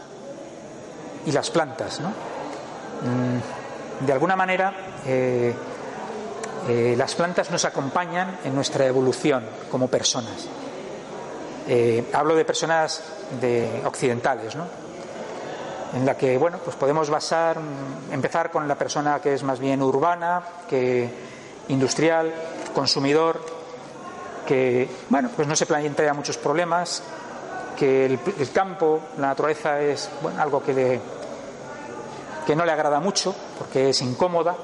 y 1.25 1.33
las 1.33 1.51
plantas. 1.51 2.01
¿no? 2.01 2.09
Mm, 2.09 4.07
de 4.07 4.13
alguna 4.13 4.37
manera, 4.37 4.73
eh, 5.07 5.55
eh, 6.69 6.95
las 6.97 7.15
plantas 7.15 7.51
nos 7.51 7.65
acompañan 7.65 8.39
en 8.45 8.55
nuestra 8.55 8.87
evolución 8.87 9.45
como 9.71 9.89
personas. 9.89 10.49
Eh, 11.69 12.11
hablo 12.13 12.35
de 12.35 12.45
personas 12.45 13.03
de 13.41 13.83
occidentales, 13.85 14.55
¿no? 14.55 14.86
En 15.95 16.05
la 16.05 16.17
que 16.17 16.37
bueno, 16.39 16.59
pues 16.65 16.77
podemos 16.77 17.11
basar, 17.11 17.59
empezar 18.11 18.51
con 18.51 18.67
la 18.67 18.75
persona 18.75 19.21
que 19.21 19.35
es 19.35 19.43
más 19.43 19.59
bien 19.59 19.83
urbana, 19.83 20.43
que 20.69 21.09
industrial, 21.69 22.33
consumidor, 22.75 23.41
que 24.47 24.89
bueno, 25.09 25.31
pues 25.35 25.49
no 25.49 25.57
se 25.57 25.67
plantea 25.67 26.15
muchos 26.15 26.39
problemas, 26.39 27.03
que 27.77 28.07
el, 28.07 28.19
campo, 28.53 29.01
la 29.19 29.29
naturaleza 29.29 29.81
es 29.81 30.09
bueno, 30.23 30.41
algo 30.41 30.63
que, 30.63 30.73
le, 30.73 31.01
que 32.47 32.57
no 32.57 32.65
le 32.65 32.73
agrada 32.73 33.01
mucho 33.01 33.35
porque 33.59 33.91
es 33.91 34.01
incómoda 34.01 34.57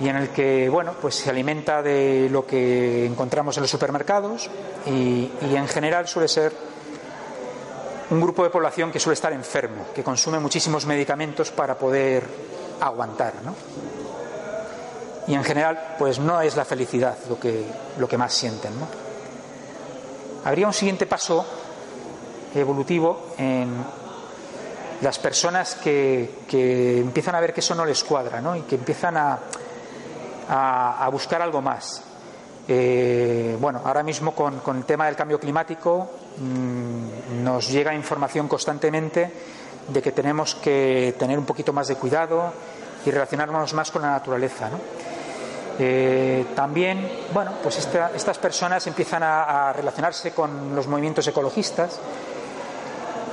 y 0.00 0.08
en 0.08 0.16
el 0.16 0.30
que 0.30 0.70
bueno, 0.70 0.94
pues 1.00 1.16
se 1.16 1.28
alimenta 1.28 1.82
de 1.82 2.28
lo 2.30 2.46
que 2.46 3.04
encontramos 3.04 3.58
en 3.58 3.62
los 3.62 3.70
supermercados 3.70 4.48
y, 4.86 5.30
y 5.42 5.54
en 5.54 5.68
general 5.68 6.08
suele 6.08 6.28
ser 6.28 6.69
un 8.10 8.20
grupo 8.20 8.42
de 8.42 8.50
población 8.50 8.90
que 8.90 8.98
suele 8.98 9.14
estar 9.14 9.32
enfermo, 9.32 9.86
que 9.94 10.02
consume 10.02 10.38
muchísimos 10.40 10.84
medicamentos 10.84 11.50
para 11.50 11.78
poder 11.78 12.24
aguantar, 12.80 13.34
¿no? 13.44 13.54
Y 15.28 15.34
en 15.34 15.44
general, 15.44 15.94
pues 15.98 16.18
no 16.18 16.40
es 16.40 16.56
la 16.56 16.64
felicidad 16.64 17.16
lo 17.28 17.38
que, 17.38 17.64
lo 17.98 18.08
que 18.08 18.18
más 18.18 18.32
sienten, 18.32 18.78
¿no? 18.78 18.86
Habría 20.44 20.66
un 20.66 20.72
siguiente 20.72 21.06
paso 21.06 21.44
evolutivo 22.54 23.28
en 23.38 23.70
las 25.02 25.18
personas 25.18 25.76
que, 25.76 26.40
empiezan 26.50 27.36
a 27.36 27.40
ver 27.40 27.54
que 27.54 27.60
eso 27.60 27.76
no 27.76 27.84
les 27.84 28.02
cuadra, 28.02 28.40
¿no? 28.40 28.56
Y 28.56 28.62
que 28.62 28.74
empiezan 28.74 29.16
a, 29.16 29.38
a, 30.48 31.08
buscar 31.10 31.40
algo 31.42 31.62
más. 31.62 32.02
Eh, 32.66 33.56
bueno, 33.60 33.82
ahora 33.84 34.02
mismo 34.02 34.34
con, 34.34 34.58
con 34.60 34.78
el 34.78 34.84
tema 34.84 35.06
del 35.06 35.16
cambio 35.16 35.38
climático 35.38 36.10
Mm, 36.40 37.44
nos 37.44 37.68
llega 37.68 37.94
información 37.94 38.48
constantemente 38.48 39.30
de 39.88 40.00
que 40.00 40.12
tenemos 40.12 40.54
que 40.54 41.14
tener 41.18 41.38
un 41.38 41.44
poquito 41.44 41.72
más 41.72 41.88
de 41.88 41.96
cuidado 41.96 42.52
y 43.04 43.10
relacionarnos 43.10 43.74
más 43.74 43.90
con 43.90 44.00
la 44.02 44.10
naturaleza. 44.12 44.70
Eh, 45.78 46.46
también, 46.54 47.26
bueno, 47.32 47.52
pues 47.62 47.78
estas 47.78 48.38
personas 48.38 48.86
empiezan 48.86 49.22
a, 49.22 49.72
relacionarse 49.74 50.32
con 50.32 50.74
los 50.74 50.86
movimientos 50.86 51.26
ecologistas 51.26 51.98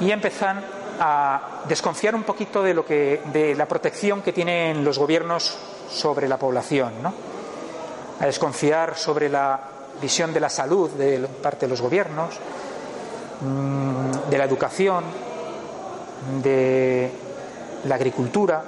y 0.02 0.12
empiezan 0.12 0.64
a 1.00 1.64
desconfiar 1.68 2.14
un 2.14 2.24
poquito 2.24 2.62
de 2.62 2.74
lo 2.74 2.86
que 2.86 3.22
de 3.32 3.56
la 3.56 3.68
protección 3.68 4.22
que 4.22 4.34
tienen 4.34 4.84
los 4.84 4.98
gobiernos 4.98 5.58
sobre 5.90 6.28
la 6.28 6.38
población, 6.38 6.94
a 8.20 8.26
desconfiar 8.26 8.98
sobre 8.98 9.30
la 9.30 9.60
visión 10.02 10.34
de 10.34 10.40
la 10.40 10.50
salud 10.50 10.90
de 10.92 11.20
parte 11.42 11.66
de 11.66 11.70
los 11.70 11.82
gobiernos, 11.82 12.40
de 13.42 14.38
la 14.38 14.44
educación, 14.46 15.04
de 16.42 17.12
la 17.86 17.96
agricultura 17.96 18.64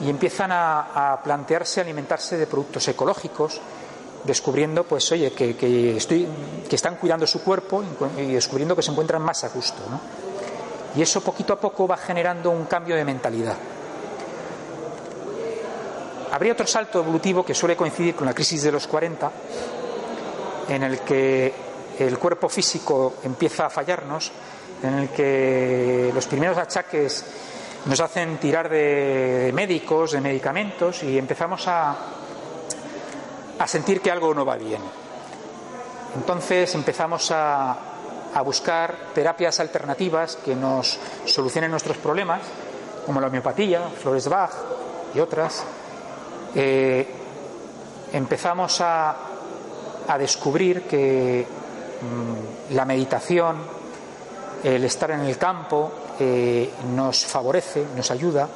y 0.00 0.10
empiezan 0.10 0.50
a, 0.52 1.20
plantearse 1.22 1.80
alimentarse 1.80 2.36
de 2.36 2.46
productos 2.46 2.86
ecológicos, 2.88 3.60
descubriendo, 4.24 4.84
pues, 4.84 5.10
oye, 5.12 5.32
que, 5.32 5.56
que 5.56 5.96
están 6.70 6.96
cuidando 6.96 7.26
su 7.26 7.42
cuerpo 7.42 7.82
y 8.18 8.32
descubriendo 8.32 8.74
que 8.76 8.82
se 8.82 8.90
encuentran 8.90 9.22
más 9.22 9.44
a 9.44 9.48
gusto. 9.48 9.82
¿no? 9.88 10.00
Y 10.96 11.02
eso 11.02 11.20
poquito 11.20 11.52
a 11.52 11.60
poco 11.60 11.86
va 11.86 11.96
generando 11.96 12.50
un 12.50 12.64
cambio 12.64 12.96
de 12.96 13.04
mentalidad. 13.04 13.56
Habría 16.32 16.52
otro 16.52 16.66
salto 16.66 17.00
evolutivo 17.00 17.44
que 17.44 17.54
suele 17.54 17.76
coincidir 17.76 18.14
con 18.14 18.26
la 18.26 18.34
crisis 18.34 18.62
de 18.62 18.72
los 18.72 18.86
40, 18.86 19.30
en 20.68 20.82
el 20.82 21.00
que 21.00 21.65
el 21.98 22.18
cuerpo 22.18 22.48
físico 22.48 23.14
empieza 23.22 23.66
a 23.66 23.70
fallarnos, 23.70 24.30
en 24.82 24.94
el 24.94 25.08
que 25.10 26.10
los 26.14 26.26
primeros 26.26 26.58
achaques 26.58 27.24
nos 27.86 28.00
hacen 28.00 28.38
tirar 28.38 28.68
de 28.68 29.50
médicos, 29.54 30.12
de 30.12 30.20
medicamentos 30.20 31.02
y 31.02 31.16
empezamos 31.18 31.66
a, 31.68 31.96
a 33.58 33.66
sentir 33.66 34.00
que 34.00 34.10
algo 34.10 34.34
no 34.34 34.44
va 34.44 34.56
bien. 34.56 34.82
Entonces 36.16 36.74
empezamos 36.74 37.30
a, 37.30 37.76
a 38.36 38.42
buscar 38.42 38.94
terapias 39.14 39.60
alternativas 39.60 40.36
que 40.36 40.54
nos 40.54 40.98
solucionen 41.24 41.70
nuestros 41.70 41.96
problemas, 41.96 42.42
como 43.06 43.18
la 43.18 43.28
homeopatía, 43.28 43.88
Flores 44.02 44.28
Bach 44.28 44.50
y 45.14 45.20
otras. 45.20 45.64
Eh, 46.54 47.06
empezamos 48.12 48.80
a, 48.82 49.16
a, 50.06 50.18
descubrir 50.18 50.82
que 50.82 51.46
la 52.70 52.84
meditación, 52.84 53.56
el 54.62 54.84
estar 54.84 55.10
en 55.12 55.20
el 55.20 55.38
campo, 55.38 55.92
eh, 56.18 56.70
nos 56.94 57.24
favorece, 57.26 57.86
nos 57.94 58.10
ayuda 58.10 58.48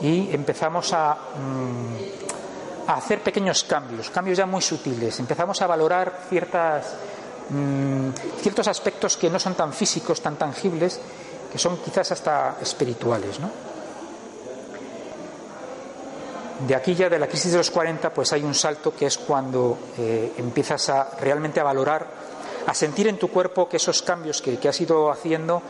y 0.00 0.34
empezamos 0.34 0.92
a, 0.92 1.14
mm, 1.14 2.88
a 2.88 2.94
hacer 2.94 3.20
pequeños 3.20 3.64
cambios, 3.64 4.10
cambios 4.10 4.38
ya 4.38 4.46
muy 4.46 4.62
sutiles. 4.62 5.18
Empezamos 5.20 5.60
a 5.62 5.66
valorar 5.66 6.20
ciertas 6.28 6.94
Mm, 7.50 8.10
ciertos 8.40 8.68
aspectos 8.68 9.18
que 9.18 9.28
no 9.28 9.38
son 9.38 9.54
tan 9.54 9.72
físicos, 9.72 10.20
tan 10.22 10.36
tangibles, 10.36 10.98
que 11.52 11.58
son 11.58 11.76
quizás 11.78 12.12
hasta 12.12 12.56
espirituales. 12.60 13.38
¿no? 13.38 13.50
De 16.66 16.74
aquí 16.74 16.94
ya 16.94 17.10
de 17.10 17.18
la 17.18 17.26
crisis 17.26 17.52
de 17.52 17.58
los 17.58 17.70
40, 17.70 18.10
pues 18.14 18.32
hay 18.32 18.42
un 18.42 18.54
salto 18.54 18.94
que 18.94 19.06
es 19.06 19.18
cuando 19.18 19.78
eh, 19.98 20.32
empiezas 20.38 20.88
a 20.88 21.10
realmente 21.20 21.60
a 21.60 21.64
valorar, 21.64 22.23
a 22.66 22.74
sentir 22.74 23.08
en 23.08 23.18
tu 23.18 23.28
cuerpo 23.28 23.68
que 23.68 23.76
esos 23.76 24.02
cambios 24.02 24.40
que, 24.40 24.68
has 24.68 24.80
ido 24.80 25.10
haciendo 25.10 25.62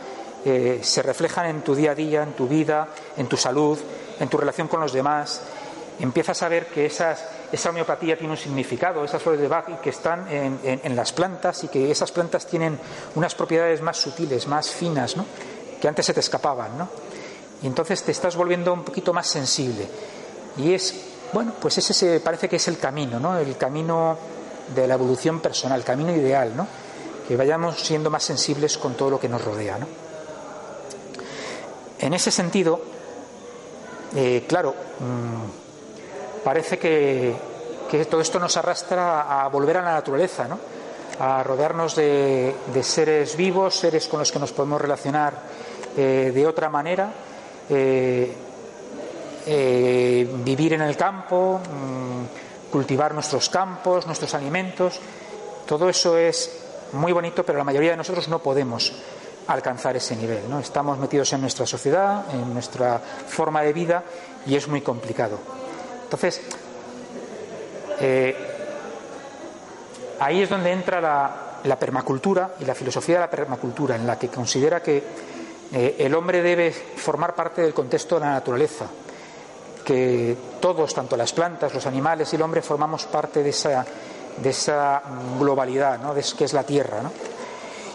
eh, 0.45 0.79
se 0.81 1.01
reflejan 1.01 1.47
en 1.47 1.61
tu 1.61 1.75
día 1.75 1.91
a 1.91 1.95
día, 1.95 2.23
en 2.23 2.33
tu 2.33 2.47
vida, 2.47 2.87
en 3.17 3.27
tu 3.27 3.37
salud, 3.37 3.77
en 4.19 4.29
tu 4.29 4.37
relación 4.37 4.67
con 4.67 4.79
los 4.79 4.93
demás. 4.93 5.41
Empiezas 5.99 6.41
a 6.43 6.49
ver 6.49 6.67
que 6.67 6.85
esa 6.85 7.69
homeopatía 7.69 8.17
tiene 8.17 8.33
un 8.33 8.37
significado, 8.37 9.03
esas 9.03 9.21
flores 9.21 9.41
de 9.41 9.47
Bach 9.47 9.79
que 9.81 9.89
están 9.89 10.27
en, 10.29 10.95
las 10.95 11.13
plantas 11.13 11.63
y 11.63 11.67
que 11.69 11.89
esas 11.89 12.11
plantas 12.11 12.45
tienen 12.45 12.77
unas 13.15 13.33
propiedades 13.33 13.81
más 13.81 13.97
sutiles, 13.97 14.47
más 14.47 14.69
finas, 14.69 15.15
¿no? 15.15 15.25
que 15.79 15.87
antes 15.87 16.05
se 16.05 16.13
te 16.13 16.19
escapaban. 16.19 16.71
Y 17.61 17.67
entonces 17.67 18.03
te 18.03 18.11
estás 18.11 18.35
volviendo 18.35 18.73
un 18.73 18.83
poquito 18.83 19.13
más 19.13 19.27
sensible. 19.27 19.87
Y 20.57 20.73
es, 20.73 20.93
bueno, 21.31 21.53
pues 21.61 21.77
ese 21.77 22.19
parece 22.19 22.49
que 22.49 22.57
es 22.57 22.67
el 22.67 22.77
camino, 22.77 23.19
¿no? 23.19 23.37
el 23.37 23.57
camino 23.57 24.17
de 24.73 24.87
la 24.87 24.95
evolución 24.95 25.39
personal, 25.39 25.79
el 25.79 25.85
camino 25.85 26.11
ideal, 26.11 26.55
¿no? 26.55 26.67
Que 27.27 27.35
vayamos 27.35 27.79
siendo 27.81 28.09
más 28.09 28.23
sensibles 28.23 28.77
con 28.77 28.93
todo 28.93 29.09
lo 29.09 29.19
que 29.19 29.29
nos 29.29 29.43
rodea. 29.43 29.79
En 31.99 32.13
ese 32.13 32.29
sentido, 32.29 32.81
eh, 34.15 34.45
claro, 34.47 34.73
mm, 34.99 36.43
parece 36.43 36.77
que, 36.77 37.55
todo 38.09 38.19
esto 38.19 38.39
nos 38.39 38.57
arrastra 38.57 39.41
a 39.41 39.47
volver 39.47 39.77
a 39.77 39.81
la 39.81 39.93
naturaleza, 39.93 40.47
a 41.17 41.41
rodearnos 41.43 41.95
de, 41.95 42.53
seres 42.81 43.37
vivos, 43.37 43.75
seres 43.75 44.07
con 44.07 44.19
los 44.19 44.33
que 44.33 44.39
nos 44.39 44.51
podemos 44.51 44.81
relacionar 44.81 45.33
eh, 45.95 46.31
de 46.35 46.45
otra 46.45 46.69
manera, 46.69 47.09
eh, 47.69 48.35
vivir 50.43 50.73
en 50.73 50.81
el 50.81 50.97
campo, 50.97 51.59
mm, 51.59 52.69
cultivar 52.69 53.13
nuestros 53.13 53.47
campos, 53.49 54.05
nuestros 54.05 54.33
alimentos. 54.33 54.99
Todo 55.65 55.87
eso 55.87 56.17
es 56.17 56.64
muy 56.93 57.11
bonito, 57.11 57.43
pero 57.43 57.57
la 57.57 57.63
mayoría 57.63 57.91
de 57.91 57.97
nosotros 57.97 58.27
no 58.27 58.39
podemos 58.39 58.93
alcanzar 59.47 59.95
ese 59.95 60.15
nivel. 60.15 60.49
¿no? 60.49 60.59
Estamos 60.59 60.97
metidos 60.97 61.31
en 61.33 61.41
nuestra 61.41 61.65
sociedad, 61.65 62.25
en 62.33 62.53
nuestra 62.53 62.99
forma 62.99 63.61
de 63.61 63.73
vida 63.73 64.03
y 64.45 64.55
es 64.55 64.67
muy 64.67 64.81
complicado. 64.81 65.39
Entonces, 66.03 66.41
eh, 67.99 68.35
ahí 70.19 70.41
es 70.41 70.49
donde 70.49 70.71
entra 70.71 71.01
la, 71.01 71.79
permacultura 71.79 72.55
y 72.59 72.65
la 72.65 72.75
filosofía 72.75 73.15
de 73.15 73.21
la 73.21 73.29
permacultura, 73.29 73.95
en 73.95 74.05
la 74.05 74.19
que 74.19 74.29
considera 74.29 74.81
que 74.81 75.03
eh, 75.73 75.95
el 75.99 76.13
hombre 76.13 76.41
debe 76.41 76.71
formar 76.71 77.33
parte 77.33 77.61
del 77.61 77.73
contexto 77.73 78.15
de 78.15 78.21
la 78.21 78.33
naturaleza, 78.33 78.85
que 79.83 80.37
todos, 80.59 80.93
tanto 80.93 81.17
las 81.17 81.33
plantas, 81.33 81.73
los 81.73 81.85
animales 81.85 82.31
y 82.31 82.35
el 82.35 82.43
hombre, 82.43 82.61
formamos 82.61 83.05
parte 83.05 83.41
de 83.41 83.49
esa, 83.49 83.85
de 84.37 84.49
esa 84.49 85.01
globalidad, 85.39 85.99
¿no? 85.99 86.13
de 86.13 86.23
que 86.37 86.45
es 86.45 86.53
la 86.53 86.63
Tierra, 86.63 87.01
¿no? 87.01 87.11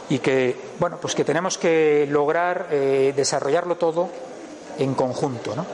y 0.08 0.18
que 0.18 0.56
bueno, 0.78 0.98
pues 1.00 1.14
que 1.14 1.24
tenemos 1.24 1.58
que 1.58 2.06
lograr 2.10 2.68
eh, 2.70 3.12
desarrollarlo 3.14 3.76
todo 3.76 4.08
en 4.78 4.94
conjunto, 4.94 5.54
¿no? 5.54 5.66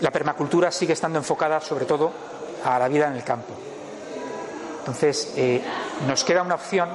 la 0.00 0.10
permacultura 0.10 0.70
sigue 0.70 0.94
estando 0.94 1.18
enfocada 1.18 1.60
sobre 1.60 1.84
todo 1.84 2.10
a 2.64 2.78
la 2.78 2.88
vida 2.88 3.08
en 3.08 3.14
el 3.14 3.24
campo. 3.24 3.54
Entonces, 4.80 5.32
eh, 5.36 5.62
nos 6.06 6.24
queda 6.24 6.42
una 6.42 6.54
opción 6.54 6.88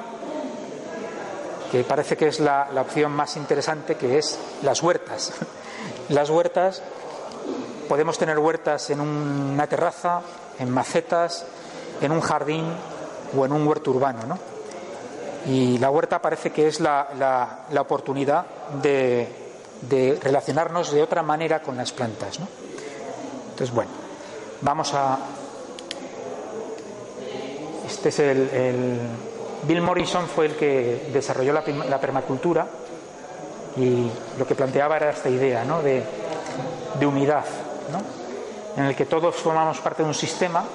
que 1.71 1.83
parece 1.83 2.17
que 2.17 2.27
es 2.27 2.39
la, 2.39 2.69
opción 2.79 3.11
más 3.11 3.37
interesante, 3.37 3.95
que 3.95 4.17
es 4.17 4.39
las 4.63 4.81
huertas. 4.81 5.33
Las 6.09 6.29
huertas, 6.29 6.83
podemos 7.89 8.19
tener 8.19 8.37
huertas 8.37 8.91
en 8.91 9.01
una 9.01 9.65
terraza, 9.65 10.21
en 10.59 10.69
macetas, 10.69 11.47
en 12.01 12.11
un 12.11 12.21
jardín 12.21 12.65
o 13.37 13.45
en 13.45 13.51
un 13.51 13.67
huerto 13.67 13.91
urbano. 13.91 14.25
¿no? 14.25 14.39
Y 15.47 15.77
la 15.77 15.89
huerta 15.89 16.21
parece 16.21 16.51
que 16.51 16.67
es 16.67 16.79
la, 16.79 17.65
oportunidad 17.79 18.45
de, 18.81 19.27
de 19.81 20.19
relacionarnos 20.21 20.91
de 20.91 21.01
otra 21.01 21.21
manera 21.23 21.61
con 21.61 21.77
las 21.77 21.91
plantas. 21.91 22.39
¿no? 22.39 22.47
Entonces, 23.55 23.73
bueno, 23.73 23.91
vamos 24.59 24.93
a. 24.93 25.17
Este 27.87 28.09
es 28.09 28.19
el, 28.19 28.99
Bill 29.63 29.81
Morrison 29.81 30.27
fue 30.27 30.47
el 30.47 30.55
que 30.55 31.09
desarrolló 31.13 31.53
la, 31.53 31.99
permacultura 31.99 32.67
y 33.77 34.09
lo 34.37 34.45
que 34.45 34.55
planteaba 34.55 34.97
era 34.97 35.11
esta 35.11 35.29
idea 35.29 35.63
¿no? 35.63 35.81
de, 35.81 36.03
unidad, 37.05 37.45
¿no? 37.91 38.01
en 38.81 38.89
el 38.89 38.95
que 38.95 39.05
todos 39.05 39.35
formamos 39.35 39.79
parte 39.79 40.03
de 40.03 40.09
un 40.09 40.13
sistema 40.13 40.65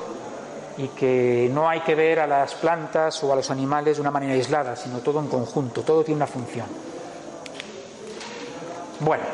y 0.83 0.89
que 0.89 1.51
no 1.53 1.69
hay 1.69 1.81
que 1.81 1.95
ver 1.95 2.21
a 2.21 2.27
las 2.27 2.55
plantas 2.55 3.23
o 3.23 3.33
a 3.33 3.37
los 3.37 3.51
animales 3.51 3.97
de 3.97 4.01
una 4.01 4.11
manera 4.11 4.35
aislada, 4.35 4.77
sino 4.77 4.99
todo 4.99 5.21
en 5.21 5.29
conjunto, 5.29 5.83
todo 5.83 6.03
tiene 6.05 6.17
una 6.17 6.27
función. 6.27 6.67
Bueno, 9.01 9.25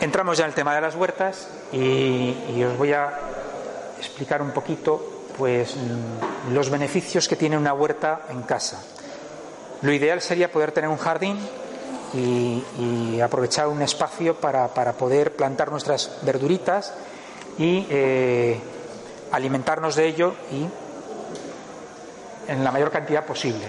Entramos 0.00 0.38
ya 0.38 0.44
en 0.44 0.50
el 0.50 0.54
tema 0.54 0.74
de 0.74 0.80
las 0.80 0.94
huertas 0.94 1.48
y, 1.72 2.62
os 2.62 2.78
voy 2.78 2.92
a 2.92 3.18
explicar 3.98 4.40
un 4.40 4.52
poquito 4.52 5.24
pues, 5.36 5.74
mm, 5.74 6.52
los 6.54 6.70
beneficios 6.70 7.26
que 7.26 7.34
tiene 7.34 7.58
una 7.58 7.74
huerta 7.74 8.22
en 8.30 8.42
casa. 8.42 8.80
Lo 9.82 9.92
ideal 9.92 10.20
sería 10.20 10.52
poder 10.52 10.70
tener 10.70 10.88
un 10.88 10.98
jardín 10.98 11.36
y, 12.14 13.20
aprovechar 13.20 13.66
un 13.66 13.82
espacio 13.82 14.36
para, 14.36 14.68
poder 14.68 15.34
plantar 15.34 15.72
nuestras 15.72 16.18
verduritas 16.22 16.94
y 17.58 17.84
eh, 17.90 18.60
alimentarnos 19.32 19.96
de 19.96 20.06
ello 20.06 20.34
y 20.50 20.66
en 22.50 22.64
la 22.64 22.72
mayor 22.72 22.90
cantidad 22.90 23.24
posible. 23.24 23.66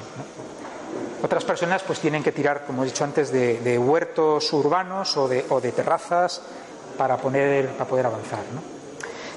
Otras 1.22 1.44
personas 1.44 1.84
pues 1.84 2.00
tienen 2.00 2.24
que 2.24 2.32
tirar, 2.32 2.66
como 2.66 2.84
he 2.84 2.86
dicho 2.86 3.04
antes, 3.04 3.32
de, 3.32 3.78
huertos 3.78 4.52
urbanos 4.54 5.18
o 5.18 5.28
de, 5.28 5.46
o 5.50 5.60
de, 5.60 5.72
terrazas 5.72 6.42
para, 6.98 7.18
para 7.18 7.86
poder 7.86 8.06
avanzar. 8.06 8.40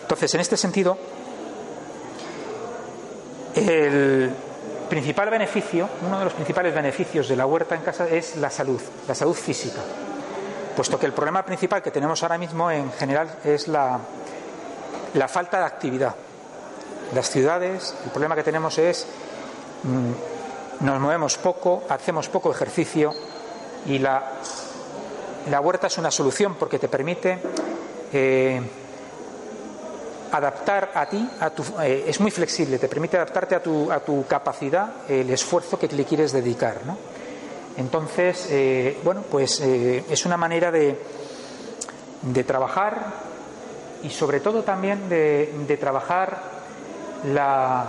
Entonces, 0.00 0.32
en 0.35 0.40
este 0.40 0.56
sentido, 0.56 0.96
principal 4.88 5.30
beneficio, 5.30 5.88
uno 6.06 6.18
de 6.18 6.24
los 6.24 6.35
principales 6.35 6.74
beneficios 6.74 7.28
de 7.28 7.37
la 7.37 7.46
huerta 7.46 7.74
en 7.74 7.82
casa 7.82 8.08
es 8.08 8.37
la 8.37 8.50
salud, 8.50 8.80
la 9.08 9.14
salud 9.14 9.35
física. 9.35 9.80
Puesto 10.76 10.98
que 10.98 11.06
el 11.06 11.12
problema 11.12 11.44
principal 11.44 11.82
que 11.82 11.90
tenemos 11.90 12.22
ahora 12.22 12.38
mismo 12.38 12.70
en 12.70 12.92
general 12.92 13.28
es 13.44 13.68
la, 13.68 13.98
la 15.14 15.28
falta 15.28 15.59
de 15.59 15.64
actividad. 15.64 16.14
Las 17.14 17.31
ciudades, 17.31 17.94
el 18.05 18.11
problema 18.11 18.35
que 18.35 18.42
tenemos 18.42 18.78
es 18.78 19.07
mm, 19.83 20.85
nos 20.85 21.00
movemos 21.00 21.37
poco, 21.38 21.85
hacemos 21.88 22.28
poco 22.28 22.50
ejercicio 22.50 23.12
y 23.87 23.98
la, 23.98 24.22
la 25.50 25.61
huerta 25.61 25.87
es 25.87 25.98
una 25.98 26.11
solución 26.11 26.57
porque 26.59 26.78
te 26.78 26.88
permite 26.88 27.38
eh, 28.12 28.61
adaptar 30.33 30.90
a 30.94 31.07
ti, 31.07 31.28
a 31.40 31.50
tu, 31.50 31.62
eh, 31.83 32.05
es 32.07 32.20
muy 32.20 32.31
flexible, 32.31 32.78
te 32.78 32.88
permite 32.88 33.16
adaptarte 33.16 33.55
a 33.55 33.62
tu, 33.62 33.92
a 33.92 34.00
tu 34.00 34.26
capacidad, 34.26 35.09
el 35.09 35.31
esfuerzo 35.31 35.78
que 35.78 35.88
le 35.88 36.05
quieres 36.05 36.33
dedicar. 36.33 36.81
¿no? 36.85 36.96
Entonces, 37.76 38.48
eh, 38.50 38.98
bueno, 39.05 39.22
pues 39.31 39.61
es 39.61 40.26
una 40.26 40.37
manera 40.37 40.70
de, 40.70 40.98
de, 42.22 42.44
trabajar 42.44 43.32
y 44.03 44.11
sobre 44.11 44.41
todo 44.41 44.62
también 44.62 45.09
de, 45.09 45.77
trabajar 45.81 46.43
la, 47.33 47.87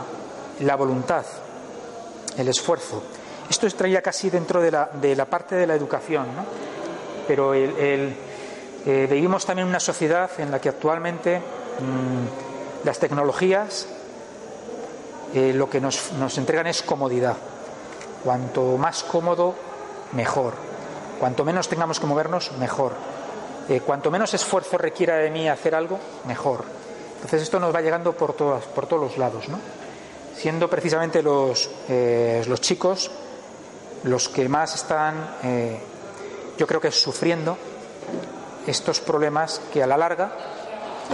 voluntad, 0.78 1.26
el 2.38 2.48
esfuerzo. 2.48 3.04
Esto 3.50 3.68
estaría 3.68 4.02
casi 4.02 4.30
dentro 4.30 4.62
de 4.62 4.72
la, 5.16 5.26
parte 5.26 5.56
de 5.56 5.68
la 5.68 5.76
educación, 5.76 6.28
¿no? 6.36 6.46
pero 7.28 7.54
eh, 7.54 8.16
vivimos 8.86 9.46
también 9.46 9.68
una 9.68 9.80
sociedad 9.80 10.30
en 10.38 10.52
la 10.52 10.60
que 10.60 10.70
actualmente 10.70 11.40
mmm, 11.40 12.86
las 12.86 13.00
tecnologías 13.00 13.88
eh, 15.34 15.52
lo 15.54 15.70
que 15.70 15.82
nos 15.82 16.38
entregan 16.38 16.68
es 16.68 16.84
comodidad. 16.84 17.36
Cuanto 18.24 18.78
más 18.78 19.04
cómodo, 19.04 19.56
mejor. 20.14 20.54
Cuanto 21.20 21.44
menos 21.44 21.68
tengamos 21.68 22.00
que 22.00 22.06
movernos, 22.06 22.52
mejor. 22.60 22.94
Eh, 23.70 23.82
cuanto 23.86 24.12
menos 24.12 24.34
esfuerzo 24.34 24.78
requiera 24.78 25.16
de 25.18 25.30
mí 25.30 25.48
hacer 25.48 25.74
algo, 25.74 25.98
mejor. 26.26 26.66
Entonces 27.16 27.44
esto 27.44 27.60
nos 27.60 27.74
va 27.74 27.82
llegando 27.82 28.12
por, 28.14 28.34
todas, 28.34 28.66
por 28.66 28.88
todos 28.88 29.04
los 29.04 29.18
lados, 29.18 29.48
¿no? 29.48 29.58
Siendo 30.36 30.70
precisamente 30.70 31.22
los, 31.22 31.70
eh, 31.88 32.44
los 32.48 32.60
chicos 32.60 33.12
los 34.04 34.28
que 34.28 34.50
más 34.50 34.76
están, 34.76 35.38
eh, 35.44 35.80
yo 36.58 36.68
creo 36.68 36.82
que 36.82 36.92
sufriendo 36.92 37.58
estos 38.68 39.00
problemas 39.00 39.62
que 39.72 39.82
a 39.82 39.88
la 39.88 39.96
larga 39.96 40.32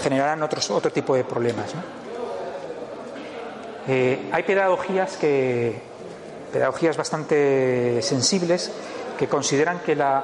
generarán 0.01 0.41
otros, 0.41 0.71
otro 0.71 0.91
tipo 0.91 1.15
de 1.15 1.23
problemas. 1.23 1.75
¿no? 1.75 1.99
hay 3.87 4.43
pedagogías 4.43 5.17
que, 5.17 5.81
pedagogías 6.53 6.95
bastante 6.95 8.01
sensibles 8.03 8.71
que 9.17 9.27
consideran 9.27 9.79
que, 9.79 9.95
la, 9.95 10.23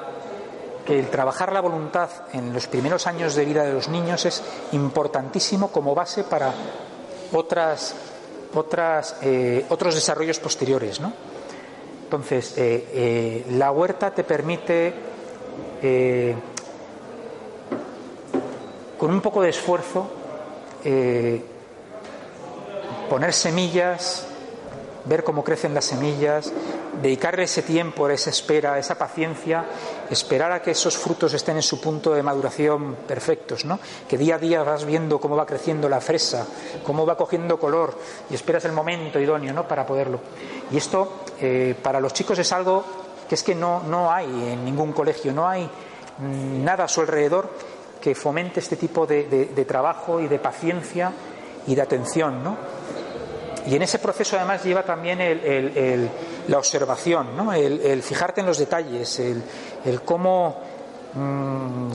que 0.86 1.00
el 1.00 1.10
trabajar 1.10 1.52
la 1.52 1.62
voluntad 1.62 2.10
en 2.34 2.54
los 2.54 2.67
primeros 2.67 3.08
años 3.08 3.36
de 3.36 3.43
vida 3.43 3.63
de 3.63 3.74
los 3.74 3.89
niños 3.89 4.26
es 4.26 4.43
importantísimo 4.71 5.69
como 5.69 5.95
base 5.95 6.24
para 6.24 6.54
otras, 7.34 7.95
otras, 8.54 9.17
eh, 9.21 9.65
otros 9.69 9.95
desarrollos 9.95 10.39
posteriores. 10.39 11.00
¿no? 11.02 11.12
Entonces, 12.04 12.54
eh, 12.58 12.88
eh, 12.93 13.45
la 13.52 13.71
huerta 13.71 14.12
te 14.12 14.24
permite, 14.24 14.93
con 18.98 19.12
un 19.12 19.21
poco 19.21 19.41
de 19.41 19.50
esfuerzo, 19.50 20.10
poner 23.10 23.34
semillas, 23.34 24.26
ver 25.06 25.24
cómo 25.24 25.43
crecen 25.43 25.76
las 25.76 25.86
semillas, 25.86 26.52
dedicarle 27.01 27.43
ese 27.43 27.62
tiempo, 27.62 28.10
esa 28.10 28.29
espera, 28.29 28.77
esa 28.77 28.97
paciencia, 28.97 29.65
esperar 30.10 30.51
a 30.51 30.62
que 30.62 30.71
esos 30.71 30.97
frutos 30.97 31.34
estén 31.34 31.58
en 31.58 31.62
su 31.62 31.79
punto 31.79 32.13
de 32.13 32.23
maduración 32.23 32.95
perfectos, 33.08 33.65
¿no? 33.65 33.79
Que 34.08 34.17
día 34.17 34.36
a 34.36 34.39
día 34.39 34.63
vas 34.63 34.86
viendo 34.86 35.19
cómo 35.19 35.36
va 35.36 35.45
creciendo 35.45 35.89
la 35.89 36.01
fresa, 36.01 36.45
cómo 36.84 37.05
va 37.05 37.17
cogiendo 37.17 37.60
color 37.60 37.97
y 38.29 38.36
esperas 38.36 38.65
el 38.65 38.71
momento 38.71 39.19
idóneo, 39.19 39.53
¿no? 39.53 39.67
Para 39.67 39.86
poderlo. 39.86 40.19
Y 40.71 40.77
esto 40.77 41.23
eh, 41.39 41.75
para 41.81 41.99
los 41.99 42.13
chicos 42.13 42.39
es 42.39 42.51
algo 42.51 42.84
que 43.27 43.36
es 43.36 43.43
que 43.43 43.55
no, 43.55 43.84
no 43.84 44.12
hay 44.12 44.25
en 44.25 44.63
ningún 44.63 44.93
colegio, 44.93 45.31
no 45.34 45.47
hay 45.47 45.69
nada 46.19 46.86
a 46.86 46.88
su 46.88 47.01
alrededor 47.01 47.49
que 47.99 48.15
fomente 48.15 48.60
este 48.60 48.75
tipo 48.75 49.05
de, 49.05 49.25
de, 49.25 49.45
de 49.47 49.65
trabajo 49.65 50.19
y 50.19 50.27
de 50.27 50.39
paciencia 50.39 51.12
y 51.67 51.75
de 51.75 51.81
atención, 51.81 52.43
¿no? 52.43 52.55
Y 53.67 53.75
en 53.75 53.82
ese 53.82 53.99
proceso 53.99 54.36
además 54.38 54.63
lleva 54.63 54.84
también 54.84 55.19
el, 55.21 56.10
la 56.47 56.58
observación, 56.58 57.28
el, 57.56 58.04
fijarte 58.04 58.41
en 58.41 58.47
los 58.47 58.58
detalles, 58.58 59.19
el, 59.19 60.01
cómo... 60.04 60.62
Mmm, 61.13 61.89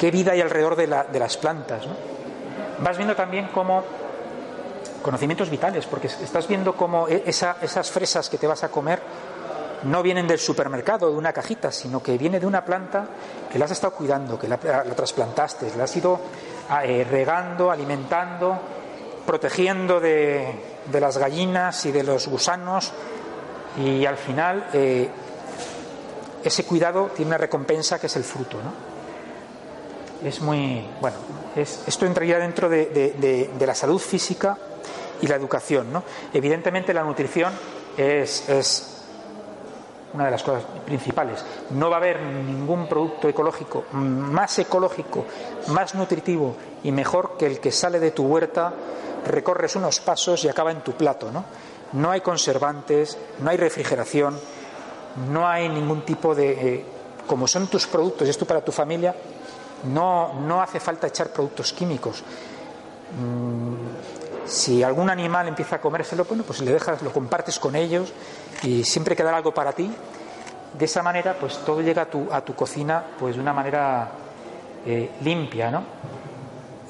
qué 0.00 0.10
vida 0.10 0.32
hay 0.32 0.40
alrededor 0.40 0.76
de, 0.76 0.86
la, 0.86 1.04
de 1.04 1.18
las 1.18 1.36
plantas. 1.36 1.84
Vas 2.78 2.96
viendo 2.96 3.14
también 3.14 3.50
cómo 3.52 3.84
conocimientos 5.02 5.50
vitales, 5.50 5.84
porque 5.84 6.06
estás 6.06 6.48
viendo 6.48 6.74
cómo 6.74 7.06
esa, 7.06 7.56
esas 7.60 7.90
fresas 7.90 8.30
que 8.30 8.38
te 8.38 8.46
vas 8.46 8.64
a 8.64 8.70
comer 8.70 9.00
no 9.82 10.02
vienen 10.02 10.26
del 10.26 10.38
supermercado, 10.38 11.10
de 11.10 11.16
una 11.16 11.34
cajita, 11.34 11.70
sino 11.70 12.02
que 12.02 12.16
viene 12.16 12.40
de 12.40 12.46
una 12.46 12.64
planta 12.64 13.06
que 13.52 13.58
la 13.58 13.66
has 13.66 13.72
estado 13.72 13.94
cuidando, 13.94 14.38
que 14.38 14.48
la, 14.48 14.58
la 14.62 14.94
trasplantaste, 14.94 15.70
la 15.76 15.84
has 15.84 15.96
ido 15.96 16.18
eh, 16.82 17.06
regando, 17.10 17.70
alimentando, 17.70 18.58
protegiendo 19.30 20.00
de, 20.00 20.52
las 20.92 21.16
gallinas 21.16 21.86
y 21.86 21.92
de 21.92 22.02
los 22.02 22.26
gusanos 22.26 22.90
y 23.78 24.04
al 24.04 24.16
final 24.16 24.66
eh, 24.72 25.08
ese 26.42 26.64
cuidado 26.64 27.12
tiene 27.14 27.28
una 27.28 27.38
recompensa 27.38 28.00
que 28.00 28.08
es 28.08 28.16
el 28.16 28.24
fruto. 28.24 28.56
¿no? 28.56 30.28
Es 30.28 30.40
muy, 30.40 30.84
bueno, 31.00 31.16
es, 31.54 31.84
esto 31.86 32.06
entraría 32.06 32.40
dentro 32.40 32.68
de, 32.68 32.86
de, 32.86 33.50
de, 33.56 33.66
la 33.68 33.76
salud 33.76 34.00
física 34.00 34.58
y 35.22 35.28
la 35.28 35.36
educación. 35.36 35.92
¿no? 35.92 36.02
Evidentemente 36.34 36.92
la 36.92 37.04
nutrición 37.04 37.52
es, 37.96 38.48
es 38.48 39.00
una 40.12 40.24
de 40.24 40.32
las 40.32 40.42
cosas 40.42 40.64
principales. 40.84 41.44
No 41.70 41.88
va 41.88 41.98
a 41.98 42.00
haber 42.00 42.20
ningún 42.20 42.88
producto 42.88 43.28
ecológico 43.28 43.84
más 43.92 44.58
ecológico, 44.58 45.24
más 45.68 45.94
nutritivo 45.94 46.56
y 46.82 46.90
mejor 46.90 47.36
que 47.38 47.46
el 47.46 47.60
que 47.60 47.70
sale 47.70 48.00
de 48.00 48.10
tu 48.10 48.24
huerta 48.24 48.74
recorres 49.26 49.76
unos 49.76 50.00
pasos 50.00 50.44
y 50.44 50.48
acaba 50.48 50.70
en 50.70 50.80
tu 50.82 50.92
plato, 50.92 51.30
¿no? 51.30 51.44
No 51.92 52.10
hay 52.10 52.20
conservantes, 52.20 53.18
no 53.40 53.50
hay 53.50 53.56
refrigeración, 53.56 54.38
no 55.30 55.48
hay 55.48 55.68
ningún 55.68 56.02
tipo 56.02 56.34
de... 56.34 56.74
Eh, 56.74 56.84
como 57.26 57.46
son 57.46 57.68
tus 57.68 57.86
productos 57.86 58.26
y 58.26 58.30
esto 58.30 58.44
para 58.44 58.60
tu 58.60 58.72
familia, 58.72 59.14
no, 59.84 60.34
no 60.40 60.60
hace 60.60 60.80
falta 60.80 61.06
echar 61.06 61.28
productos 61.28 61.72
químicos. 61.72 62.22
Mm, 63.20 64.46
si 64.46 64.82
algún 64.82 65.10
animal 65.10 65.46
empieza 65.46 65.76
a 65.76 65.80
comérselo, 65.80 66.24
bueno, 66.24 66.42
pues 66.42 66.60
le 66.60 66.72
dejas, 66.72 67.02
lo 67.02 67.12
compartes 67.12 67.58
con 67.58 67.76
ellos 67.76 68.12
y 68.62 68.82
siempre 68.84 69.14
quedará 69.14 69.36
algo 69.36 69.54
para 69.54 69.72
ti. 69.72 69.90
De 70.76 70.84
esa 70.84 71.02
manera, 71.02 71.36
pues 71.38 71.58
todo 71.58 71.80
llega 71.82 72.02
a 72.02 72.06
tu, 72.06 72.28
a 72.32 72.40
tu 72.40 72.54
cocina 72.54 73.04
pues 73.18 73.36
de 73.36 73.40
una 73.40 73.52
manera 73.52 74.10
eh, 74.86 75.10
limpia, 75.22 75.70
¿no? 75.70 75.84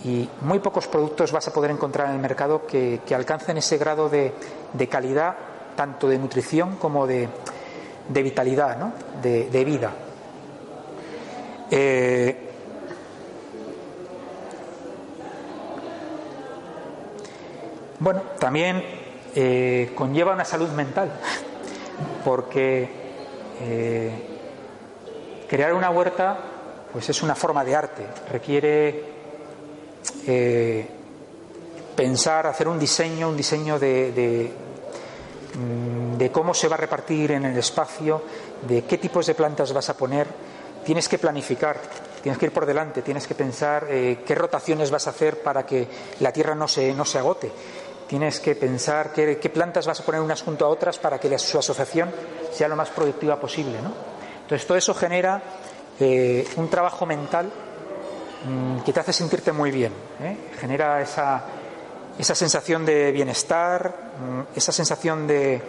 Y 0.05 0.29
muy 0.43 0.61
pocos 0.61 0.87
productos 0.87 1.33
vas 1.33 1.47
a 1.49 1.53
poder 1.53 1.71
encontrar 1.71 2.09
en 2.09 2.15
el 2.15 2.21
mercado 2.21 2.67
que, 2.67 3.01
alcancen 3.15 3.59
ese 3.59 3.77
grado 3.77 4.09
de, 4.09 4.33
calidad, 4.89 5.37
tanto 5.77 6.09
de 6.09 6.19
nutrición 6.19 6.77
como 6.77 7.07
de, 7.07 7.29
vitalidad, 8.09 8.79
¿no? 8.79 8.93
de, 9.23 9.51
de, 9.51 9.65
vida. 9.65 9.93
Eh, 11.71 12.37
bueno, 18.01 18.23
también 18.39 18.83
eh, 19.35 19.93
conlleva 19.95 20.33
una 20.33 20.45
salud 20.45 20.71
mental, 20.71 21.13
porque 22.25 22.89
eh, 23.61 24.11
crear 25.49 25.75
una 25.75 25.91
huerta 25.91 26.39
pues 26.93 27.09
es 27.09 27.23
una 27.23 27.37
forma 27.37 27.65
de 27.65 27.77
arte, 27.77 28.07
requiere 28.33 29.10
eh, 30.27 30.87
pensar, 31.97 32.47
hacer 32.47 32.69
un 32.69 32.79
diseño, 32.79 33.29
un 33.29 33.37
diseño 33.37 33.79
de, 33.79 34.51
mm, 35.55 36.17
de, 36.17 36.33
cómo 36.33 36.55
se 36.55 36.69
va 36.69 36.75
a 36.75 36.79
repartir 36.79 37.33
en 37.33 37.45
el 37.45 37.57
espacio, 37.59 38.23
de 38.67 38.85
qué 38.85 38.99
tipos 38.99 39.27
de 39.27 39.35
plantas 39.35 39.73
vas 39.73 39.91
a 39.91 39.97
poner. 39.97 40.27
Tienes 40.85 41.09
que 41.09 41.19
planificar, 41.19 41.79
tienes 42.23 42.39
que 42.39 42.47
ir 42.47 42.53
por 42.53 42.65
delante, 42.65 43.03
tienes 43.03 43.27
que 43.27 43.35
pensar 43.35 43.87
eh, 43.91 44.23
qué 44.25 44.35
rotaciones 44.35 44.91
vas 44.91 45.07
a 45.07 45.11
hacer 45.11 45.43
para 45.43 45.67
que 45.67 45.87
la 46.21 46.33
tierra 46.33 46.55
no 46.55 46.69
se, 46.69 46.95
no 46.95 47.05
se 47.05 47.19
agote. 47.19 47.53
Tienes 48.07 48.41
que 48.41 48.57
pensar 48.57 49.13
qué, 49.13 49.37
plantas 49.53 49.87
vas 49.87 50.01
a 50.01 50.05
poner 50.05 50.21
unas 50.21 50.43
junto 50.43 50.65
a 50.65 50.69
otras 50.69 50.99
para 50.99 51.21
que 51.21 51.39
su 51.39 51.59
asociación 51.59 52.11
sea 52.51 52.67
lo 52.67 52.77
más 52.77 52.91
productiva 52.91 53.39
posible. 53.39 53.81
¿no? 53.81 53.93
Entonces, 54.43 54.67
todo 54.67 54.79
eso 54.79 54.95
genera 54.95 55.41
eh, 56.01 56.45
un 56.57 56.69
trabajo 56.69 57.07
mental 57.07 57.53
que 58.85 58.93
te 58.93 59.01
hace 59.01 59.13
sentirte 59.13 59.53
muy 59.53 59.71
bien, 59.71 59.93
¿eh? 60.23 60.37
genera 60.59 61.03
esa, 61.03 61.43
esa 62.19 62.35
sensación 62.35 62.87
de 62.87 63.13
bienestar, 63.13 63.95
mm, 64.19 64.57
esa 64.57 64.73
sensación 64.73 65.27
de, 65.27 65.63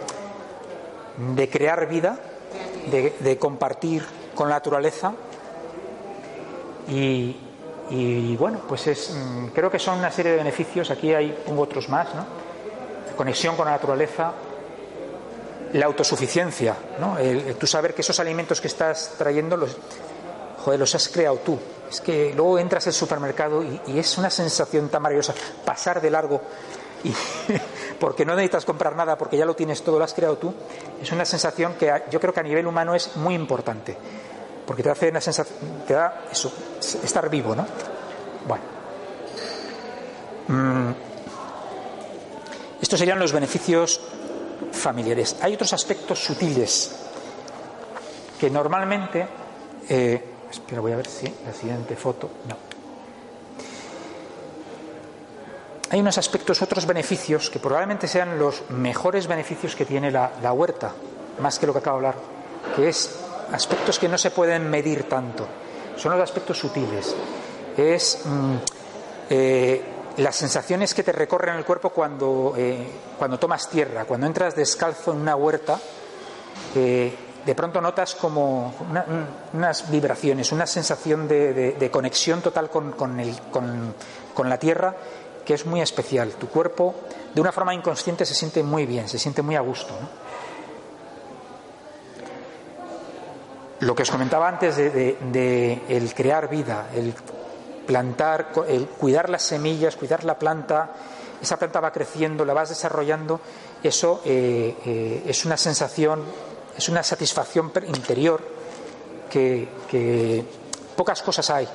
de 1.34 1.50
crear 1.50 1.86
vida, 1.88 2.18
de, 2.90 3.38
compartir 3.38 4.04
con 4.34 4.48
la 4.48 4.56
naturaleza. 4.56 5.12
Y, 6.88 8.36
bueno, 8.36 8.60
pues 8.68 8.86
es, 8.86 9.10
mm, 9.10 9.48
creo 9.48 9.70
que 9.70 9.78
son 9.78 9.98
una 9.98 10.10
serie 10.10 10.32
de 10.32 10.38
beneficios. 10.38 10.90
Aquí 10.90 11.12
hay 11.12 11.36
otros 11.56 11.88
más, 11.88 12.14
¿no? 12.14 12.42
conexión 13.16 13.56
con 13.56 13.66
la 13.66 13.72
naturaleza, 13.72 14.32
la 15.74 15.86
autosuficiencia, 15.86 16.74
¿no? 16.98 17.18
El, 17.18 17.54
tú 17.56 17.66
saber 17.66 17.94
que 17.94 18.00
esos 18.00 18.18
alimentos 18.18 18.60
que 18.60 18.68
estás 18.68 19.14
trayendo 19.18 19.56
los, 19.56 19.76
joder, 20.64 20.80
los 20.80 20.94
has 20.94 21.08
creado 21.08 21.36
tú. 21.36 21.58
Es 21.92 22.00
que 22.00 22.32
luego 22.34 22.58
entras 22.58 22.86
al 22.86 22.94
supermercado 22.94 23.62
y, 23.62 23.98
es 23.98 24.16
una 24.16 24.30
sensación 24.30 24.88
tan 24.88 25.02
maravillosa 25.02 25.34
pasar 25.62 26.00
de 26.00 26.10
largo 26.10 26.40
y 27.04 27.12
porque 28.00 28.24
no 28.24 28.34
necesitas 28.34 28.64
comprar 28.64 28.96
nada 28.96 29.18
porque 29.18 29.36
ya 29.36 29.44
lo 29.44 29.54
tienes 29.54 29.82
todo, 29.82 29.98
lo 29.98 30.04
has 30.04 30.14
creado 30.14 30.38
tú. 30.38 30.54
Es 31.02 31.12
una 31.12 31.26
sensación 31.26 31.74
que 31.74 31.92
yo 32.10 32.18
creo 32.18 32.32
que 32.32 32.40
a 32.40 32.44
nivel 32.44 32.66
humano 32.66 32.94
es 32.94 33.14
muy 33.16 33.34
importante 33.34 33.94
porque 34.66 34.82
te 34.82 34.88
hace 34.88 35.10
una 35.10 35.20
sensación, 35.20 35.58
te 35.86 35.92
da 35.92 36.24
eso, 36.32 36.50
estar 36.80 37.28
vivo, 37.28 37.54
¿no? 37.54 37.66
Bueno. 38.48 38.64
Mm. 40.48 40.94
Estos 42.80 42.98
serían 42.98 43.18
los 43.18 43.32
beneficios 43.32 44.00
familiares. 44.72 45.36
Hay 45.42 45.52
otros 45.52 45.74
aspectos 45.74 46.24
sutiles 46.24 46.96
que 48.40 48.48
normalmente 48.48 49.28
eh, 49.90 50.31
Espera, 50.52 50.82
voy 50.82 50.92
a 50.92 50.96
ver 50.96 51.06
si 51.06 51.26
la 51.46 51.52
siguiente 51.54 51.96
foto. 51.96 52.28
No. 52.46 52.56
Hay 55.88 56.00
unos 56.00 56.18
aspectos, 56.18 56.60
otros 56.60 56.84
beneficios 56.84 57.48
que 57.48 57.58
probablemente 57.58 58.06
sean 58.06 58.38
los 58.38 58.70
mejores 58.70 59.26
beneficios 59.26 59.74
que 59.74 59.86
tiene 59.86 60.10
la, 60.10 60.52
huerta, 60.52 60.92
más 61.40 61.58
que 61.58 61.66
lo 61.66 61.72
que 61.72 61.78
acabo 61.78 62.00
de 62.00 62.06
hablar, 62.06 62.22
que 62.76 62.88
es 62.88 63.18
aspectos 63.50 63.98
que 63.98 64.08
no 64.08 64.18
se 64.18 64.30
pueden 64.30 64.68
medir 64.68 65.08
tanto. 65.08 65.46
Son 65.96 66.12
los 66.12 66.20
aspectos 66.20 66.58
sutiles. 66.58 67.14
Es 67.74 68.20
mm, 68.24 68.54
eh, 69.30 69.84
las 70.18 70.36
sensaciones 70.36 70.92
que 70.92 71.02
te 71.02 71.12
recorren 71.12 71.56
el 71.56 71.64
cuerpo 71.64 71.90
cuando, 71.90 72.54
eh, 72.58 72.86
cuando 73.18 73.38
tomas 73.38 73.70
tierra, 73.70 74.04
cuando 74.04 74.26
entras 74.26 74.54
descalzo 74.54 75.12
en 75.12 75.20
una 75.20 75.36
huerta. 75.36 75.78
Eh, 76.74 77.31
de 77.44 77.54
pronto 77.54 77.80
notas 77.80 78.14
como 78.14 78.72
unas 79.52 79.90
vibraciones, 79.90 80.52
una 80.52 80.66
sensación 80.66 81.26
de, 81.26 81.88
conexión 81.92 82.40
total 82.40 82.70
con, 82.70 82.92
con, 82.92 84.48
la 84.48 84.58
tierra 84.58 84.94
que 85.44 85.54
es 85.54 85.66
muy 85.66 85.80
especial. 85.80 86.30
Tu 86.32 86.48
cuerpo, 86.48 86.94
de 87.34 87.40
una 87.40 87.52
forma 87.52 87.74
inconsciente, 87.74 88.24
se 88.24 88.34
siente 88.34 88.62
muy 88.62 88.86
bien, 88.86 89.08
se 89.08 89.18
siente 89.18 89.42
muy 89.42 89.56
a 89.56 89.60
gusto. 89.60 89.94
Lo 93.80 93.96
que 93.96 94.02
os 94.02 94.10
comentaba 94.10 94.48
antes 94.48 94.76
de, 94.76 95.82
el 95.88 96.14
crear 96.14 96.48
vida, 96.48 96.90
el 96.94 97.12
plantar, 97.86 98.52
el 98.68 98.86
cuidar 98.86 99.28
las 99.28 99.42
semillas, 99.42 99.96
cuidar 99.96 100.22
la 100.22 100.38
planta, 100.38 100.90
esa 101.42 101.56
planta 101.56 101.80
va 101.80 101.90
creciendo, 101.90 102.44
la 102.44 102.54
vas 102.54 102.68
desarrollando, 102.68 103.40
eso 103.82 104.22
eh, 104.24 104.76
eh, 104.86 105.24
es 105.26 105.44
una 105.44 105.56
sensación 105.56 106.22
es 106.76 106.88
una 106.88 107.02
satisfacción 107.02 107.72
interior 107.88 108.40
que, 109.30 110.44
pocas 110.96 111.22
cosas 111.22 111.48
hay 111.50 111.68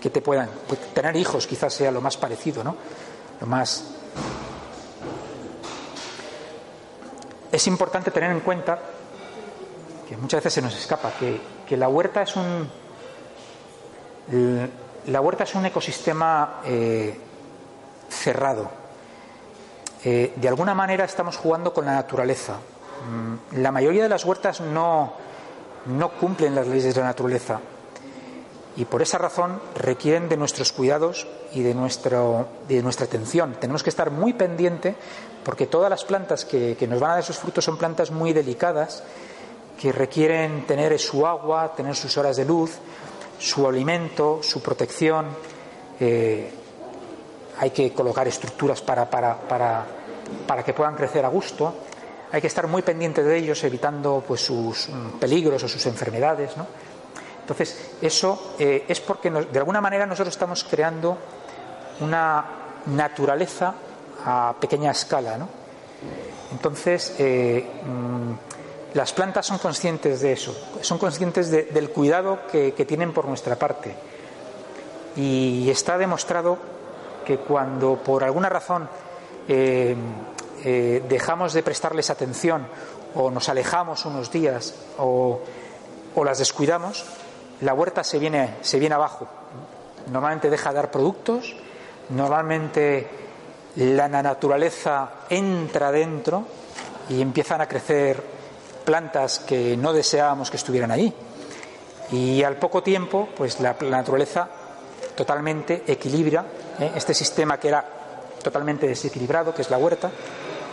que 0.00 0.10
te 0.10 0.20
puedan. 0.20 0.48
Pues, 0.68 0.80
tener 0.92 1.16
hijos 1.16 1.46
quizás 1.46 1.72
sea 1.72 1.90
lo 1.90 2.00
más 2.00 2.16
parecido, 2.16 2.62
¿no? 2.62 2.76
Lo 3.40 3.46
más. 3.46 3.84
Es 7.50 7.66
importante 7.66 8.10
tener 8.10 8.30
en 8.30 8.40
cuenta, 8.40 8.78
que 10.08 10.16
muchas 10.16 10.40
veces 10.40 10.54
se 10.54 10.62
nos 10.62 10.76
escapa, 10.76 11.12
que, 11.18 11.76
la 11.76 11.88
huerta 11.88 12.22
es 12.22 12.36
un. 12.36 12.68
La 15.06 15.20
huerta 15.20 15.44
es 15.44 15.54
un 15.54 15.66
ecosistema 15.66 16.60
eh, 16.64 17.18
cerrado. 18.08 18.70
Eh, 20.04 20.34
de 20.36 20.48
alguna 20.48 20.74
manera 20.74 21.04
estamos 21.04 21.36
jugando 21.36 21.72
con 21.72 21.86
la 21.86 21.94
naturaleza. 21.94 22.58
Mm, 23.08 23.60
la 23.60 23.72
mayoría 23.72 24.02
de 24.02 24.08
las 24.08 24.24
huertas 24.24 24.60
no, 24.60 25.12
no 25.86 26.10
cumplen 26.12 26.54
las 26.54 26.66
leyes 26.66 26.94
de 26.94 27.00
la 27.00 27.08
naturaleza 27.08 27.60
y 28.76 28.84
por 28.86 29.02
esa 29.02 29.18
razón 29.18 29.60
requieren 29.76 30.28
de 30.28 30.36
nuestros 30.36 30.72
cuidados 30.72 31.26
y 31.52 31.62
de, 31.62 31.74
nuestro, 31.74 32.48
de 32.68 32.82
nuestra 32.82 33.06
atención. 33.06 33.56
Tenemos 33.60 33.82
que 33.82 33.90
estar 33.90 34.10
muy 34.10 34.32
pendiente 34.32 34.96
porque 35.44 35.66
todas 35.66 35.90
las 35.90 36.04
plantas 36.04 36.44
que, 36.44 36.76
nos 36.88 37.00
van 37.00 37.10
a 37.10 37.14
dar 37.14 37.22
esos 37.22 37.38
frutos 37.38 37.64
son 37.64 37.76
plantas 37.76 38.10
muy 38.10 38.32
delicadas 38.32 39.04
que 39.80 39.92
requieren 39.92 40.66
tener 40.66 40.98
su 40.98 41.26
agua, 41.26 41.72
tener 41.76 41.94
sus 41.94 42.16
horas 42.16 42.36
de 42.36 42.44
luz, 42.44 42.72
su 43.38 43.66
alimento, 43.68 44.40
su 44.42 44.60
protección. 44.60 45.26
Eh, 46.00 46.52
hay 47.58 47.70
que 47.70 47.92
colocar 47.92 48.26
estructuras 48.26 48.80
para, 48.82 49.08
para, 49.08 49.36
para, 49.36 49.84
para 50.46 50.64
que 50.64 50.72
puedan 50.72 50.96
crecer 50.96 51.24
a 51.24 51.28
gusto 51.28 51.74
hay 52.34 52.40
que 52.40 52.48
estar 52.48 52.66
muy 52.66 52.82
pendiente 52.82 53.22
de 53.22 53.36
ellos, 53.36 53.62
evitando 53.62 54.24
pues, 54.26 54.40
sus 54.40 54.88
mm, 54.88 55.20
peligros 55.20 55.62
o 55.62 55.68
sus 55.68 55.86
enfermedades. 55.86 56.56
¿no? 56.56 56.66
Entonces, 57.40 57.92
eso 58.02 58.56
eh, 58.58 58.84
es 58.88 59.00
porque 59.00 59.30
de 59.30 59.58
alguna 59.60 59.80
manera 59.80 60.04
nosotros 60.04 60.34
estamos 60.34 60.64
creando 60.64 61.16
una 62.00 62.44
naturaleza 62.86 63.74
a 64.24 64.52
pequeña 64.58 64.90
escala. 64.90 65.38
¿no? 65.38 65.48
Entonces, 66.50 67.14
eh, 67.20 67.70
mm, 67.86 68.96
las 68.96 69.12
plantas 69.12 69.46
son 69.46 69.58
conscientes 69.58 70.20
de 70.20 70.32
eso, 70.32 70.56
son 70.80 70.98
conscientes 70.98 71.52
del 71.52 71.90
cuidado 71.90 72.40
que, 72.50 72.72
tienen 72.72 73.12
por 73.12 73.26
nuestra 73.26 73.54
parte. 73.54 73.94
Y 75.14 75.70
está 75.70 75.98
demostrado 75.98 76.58
que 77.24 77.38
cuando 77.38 77.94
por 77.94 78.24
alguna 78.24 78.48
razón 78.48 78.88
eh, 79.46 79.94
eh, 80.66 81.04
dejamos 81.06 81.52
de 81.52 81.62
prestarles 81.62 82.08
atención 82.08 82.66
o 83.14 83.30
nos 83.30 83.50
alejamos 83.50 84.06
unos 84.06 84.32
días 84.32 84.74
o, 84.98 85.42
las 86.24 86.38
descuidamos, 86.38 87.04
la 87.60 87.74
huerta 87.74 88.02
se 88.02 88.18
viene, 88.18 88.54
se 88.62 88.78
viene 88.78 88.94
abajo. 88.94 89.28
Normalmente 90.10 90.48
deja 90.48 90.70
de 90.70 90.76
dar 90.76 90.90
productos, 90.90 91.54
normalmente 92.08 93.06
la 93.76 94.08
naturaleza 94.08 95.10
entra 95.28 95.92
dentro 95.92 96.46
y 97.10 97.20
empiezan 97.20 97.60
a 97.60 97.68
crecer 97.68 98.22
plantas 98.86 99.40
que 99.40 99.76
no 99.76 99.92
deseábamos 99.92 100.50
que 100.50 100.56
estuvieran 100.56 100.90
ahí. 100.90 101.12
Y 102.10 102.42
al 102.42 102.56
poco 102.56 102.82
tiempo, 102.82 103.28
pues 103.36 103.60
la, 103.60 103.76
naturaleza 103.82 104.48
totalmente 105.14 105.84
equilibra 105.86 106.44
¿eh? 106.80 106.92
este 106.94 107.12
sistema 107.12 107.58
que 107.58 107.68
era 107.68 107.84
totalmente 108.42 108.86
desequilibrado, 108.86 109.54
que 109.54 109.62
es 109.62 109.70
la 109.70 109.78
huerta, 109.78 110.10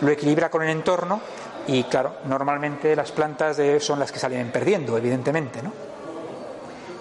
lo 0.02 0.10
equilibra 0.10 0.50
con 0.50 0.64
el 0.64 0.70
entorno 0.70 1.22
y 1.68 1.84
claro, 1.84 2.18
normalmente 2.26 2.96
las 2.96 3.12
plantas 3.12 3.58
son 3.80 4.00
las 4.00 4.12
que 4.12 4.20
salen 4.20 4.52
perdiendo, 4.52 4.98
evidentemente, 4.98 5.62
¿no? 5.62 5.72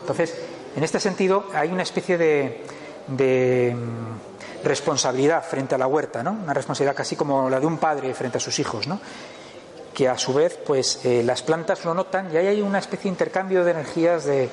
Entonces, 0.01 0.35
en 0.77 0.85
este 0.85 1.01
sentido 1.01 1.47
hay 1.55 1.71
una 1.71 1.83
especie 1.83 2.19
de, 2.19 3.75
mm, 3.75 4.65
responsabilidad 4.65 5.43
frente 5.43 5.75
a 5.75 5.79
la 5.79 5.87
huerta, 5.87 6.23
¿no? 6.23 6.33
Una 6.33 6.53
responsabilidad 6.53 6.95
casi 6.95 7.17
como 7.17 7.49
la 7.49 7.59
de 7.59 7.67
un 7.67 7.79
padre 7.79 8.13
frente 8.13 8.37
a 8.39 8.41
sus 8.41 8.59
hijos, 8.59 8.87
¿no? 8.87 9.01
Que 9.95 10.09
a 10.09 10.19
su 10.19 10.35
vez, 10.35 10.59
pues 10.67 11.05
eh, 11.05 11.23
las 11.25 11.43
plantas 11.43 11.85
lo 11.85 11.95
notan 11.95 12.31
y 12.33 12.37
ahí 12.37 12.47
hay 12.47 12.61
una 12.61 12.79
especie 12.79 13.05
de 13.05 13.11
intercambio 13.11 13.65
de 13.65 13.71
energías 13.71 14.25
de, 14.25 14.51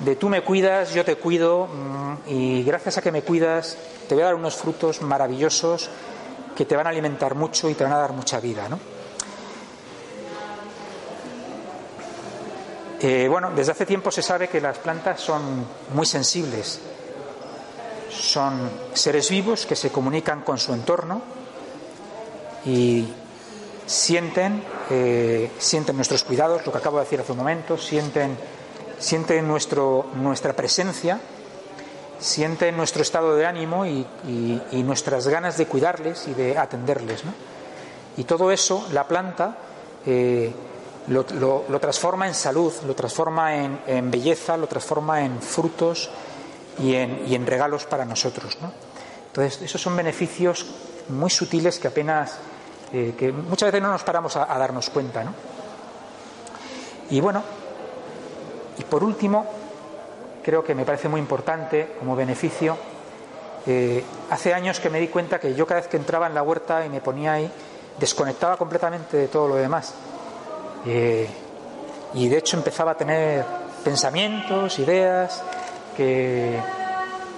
de 0.00 0.16
tú 0.16 0.28
me 0.30 0.42
cuidas, 0.42 0.94
yo 0.94 1.04
te 1.04 1.16
cuido 1.16 1.66
mm, 1.66 2.14
y 2.28 2.62
gracias 2.64 2.96
a 2.96 3.02
que 3.02 3.12
me 3.12 3.22
cuidas 3.22 3.76
te 4.08 4.14
voy 4.14 4.22
a 4.22 4.26
dar 4.26 4.34
unos 4.34 4.56
frutos 4.56 5.02
maravillosos 5.02 5.90
que 6.56 6.64
te 6.64 6.74
van 6.74 6.86
a 6.86 6.90
alimentar 6.90 7.34
mucho 7.34 7.68
y 7.68 7.74
te 7.74 7.84
van 7.84 7.92
a 7.92 7.98
dar 7.98 8.12
mucha 8.12 8.40
vida. 8.40 8.68
¿no? 8.68 8.80
Eh, 13.00 13.28
bueno, 13.28 13.52
desde 13.54 13.72
hace 13.72 13.86
tiempo 13.86 14.10
se 14.10 14.22
sabe 14.22 14.48
que 14.48 14.60
las 14.60 14.78
plantas 14.78 15.20
son 15.20 15.66
muy 15.94 16.06
sensibles. 16.06 16.80
Son 18.10 18.70
seres 18.94 19.28
vivos 19.30 19.66
que 19.66 19.76
se 19.76 19.90
comunican 19.90 20.40
con 20.40 20.58
su 20.58 20.72
entorno 20.72 21.20
y 22.64 23.06
sienten, 23.84 24.64
eh, 24.90 25.52
sienten 25.58 25.96
nuestros 25.96 26.24
cuidados, 26.24 26.64
lo 26.64 26.72
que 26.72 26.78
acabo 26.78 26.96
de 26.98 27.04
decir 27.04 27.20
hace 27.20 27.32
un 27.32 27.38
momento, 27.38 27.76
sienten, 27.76 28.36
sienten 28.98 29.46
nuestro, 29.46 30.06
nuestra 30.14 30.54
presencia 30.54 31.20
sienten 32.18 32.76
nuestro 32.76 33.02
estado 33.02 33.36
de 33.36 33.46
ánimo 33.46 33.86
y, 33.86 34.06
nuestras 34.84 35.26
ganas 35.28 35.56
de 35.56 35.66
cuidarles 35.66 36.28
y 36.28 36.34
de 36.34 36.58
atenderles. 36.58 37.24
¿no? 37.24 37.32
Y 38.16 38.24
todo 38.24 38.50
eso, 38.50 38.86
la 38.92 39.06
planta 39.06 39.56
eh, 40.06 40.52
lo, 41.08 41.24
transforma 41.80 42.26
en 42.26 42.34
salud, 42.34 42.72
lo 42.86 42.94
transforma 42.94 43.54
en, 43.56 44.10
belleza, 44.10 44.56
lo 44.56 44.66
transforma 44.66 45.22
en 45.22 45.40
frutos 45.40 46.10
y 46.78 46.94
en, 46.94 47.46
regalos 47.46 47.84
para 47.84 48.04
nosotros. 48.04 48.58
¿no? 48.60 48.72
Entonces, 49.28 49.62
esos 49.62 49.80
son 49.80 49.96
beneficios 49.96 50.66
muy 51.08 51.30
sutiles 51.30 51.78
que 51.78 51.88
apenas, 51.88 52.38
eh, 52.92 53.14
que 53.16 53.32
muchas 53.32 53.68
veces 53.70 53.82
no 53.82 53.90
nos 53.90 54.02
paramos 54.02 54.36
a, 54.36 54.46
darnos 54.58 54.90
cuenta. 54.90 55.24
¿no? 55.24 55.34
Y 57.10 57.20
bueno, 57.20 57.42
y 58.78 58.84
por 58.84 59.04
último, 59.04 59.46
creo 60.46 60.62
que 60.62 60.76
me 60.76 60.84
parece 60.84 61.08
muy 61.08 61.18
importante 61.18 61.96
como 61.98 62.14
beneficio, 62.14 62.78
eh, 63.66 64.04
hace 64.30 64.54
años 64.54 64.78
que 64.78 64.88
me 64.88 65.00
di 65.00 65.08
cuenta 65.08 65.40
que 65.40 65.56
yo 65.56 65.66
cada 65.66 65.80
vez 65.80 65.88
que 65.88 65.96
entraba 65.96 66.28
en 66.28 66.34
la 66.34 66.42
huerta 66.44 66.86
y 66.86 66.88
me 66.88 67.00
ponía 67.00 67.32
ahí, 67.32 67.50
desconectaba 67.98 68.56
completamente 68.56 69.16
de 69.16 69.26
todo 69.26 69.48
lo 69.48 69.56
demás. 69.56 69.92
Eh, 70.86 71.28
y 72.14 72.28
de 72.28 72.38
hecho 72.38 72.56
empezaba 72.56 72.92
a 72.92 72.96
tener 72.96 73.44
pensamientos, 73.82 74.78
ideas 74.78 75.42
que, 75.96 76.60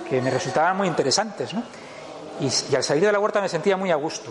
que 0.07 0.21
me 0.21 0.31
resultaban 0.31 0.77
muy 0.77 0.87
interesantes. 0.87 1.55
¿no? 1.55 1.63
Y, 2.41 2.75
al 2.75 2.85
salir 2.85 3.07
de 3.07 3.13
la 3.13 3.21
huerta 3.21 3.41
me 3.41 3.49
sentía 3.49 3.79
muy 3.79 3.91
a 3.91 3.97
gusto. 3.97 4.31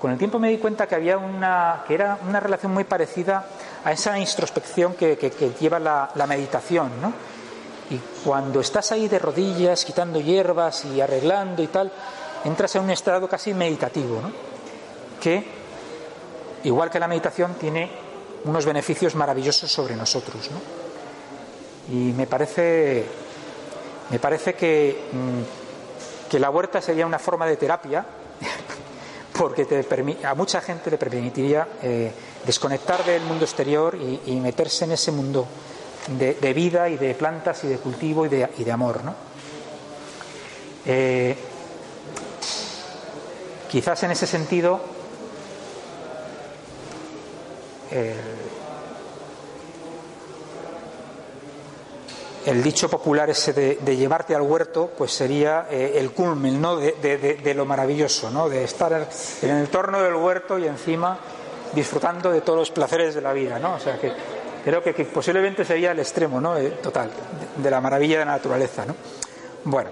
Con 0.00 0.10
el 0.10 0.16
tiempo 0.16 0.38
me 0.38 0.48
di 0.48 0.56
cuenta 0.56 0.86
que 0.86 0.94
había 0.94 1.18
una, 1.18 1.84
que 1.86 1.92
era 1.92 2.16
una 2.26 2.40
relación 2.40 2.72
muy 2.72 2.84
parecida 2.84 3.44
a 3.84 3.92
esa 3.92 4.18
introspección 4.18 4.94
que, 4.94 5.16
lleva 5.60 5.78
la, 5.78 6.08
la 6.14 6.26
meditación. 6.26 6.92
Y 7.90 7.98
cuando 8.24 8.60
estás 8.60 8.90
ahí 8.92 9.08
de 9.08 9.18
rodillas, 9.18 9.84
quitando 9.84 10.20
hierbas 10.20 10.84
y 10.86 11.00
arreglando 11.00 11.62
y 11.62 11.68
tal, 11.68 11.92
entras 12.44 12.74
en 12.74 12.82
un 12.82 12.90
estado 12.90 13.28
casi 13.28 13.54
meditativo, 13.54 14.20
¿no? 14.20 14.30
que, 15.20 15.44
igual 16.64 16.90
que 16.90 16.98
la 16.98 17.06
meditación, 17.06 17.54
tiene 17.54 17.88
unos 18.44 18.64
beneficios 18.64 19.14
maravillosos 19.14 19.70
sobre 19.70 19.94
nosotros. 19.94 20.50
¿no? 20.50 21.96
Y 21.96 22.12
me 22.12 22.26
parece, 22.26 23.04
me 24.10 24.18
parece 24.18 24.54
que, 24.54 25.08
mm, 25.12 26.28
que 26.28 26.40
la 26.40 26.50
huerta 26.50 26.80
sería 26.80 27.06
una 27.06 27.20
forma 27.20 27.46
de 27.46 27.56
terapia, 27.56 28.04
porque 29.38 29.64
te 29.64 29.86
a 30.26 30.34
mucha 30.34 30.60
gente 30.60 30.90
le 30.90 30.98
permitiría 30.98 31.68
eh, 31.82 32.10
desconectar 32.44 33.04
del 33.04 33.22
mundo 33.22 33.44
exterior 33.44 33.96
y 33.96 34.34
meterse 34.40 34.86
en 34.86 34.92
ese 34.92 35.12
mundo 35.12 35.46
de, 36.08 36.52
vida 36.52 36.88
y 36.88 36.96
de 36.96 37.14
plantas 37.14 37.64
y 37.64 37.68
de 37.68 37.78
cultivo 37.78 38.26
y 38.26 38.28
de, 38.28 38.72
amor. 38.72 39.04
¿no? 39.04 39.14
Eh, 40.86 41.36
quizás 43.68 44.02
en 44.04 44.10
ese 44.12 44.26
sentido 44.26 44.80
el 52.46 52.62
dicho 52.62 52.88
popular 52.88 53.28
ese 53.28 53.52
de, 53.52 53.96
llevarte 53.96 54.34
al 54.34 54.42
huerto, 54.42 54.92
pues 54.96 55.10
sería 55.12 55.66
eh, 55.68 55.94
el 55.96 56.12
culmen 56.12 56.60
¿no? 56.60 56.76
De, 56.76 56.92
de, 56.92 57.54
lo 57.54 57.66
maravilloso, 57.66 58.30
¿no? 58.30 58.48
de 58.48 58.64
estar 58.64 58.92
en 59.42 59.50
el 59.50 59.58
entorno 59.58 60.00
del 60.00 60.14
huerto 60.14 60.56
y 60.56 60.66
encima 60.66 61.18
disfrutando 61.74 62.30
de 62.30 62.42
todos 62.42 62.60
los 62.60 62.70
placeres 62.70 63.16
de 63.16 63.20
la 63.20 63.32
vida. 63.32 63.58
¿no? 63.58 63.74
O 63.74 63.80
sea 63.80 63.98
que 63.98 64.12
creo 64.66 64.82
que, 64.82 65.04
posiblemente 65.04 65.64
sería 65.64 65.92
el 65.92 66.00
extremo 66.00 66.40
¿no? 66.40 66.56
Eh, 66.56 66.70
total 66.82 67.08
de, 67.56 67.70
la 67.70 67.80
maravilla 67.80 68.18
de 68.18 68.24
la 68.24 68.32
naturaleza. 68.32 68.84
¿no? 68.84 68.96
Bueno, 69.62 69.90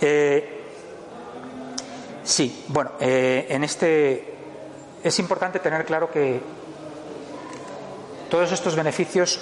eh, 0.00 0.62
sí, 2.22 2.64
bueno, 2.68 2.92
eh, 3.00 3.46
en 3.48 3.64
este 3.64 4.34
es 5.02 5.18
importante 5.18 5.58
tener 5.58 5.84
claro 5.84 6.12
que 6.12 6.40
todos 8.30 8.52
estos 8.52 8.76
beneficios 8.76 9.40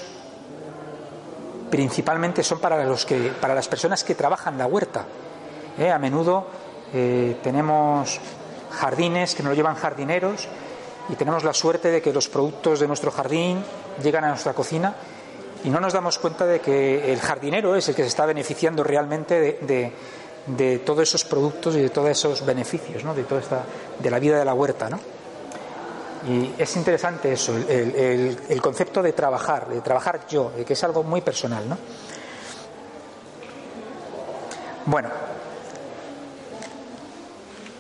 principalmente 1.71 2.43
son 2.43 2.59
para 2.59 2.83
los 2.83 3.05
que 3.05 3.31
para 3.41 3.55
las 3.55 3.69
personas 3.69 4.03
que 4.03 4.15
trabajan 4.15 4.57
la 4.57 4.67
huerta. 4.67 5.05
A 5.93 5.99
menudo 5.99 6.47
tenemos 7.43 8.21
jardines 8.71 9.35
que 9.35 9.43
nos 9.43 9.57
llevan 9.57 9.77
jardineros 9.77 10.49
y 11.09 11.15
tenemos 11.15 11.45
la 11.45 11.53
suerte 11.53 11.91
de 11.91 12.01
que 12.01 12.13
los 12.13 12.29
productos 12.29 12.81
de 12.81 12.87
nuestro 12.87 13.11
jardín 13.11 13.63
llegan 14.03 14.25
a 14.25 14.29
nuestra 14.29 14.55
cocina 14.55 14.95
y 15.65 15.71
no 15.71 15.81
nos 15.81 15.93
damos 15.93 16.19
cuenta 16.19 16.47
de 16.47 16.61
que 16.61 17.13
el 17.13 17.21
jardinero 17.21 17.75
es 17.77 17.89
el 17.89 17.95
que 17.95 18.03
se 18.03 18.09
está 18.09 18.27
beneficiando 18.27 18.83
realmente 18.83 19.59
de, 19.61 20.79
todos 20.85 21.03
esos 21.03 21.25
productos 21.25 21.77
y 21.77 21.81
de 21.81 21.91
todos 21.91 22.11
esos 22.11 22.45
beneficios, 22.45 23.05
¿no? 23.05 23.15
de 23.15 23.25
toda 23.25 23.41
esta, 23.41 23.65
de 23.99 24.11
la 24.11 24.19
vida 24.19 24.39
de 24.39 24.45
la 24.45 24.55
huerta, 24.55 24.89
¿no? 24.89 24.99
Y 26.29 26.53
es 26.57 26.77
interesante 26.77 27.33
eso, 27.33 27.53
el, 27.57 28.61
concepto 28.63 29.03
de 29.03 29.13
trabajar, 29.13 29.69
de 29.69 29.81
trabajar 29.81 30.21
yo, 30.29 30.53
que 30.65 30.73
es 30.73 30.85
algo 30.85 31.03
muy 31.03 31.21
personal, 31.21 31.69
¿no? 31.69 31.77
Bueno, 34.87 35.09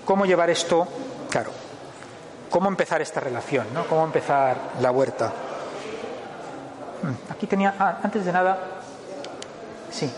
¿cómo 0.04 0.26
llevar 0.26 0.50
esto? 0.50 0.88
Claro, 1.30 1.50
¿cómo 2.52 2.68
empezar 2.68 3.00
esta 3.02 3.18
relación? 3.18 3.66
¿no? 3.74 3.86
¿Cómo 3.88 4.04
empezar 4.04 4.56
la 4.80 4.92
huerta? 4.92 5.32
Aquí 7.30 7.48
tenía, 7.48 7.74
ah, 7.78 7.98
antes 8.04 8.24
de 8.24 8.30
nada, 8.30 8.58
sí. 9.90 10.08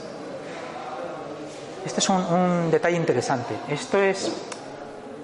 Este 1.86 2.00
es 2.00 2.08
un, 2.10 2.70
detalle 2.70 2.96
interesante. 2.96 3.54
Esto 3.68 4.02
es, 4.02 4.30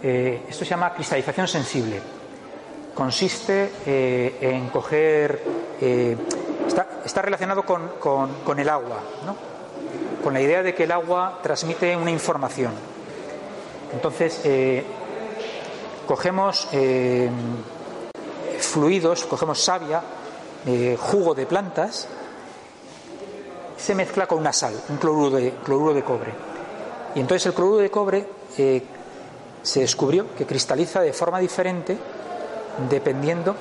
eh, 0.03 0.45
esto 0.49 0.65
se 0.65 0.71
llama 0.71 0.95
cristalización 0.95 1.49
sensible. 1.49 2.01
Consiste 2.95 3.73
eh, 3.85 4.39
en 4.41 4.69
coger, 4.69 5.43
eh, 5.81 6.17
está, 7.05 7.23
relacionado 7.23 7.65
con, 7.65 8.59
el 8.59 8.69
agua, 8.69 9.01
¿no? 9.27 9.37
con 10.23 10.33
la 10.33 10.41
idea 10.41 10.63
de 10.63 10.75
que 10.75 10.85
el 10.85 10.93
agua 10.93 11.41
transmite 11.43 11.97
una 11.97 12.11
información. 12.11 12.73
Entonces, 13.93 14.41
cogemos 16.11 16.67
fluidos, 18.61 19.25
cogemos 19.27 19.63
savia, 19.63 20.03
eh, 20.67 20.97
jugo 20.99 21.35
de 21.35 21.47
plantas 21.47 22.09
se 23.77 23.95
mezcla 23.95 24.27
con 24.27 24.39
una 24.39 24.53
sal, 24.53 24.75
un 24.89 24.97
cloruro 24.97 25.37
de, 25.37 25.53
cloruro 25.65 25.95
de 25.95 26.03
cobre. 26.03 26.35
Y 27.15 27.21
entonces 27.21 27.47
el 27.47 27.55
cloruro 27.55 27.79
de 27.79 27.91
cobre 27.91 28.27
eh, 28.59 28.83
se 29.63 29.81
descubrió 29.81 30.35
que 30.35 30.47
cristaliza 30.47 31.01
de 31.01 31.13
forma 31.13 31.39
diferente 31.39 31.97
dependiendo 32.91 33.55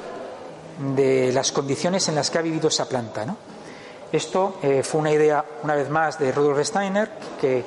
de 0.95 1.31
las 1.31 1.51
condiciones 1.51 2.07
en 2.09 2.15
las 2.15 2.29
que 2.29 2.39
ha 2.39 2.41
vivido 2.41 2.67
esa 2.67 2.89
planta. 2.89 3.25
¿no? 3.25 3.37
Esto 4.11 4.57
eh, 4.61 4.83
fue 4.83 5.01
una 5.01 5.11
idea, 5.11 5.45
una 5.63 5.75
vez 5.75 5.89
más, 5.89 6.19
de 6.19 6.31
Rudolf 6.31 6.65
Steiner, 6.65 7.09
que 7.39 7.63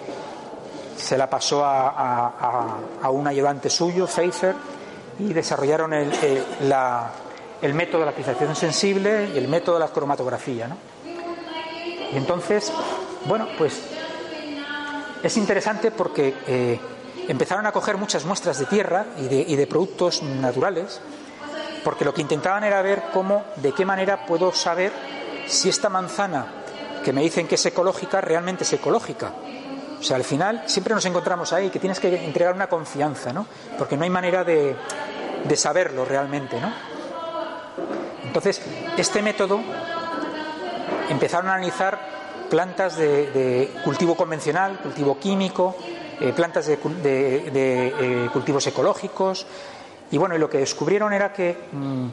se 0.97 1.18
la 1.18 1.28
pasó 1.28 1.62
a, 1.64 3.11
un 3.11 3.26
ayudante 3.26 3.70
suyo, 3.70 4.07
Pfeiffer, 4.07 4.55
y 5.18 5.32
desarrollaron 5.32 5.93
la, 6.62 7.11
el 7.61 7.74
método 7.74 8.01
de 8.01 8.07
la 8.07 8.12
cristalización 8.12 8.57
sensible 8.57 9.30
y 9.34 9.38
el 9.38 9.49
método 9.49 9.76
de 9.76 9.80
la 9.80 9.88
cromatografía. 9.88 10.68
¿no? 10.68 10.76
Y 12.12 12.16
entonces, 12.16 12.72
bueno, 13.24 13.47
pues 13.57 13.80
es 15.22 15.36
interesante 15.36 15.93
porque 15.93 16.34
eh, 16.47 16.80
empezaron 17.28 17.64
a 17.66 17.72
coger 17.72 17.97
muchas 17.97 18.24
muestras 18.24 18.59
de 18.59 18.66
tierra 18.66 19.07
y 19.16 19.57
de, 19.57 19.66
productos 19.66 20.22
naturales, 20.22 21.01
porque 21.84 22.05
lo 22.05 22.12
que 22.12 22.20
intentaban 22.20 22.64
era 22.64 22.82
ver 22.82 23.05
cómo, 23.12 23.45
de 23.57 23.72
qué 23.72 23.84
manera 23.84 24.26
puedo 24.26 24.53
saber 24.53 24.93
si 25.47 25.68
esta 25.68 25.88
manzana 25.88 26.47
que 27.05 27.12
me 27.12 27.22
dicen 27.22 27.47
que 27.47 27.55
es 27.55 27.66
ecológica 27.66 28.20
realmente 28.20 28.64
es 28.64 28.72
ecológica. 28.72 29.32
O 30.03 30.05
sea, 30.05 30.16
al 30.16 30.24
final 30.24 30.64
siempre 30.66 30.92
nos 30.94 31.05
encontramos 31.05 31.53
ahí, 31.53 31.70
que 31.70 31.78
tienes 31.78 32.00
que 32.00 32.24
entregar 32.24 32.53
una 32.53 32.66
confianza, 32.66 33.32
¿no? 33.32 33.46
Porque 33.78 33.96
no 33.96 34.03
hay 34.03 34.11
manera 34.11 34.42
de, 34.42 34.74
de 35.44 35.57
saberlo 35.57 36.05
realmente, 36.05 36.61
¿no? 36.61 36.72
Entonces, 38.24 38.61
este 38.96 39.22
método 39.22 39.61
empezaron 41.09 41.46
a 41.46 41.55
analizar 41.55 42.00
plantas 42.50 42.96
de, 42.96 43.70
cultivo 43.84 44.16
convencional, 44.16 44.80
cultivo 44.80 45.20
químico, 45.20 45.76
eh, 46.20 46.32
plantas 46.32 46.66
de, 46.66 46.74
eh, 46.74 48.28
cultivos 48.32 48.66
ecológicos. 48.66 49.46
Y 50.11 50.18
bueno, 50.18 50.34
y 50.34 50.38
lo 50.40 50.50
que 50.50 50.59
descubrieron 50.59 51.12
era 51.12 51.32
que 51.32 51.57
mm, 51.70 52.07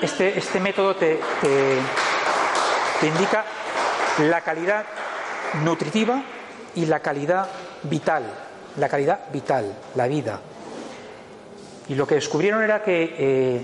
este, 0.00 0.38
este, 0.38 0.60
método 0.60 0.94
te, 0.94 1.18
te 3.00 3.06
indica 3.08 3.44
la 4.18 4.42
calidad 4.42 4.84
nutritiva 5.64 6.22
y 6.74 6.86
la 6.86 7.00
calidad 7.00 7.48
vital, 7.84 8.24
la 8.76 8.88
calidad 8.88 9.30
vital, 9.32 9.72
la 9.94 10.06
vida. 10.06 10.40
Y 11.88 11.94
lo 11.94 12.06
que 12.06 12.14
descubrieron 12.14 12.62
era 12.62 12.82
que 12.82 13.14
eh, 13.18 13.62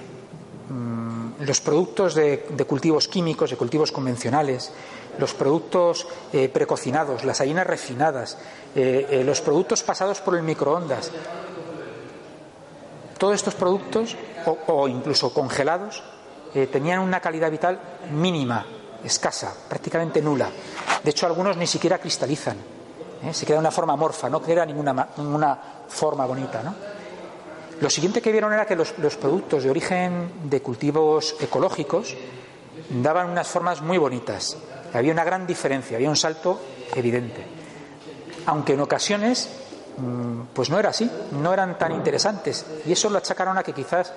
los 1.40 1.60
productos 1.60 2.14
de, 2.14 2.40
cultivos 2.66 3.08
químicos, 3.08 3.50
de 3.50 3.56
cultivos 3.56 3.92
convencionales, 3.92 4.72
los 5.18 5.34
productos 5.34 6.06
eh, 6.32 6.48
precocinados, 6.48 7.24
las 7.24 7.40
harinas 7.40 7.66
refinadas, 7.66 8.38
eh, 8.74 9.22
los 9.24 9.40
productos 9.40 9.82
pasados 9.82 10.20
por 10.20 10.36
el 10.36 10.42
microondas, 10.42 11.10
todos 13.18 13.34
estos 13.34 13.54
productos, 13.54 14.16
o, 14.66 14.86
incluso 14.86 15.32
congelados, 15.34 16.04
tenían 16.70 17.00
una 17.00 17.20
calidad 17.20 17.50
vital 17.50 17.80
mínima, 18.12 18.64
escasa, 19.02 19.52
prácticamente 19.68 20.22
nula. 20.22 20.48
De 21.02 21.10
hecho, 21.10 21.26
algunos 21.26 21.56
ni 21.56 21.66
siquiera 21.66 21.98
cristalizan, 21.98 22.56
se 23.32 23.46
queda 23.46 23.56
de 23.56 23.60
una 23.60 23.70
forma 23.70 23.92
amorfa, 23.92 24.28
no 24.28 24.42
queda 24.42 24.64
ninguna, 24.64 25.58
forma 25.88 26.26
bonita. 26.26 26.62
Lo 27.80 27.90
siguiente 27.90 28.20
que 28.20 28.32
vieron 28.32 28.52
era 28.52 28.66
que 28.66 28.76
los, 28.76 28.98
los 28.98 29.16
productos 29.16 29.64
de 29.64 29.70
origen 29.70 30.32
de 30.44 30.60
cultivos 30.60 31.36
ecológicos 31.40 32.16
daban 32.90 33.30
unas 33.30 33.46
formas 33.48 33.82
muy 33.82 33.98
bonitas. 33.98 34.56
Había 34.92 35.12
una 35.12 35.24
gran 35.24 35.46
diferencia, 35.46 35.96
había 35.96 36.08
un 36.08 36.16
salto 36.16 36.60
evidente. 36.94 37.44
Aunque 38.46 38.72
en 38.72 38.80
ocasiones 38.80 39.48
mm, 39.96 40.54
pues 40.54 40.70
no 40.70 40.78
era 40.78 40.90
así, 40.90 41.10
no 41.32 41.52
eran 41.52 41.78
tan 41.78 41.92
interesantes. 41.92 42.64
Y 42.86 42.92
eso 42.92 43.10
lo 43.10 43.18
achacaron 43.18 43.58
a 43.58 43.62
que 43.62 43.72
quizás 43.72 44.12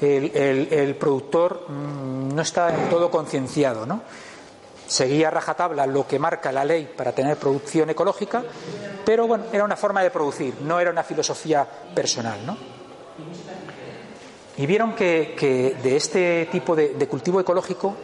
el, 0.00 0.32
el, 0.70 0.96
productor 0.96 1.66
mm, 1.68 2.34
no 2.34 2.42
está 2.42 2.74
en 2.74 2.88
todo 2.88 3.10
concienciado, 3.10 3.86
¿no? 3.86 4.02
Seguía 4.86 5.28
a 5.28 5.30
rajatabla 5.30 5.86
lo 5.86 6.06
que 6.06 6.18
marca 6.18 6.52
la 6.52 6.64
ley 6.64 6.92
para 6.96 7.12
tener 7.12 7.36
producción 7.36 7.90
ecológica, 7.90 8.42
pero 9.04 9.26
bueno, 9.26 9.44
era 9.52 9.64
una 9.64 9.76
forma 9.76 10.02
de 10.02 10.10
producir, 10.10 10.54
no 10.62 10.78
era 10.80 10.90
una 10.90 11.02
filosofía 11.02 11.66
personal, 11.94 12.44
¿no? 12.44 12.56
Y 14.56 14.66
vieron 14.66 14.94
que, 14.94 15.34
que 15.38 15.76
de 15.82 15.96
este 15.96 16.48
tipo 16.50 16.76
de, 16.76 17.08
cultivo 17.08 17.40
ecológico 17.40 17.96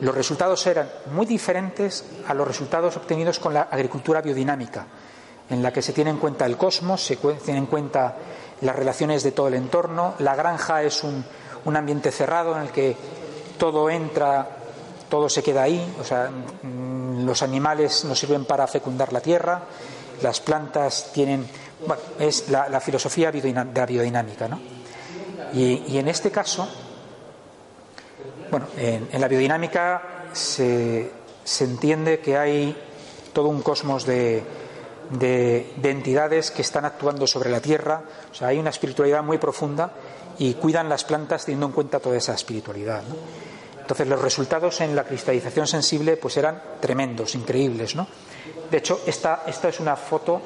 los 0.00 0.14
resultados 0.14 0.64
eran 0.66 0.88
muy 1.12 1.26
diferentes 1.26 2.04
a 2.28 2.34
los 2.34 2.46
resultados 2.46 2.96
obtenidos 2.96 3.40
con 3.40 3.52
la 3.52 3.62
agricultura 3.62 4.22
biodinámica, 4.22 4.86
en 5.50 5.60
la 5.60 5.72
que 5.72 5.82
se 5.82 5.92
tiene 5.92 6.10
en 6.10 6.18
cuenta 6.18 6.46
el 6.46 6.56
cosmos, 6.56 7.04
se 7.04 7.16
tiene 7.16 7.58
en 7.58 7.66
cuenta 7.66 8.16
las 8.60 8.76
relaciones 8.76 9.24
de 9.24 9.32
todo 9.32 9.48
el 9.48 9.54
entorno, 9.54 10.14
la 10.20 10.36
granja 10.36 10.84
es 10.84 11.02
un, 11.02 11.24
un 11.64 11.76
ambiente 11.76 12.12
cerrado 12.12 12.54
en 12.54 12.62
el 12.62 12.70
que 12.70 12.96
todo 13.58 13.90
entra, 13.90 14.57
todo 15.08 15.28
se 15.28 15.42
queda 15.42 15.62
ahí, 15.62 15.94
o 16.00 16.04
sea, 16.04 16.30
mm, 16.30 17.24
los 17.24 17.42
animales 17.42 18.04
nos 18.04 18.18
sirven 18.18 18.44
para 18.44 18.66
fecundar 18.66 19.12
la 19.12 19.20
tierra, 19.20 19.62
las 20.22 20.40
plantas 20.40 21.10
tienen, 21.12 21.46
bueno, 21.86 22.02
es 22.18 22.48
la, 22.48 22.80
filosofía 22.80 23.30
de 23.30 23.52
la 23.52 23.86
biodinámica, 23.86 24.48
¿no? 24.48 24.60
Y, 25.52 25.96
en 25.96 26.08
este 26.08 26.30
caso, 26.30 26.68
bueno, 28.50 28.66
en, 28.76 29.08
la 29.18 29.28
biodinámica 29.28 30.26
se, 30.32 31.10
se, 31.44 31.64
entiende 31.64 32.20
que 32.20 32.36
hay 32.36 32.76
todo 33.32 33.48
un 33.48 33.62
cosmos 33.62 34.04
de, 34.04 34.42
de, 35.10 35.72
de, 35.76 35.90
entidades 35.90 36.50
que 36.50 36.62
están 36.62 36.84
actuando 36.84 37.26
sobre 37.26 37.50
la 37.50 37.60
tierra, 37.60 38.02
o 38.30 38.34
sea, 38.34 38.48
hay 38.48 38.58
una 38.58 38.70
espiritualidad 38.70 39.22
muy 39.22 39.38
profunda 39.38 39.92
y 40.38 40.54
cuidan 40.54 40.88
las 40.88 41.04
plantas 41.04 41.44
teniendo 41.44 41.66
en 41.66 41.72
cuenta 41.72 41.98
toda 41.98 42.16
esa 42.16 42.34
espiritualidad. 42.34 43.02
Entonces 43.88 44.06
los 44.06 44.20
resultados 44.20 44.82
en 44.82 44.94
la 44.94 45.04
cristalización 45.04 45.66
sensible 45.66 46.18
pues 46.18 46.36
eran 46.36 46.60
tremendos, 46.78 47.34
increíbles, 47.34 47.96
¿no? 47.96 48.06
De 48.70 48.76
hecho, 48.76 49.00
esta, 49.06 49.44
esta 49.46 49.70
es 49.70 49.80
una 49.80 49.96
foto 49.96 50.42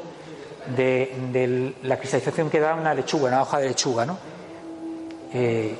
de, 0.76 1.74
la 1.82 1.98
cristalización 1.98 2.48
que 2.48 2.60
da 2.60 2.76
una 2.76 2.94
lechuga, 2.94 3.26
una 3.26 3.42
hoja 3.42 3.58
de 3.58 3.66
lechuga, 3.70 4.06
¿no? 4.06 4.16
Eh, 5.34 5.74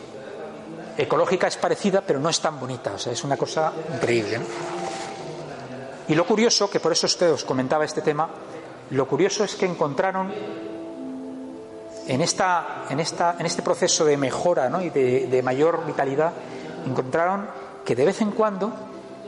ecológica 0.99 1.47
es 1.47 1.57
parecida, 1.57 2.01
pero 2.05 2.19
no 2.19 2.31
es 2.31 2.41
tan 2.41 2.59
bonita. 2.59 2.95
O 2.95 2.99
sea, 2.99 3.13
es 3.13 3.23
una 3.23 3.37
cosa 3.37 3.73
increíble. 3.95 4.41
Y 6.09 6.17
lo 6.17 6.27
curioso, 6.27 6.69
que 6.69 6.81
por 6.81 6.91
eso 6.91 7.07
usted 7.07 7.31
os 7.31 7.45
comentaba 7.45 7.85
este 7.85 8.03
tema, 8.03 8.29
lo 8.91 9.07
curioso 9.07 9.45
es 9.45 9.55
que 9.55 9.67
encontraron 9.67 10.35
en, 12.09 12.21
esta, 12.21 12.87
en, 12.91 12.99
esta, 12.99 13.37
en 13.39 13.47
este 13.47 13.63
proceso 13.63 14.05
de 14.05 14.17
mejora 14.17 14.69
¿no? 14.69 14.83
y 14.83 14.91
de, 14.91 15.41
mayor 15.45 15.87
vitalidad, 15.87 16.33
encontraron 16.87 17.47
que 17.85 17.97
de 17.97 18.05
vez 18.05 18.21
en 18.21 18.31
cuando 18.31 18.73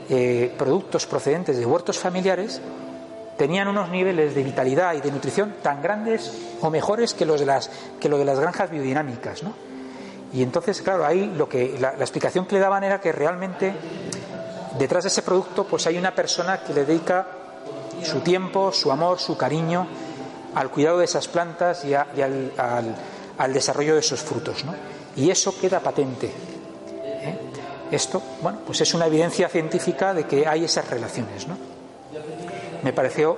eh, 0.09 0.53
productos 0.57 1.05
procedentes 1.05 1.57
de 1.57 1.65
huertos 1.65 1.97
familiares 1.97 2.61
tenían 3.37 3.67
unos 3.67 3.89
niveles 3.89 4.35
de 4.35 4.43
vitalidad 4.43 4.93
y 4.93 5.01
de 5.01 5.11
nutrición 5.11 5.55
tan 5.61 5.81
grandes 5.81 6.31
o 6.61 6.69
mejores 6.69 7.13
que 7.13 7.25
los 7.25 7.39
de 7.39 7.45
las, 7.45 7.69
que 7.99 8.07
lo 8.07 8.17
de 8.17 8.25
las 8.25 8.39
granjas 8.39 8.69
biodinámicas. 8.69 9.43
¿no? 9.43 9.53
Y 10.33 10.43
entonces, 10.43 10.81
claro, 10.81 11.05
ahí 11.05 11.33
lo 11.35 11.49
que 11.49 11.77
la, 11.79 11.91
explicación 11.91 12.45
que 12.45 12.55
le 12.55 12.61
daban 12.61 12.83
era 12.83 13.01
que 13.01 13.11
realmente 13.11 13.73
detrás 14.77 15.03
de 15.03 15.09
ese 15.09 15.21
producto 15.21 15.65
pues 15.65 15.87
hay 15.87 15.97
una 15.97 16.13
persona 16.13 16.61
que 16.61 16.73
le 16.73 16.85
dedica 16.85 17.27
su 18.03 18.19
tiempo, 18.21 18.71
su 18.71 18.91
amor, 18.91 19.19
su 19.19 19.37
cariño 19.37 19.87
al 20.53 20.69
cuidado 20.69 20.99
de 20.99 21.05
esas 21.05 21.27
plantas 21.27 21.83
y 21.83 21.93
al, 21.93 22.53
al, 22.57 22.95
al, 23.37 23.53
desarrollo 23.53 23.93
de 23.93 23.99
esos 23.99 24.21
frutos. 24.21 24.63
¿no? 24.63 24.73
Y 25.15 25.29
eso 25.29 25.57
queda 25.59 25.79
patente. 25.79 26.31
Esto, 27.91 28.21
bueno, 28.41 28.59
pues 28.65 28.81
es 28.81 28.93
una 28.93 29.05
evidencia 29.05 29.47
científica 29.47 30.13
de 30.13 30.25
que 30.25 30.47
hay 30.47 30.65
esas 30.65 30.89
relaciones. 30.89 31.47
¿no? 31.47 31.57
Me 32.83 32.93
pareció 32.93 33.37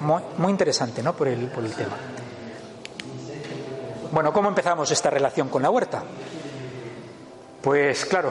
muy, 0.00 0.22
muy 0.38 0.50
interesante 0.50 1.02
¿no? 1.02 1.14
por, 1.14 1.28
el, 1.28 1.46
por 1.48 1.64
el 1.64 1.72
tema. 1.72 1.96
Bueno, 4.12 4.32
¿cómo 4.32 4.48
empezamos 4.48 4.90
esta 4.90 5.10
relación 5.10 5.48
con 5.48 5.62
la 5.62 5.70
huerta? 5.70 6.02
Pues 7.62 8.04
claro, 8.04 8.30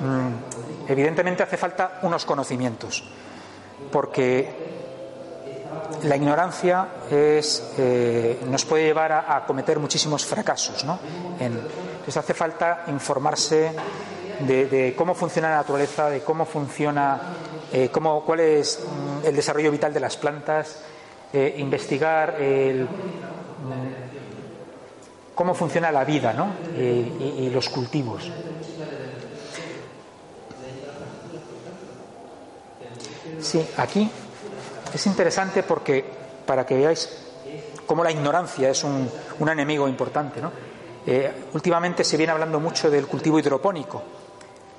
mm, 0.00 0.90
evidentemente 0.90 1.42
hace 1.42 1.56
falta 1.56 2.00
unos 2.02 2.24
conocimientos, 2.24 3.02
porque 3.90 4.76
la 6.02 6.16
ignorancia 6.16 6.88
es, 7.10 7.72
eh, 7.78 8.40
nos 8.48 8.64
puede 8.64 8.84
llevar 8.84 9.12
a, 9.12 9.36
a, 9.36 9.46
cometer 9.46 9.78
muchísimos 9.78 10.24
fracasos. 10.26 10.84
¿no? 10.84 10.98
En, 11.40 11.52
entonces 12.06 12.16
hace 12.16 12.34
falta 12.34 12.84
informarse 12.88 13.72
de, 14.40 14.94
cómo 14.96 15.14
funciona 15.14 15.50
la 15.50 15.56
naturaleza, 15.56 16.10
de 16.10 16.20
cómo 16.20 16.44
funciona, 16.44 17.20
eh, 17.72 17.88
cómo, 17.90 18.24
cuál 18.24 18.40
es 18.40 18.80
mm, 18.80 19.26
el 19.26 19.36
desarrollo 19.36 19.70
vital 19.70 19.92
de 19.92 20.00
las 20.00 20.16
plantas, 20.16 20.80
eh, 21.32 21.54
investigar 21.58 22.40
el 22.40 22.88
cómo 25.34 25.54
funciona 25.54 25.92
la 25.92 26.04
vida 26.04 26.32
¿no? 26.32 26.54
y, 26.76 27.44
y, 27.46 27.50
los 27.50 27.68
cultivos. 27.68 28.30
Sí, 33.40 33.66
aquí 33.76 34.10
es 34.94 35.06
interesante 35.06 35.62
porque 35.62 36.04
para 36.46 36.64
que 36.64 36.76
veáis 36.76 37.26
cómo 37.86 38.02
la 38.02 38.10
ignorancia 38.10 38.70
es 38.70 38.82
un, 38.82 39.10
un 39.38 39.48
enemigo 39.48 39.88
importante. 39.88 40.40
¿no? 40.40 40.50
Eh, 41.06 41.30
últimamente 41.52 42.02
se 42.02 42.16
viene 42.16 42.32
hablando 42.32 42.58
mucho 42.58 42.90
del 42.90 43.06
cultivo 43.06 43.38
hidropónico, 43.38 44.02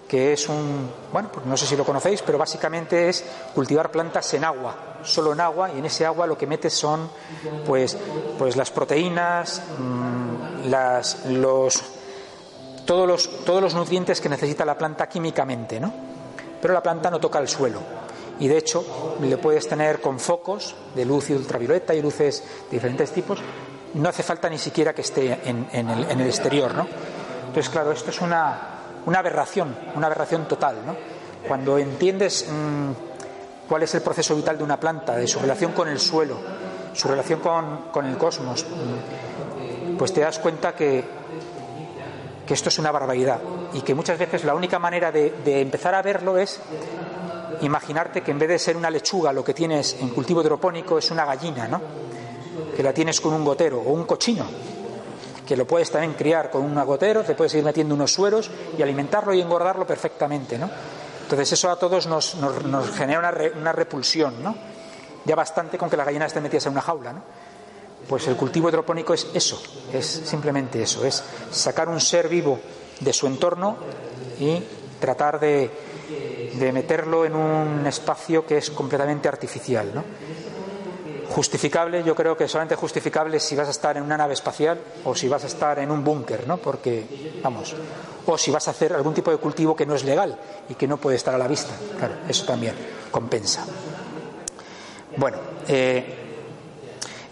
que 0.08 0.34
es 0.34 0.48
un, 0.48 0.90
bueno, 1.12 1.30
pues 1.32 1.46
no 1.46 1.58
sé 1.58 1.66
si 1.66 1.76
lo 1.76 1.84
conocéis, 1.84 2.22
pero 2.22 2.38
básicamente 2.38 3.10
es 3.10 3.26
cultivar 3.54 3.92
plantas 3.92 4.34
en 4.34 4.46
agua, 4.46 4.76
solo 5.04 5.34
en 5.34 5.42
agua, 5.42 5.72
y 5.72 5.80
en 5.80 5.86
ese 5.86 6.06
agua 6.06 6.26
lo 6.26 6.38
que 6.38 6.48
metes 6.48 6.74
son 6.74 7.10
pues, 7.66 7.98
pues 8.38 8.56
las 8.56 8.72
proteínas, 8.72 9.62
mmm, 9.78 10.70
las, 10.70 11.26
los, 11.26 11.84
todos, 12.86 13.08
los, 13.08 13.46
todos 13.46 13.62
los 13.62 13.74
nutrientes 13.74 14.22
que 14.22 14.30
necesita 14.30 14.64
la 14.64 14.78
planta 14.78 15.08
químicamente, 15.10 15.80
¿no? 15.80 15.94
Pero 16.62 16.74
la 16.74 16.82
planta 16.82 17.12
no 17.12 17.20
toca 17.20 17.40
el 17.40 17.48
suelo. 17.48 17.82
Y 18.40 18.48
de 18.48 18.58
hecho, 18.58 19.18
le 19.22 19.38
puedes 19.38 19.68
tener 19.68 20.00
con 20.00 20.20
focos 20.20 20.76
de 20.96 21.06
luz 21.06 21.30
ultravioleta 21.32 21.94
y 21.94 22.02
luces 22.02 22.44
de 22.70 22.78
diferentes 22.78 23.12
tipos. 23.12 23.40
No 23.96 24.10
hace 24.10 24.24
falta 24.24 24.50
ni 24.50 24.58
siquiera 24.58 24.94
que 24.94 25.02
esté 25.02 25.40
en, 25.44 25.68
en, 25.72 25.90
el, 25.90 26.12
en 26.12 26.20
el, 26.20 26.28
exterior, 26.28 26.74
¿no? 26.76 26.88
Entonces, 27.48 27.70
claro, 27.70 27.92
esto 27.92 28.12
es 28.12 28.22
una, 28.22 28.77
una 29.08 29.20
aberración, 29.20 29.74
una 29.96 30.08
aberración 30.08 30.48
total, 30.50 30.86
¿no? 30.86 30.96
Cuando 31.48 31.78
entiendes 31.78 32.46
mmm, 32.50 32.92
cuál 33.68 33.84
es 33.84 33.96
el 33.96 34.02
proceso 34.02 34.36
vital 34.36 34.58
de 34.58 34.66
una 34.66 34.78
planta, 34.78 35.16
de 35.16 35.26
su 35.28 35.40
relación 35.40 35.72
con 35.72 35.88
el 35.88 35.98
suelo, 35.98 36.36
su 36.94 37.08
relación 37.08 37.40
con, 37.40 37.84
con 37.90 38.06
el 38.06 38.18
cosmos, 38.18 38.66
pues 39.98 40.12
te 40.12 40.20
das 40.20 40.40
cuenta 40.40 40.76
que, 40.76 41.06
que, 42.46 42.54
esto 42.54 42.68
es 42.68 42.80
una 42.80 42.92
barbaridad 42.92 43.40
y 43.74 43.80
que 43.80 43.96
muchas 43.96 44.20
veces 44.20 44.44
la 44.44 44.54
única 44.54 44.78
manera 44.78 45.10
de, 45.10 45.36
de, 45.44 45.62
empezar 45.62 45.96
a 45.96 46.02
verlo 46.02 46.38
es 46.38 46.60
imaginarte 47.62 48.22
que 48.22 48.32
en 48.32 48.40
vez 48.40 48.50
de 48.50 48.60
ser 48.60 48.76
una 48.76 48.90
lechuga 48.90 49.32
lo 49.32 49.44
que 49.44 49.54
tienes 49.54 49.96
en 50.02 50.10
cultivo 50.10 50.42
hidropónico 50.42 50.98
es 50.98 51.10
una 51.12 51.24
gallina, 51.24 51.66
¿no? 51.66 51.82
Que 52.76 52.84
la 52.84 52.92
tienes 52.92 53.22
con 53.22 53.34
un 53.34 53.46
gotero 53.46 53.80
o 53.80 53.92
un 53.94 54.04
cochino 54.04 54.46
que 55.48 55.56
lo 55.56 55.66
puedes 55.66 55.90
también 55.90 56.14
criar 56.14 56.52
con 56.52 56.64
un 56.64 56.78
agotero, 56.78 57.24
te 57.24 57.34
puedes 57.34 57.54
ir 57.56 57.64
metiendo 57.64 57.96
unos 57.96 58.14
sueros 58.14 58.52
y 58.78 58.82
alimentarlo 58.82 59.34
y 59.34 59.42
engordarlo 59.42 59.88
perfectamente, 59.88 60.58
¿no? 60.60 60.70
Entonces 61.24 61.54
eso 61.54 61.72
a 61.72 61.78
todos 61.78 62.06
nos, 62.06 62.36
nos, 62.36 62.92
genera 62.92 63.20
una, 63.20 63.32
re, 63.32 63.52
una, 63.52 63.72
repulsión, 63.72 64.44
¿no? 64.44 64.56
Ya 65.26 65.36
bastante 65.36 65.78
con 65.78 65.90
que 65.90 65.98
la 65.98 66.04
gallina 66.04 66.26
esté 66.26 66.42
metida 66.42 66.62
en 66.66 66.72
una 66.72 66.82
jaula, 66.82 67.14
¿no? 67.14 67.22
Pues 68.08 68.28
el 68.28 68.36
cultivo 68.36 68.70
hidropónico 68.70 69.14
es 69.14 69.28
eso, 69.34 69.62
es 69.92 70.06
simplemente 70.06 70.82
eso, 70.82 71.06
es 71.06 71.24
sacar 71.52 71.90
un 71.90 72.00
ser 72.00 72.28
vivo 72.28 72.60
de 73.00 73.14
su 73.14 73.28
entorno 73.28 73.78
y 74.40 74.62
tratar 75.00 75.40
de, 75.40 75.70
de 76.54 76.72
meterlo 76.72 77.26
en 77.26 77.36
un 77.36 77.86
espacio 77.88 78.46
que 78.46 78.58
es 78.58 78.70
completamente 78.70 79.28
artificial, 79.28 79.92
¿no? 79.94 80.04
Justificable, 81.30 82.04
yo 82.04 82.16
creo 82.16 82.36
que 82.38 82.48
solamente 82.48 82.76
justificable 82.76 83.40
si 83.40 83.56
vas 83.56 83.68
a 83.68 83.72
estar 83.72 83.98
en 83.98 84.04
una 84.04 84.18
nave 84.18 84.34
espacial 84.34 84.80
o 85.04 85.16
si 85.16 85.28
vas 85.28 85.44
a 85.44 85.48
estar 85.48 85.80
en 85.80 85.92
un 85.92 86.04
búnker, 86.04 86.48
¿no? 86.48 86.58
Porque, 86.58 87.40
vamos, 87.44 87.76
o 88.26 88.38
si 88.38 88.52
vas 88.52 88.68
a 88.68 88.72
hacer 88.72 88.94
algún 88.94 89.14
tipo 89.14 89.32
de 89.32 89.38
cultivo 89.38 89.76
que 89.76 89.86
no 89.86 89.96
es 89.96 90.04
legal 90.04 90.38
y 90.70 90.76
que 90.76 90.88
no 90.88 90.98
puede 90.98 91.18
estar 91.18 91.34
a 91.34 91.38
la 91.38 91.48
vista. 91.48 91.74
Claro, 91.98 92.16
eso 92.28 92.46
también 92.46 92.76
compensa. 93.12 93.66
Bueno, 95.18 95.38
eh, 95.68 96.24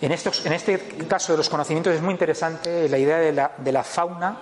En, 0.01 0.11
estos, 0.11 0.45
en 0.45 0.53
este 0.53 0.77
caso 1.07 1.31
de 1.33 1.37
los 1.37 1.49
conocimientos 1.49 1.93
es 1.95 2.01
muy 2.01 2.11
interesante 2.11 2.89
la 2.89 2.97
idea 2.97 3.17
de 3.17 3.31
la, 3.31 3.51
de 3.57 3.71
la 3.71 3.83
fauna 3.83 4.37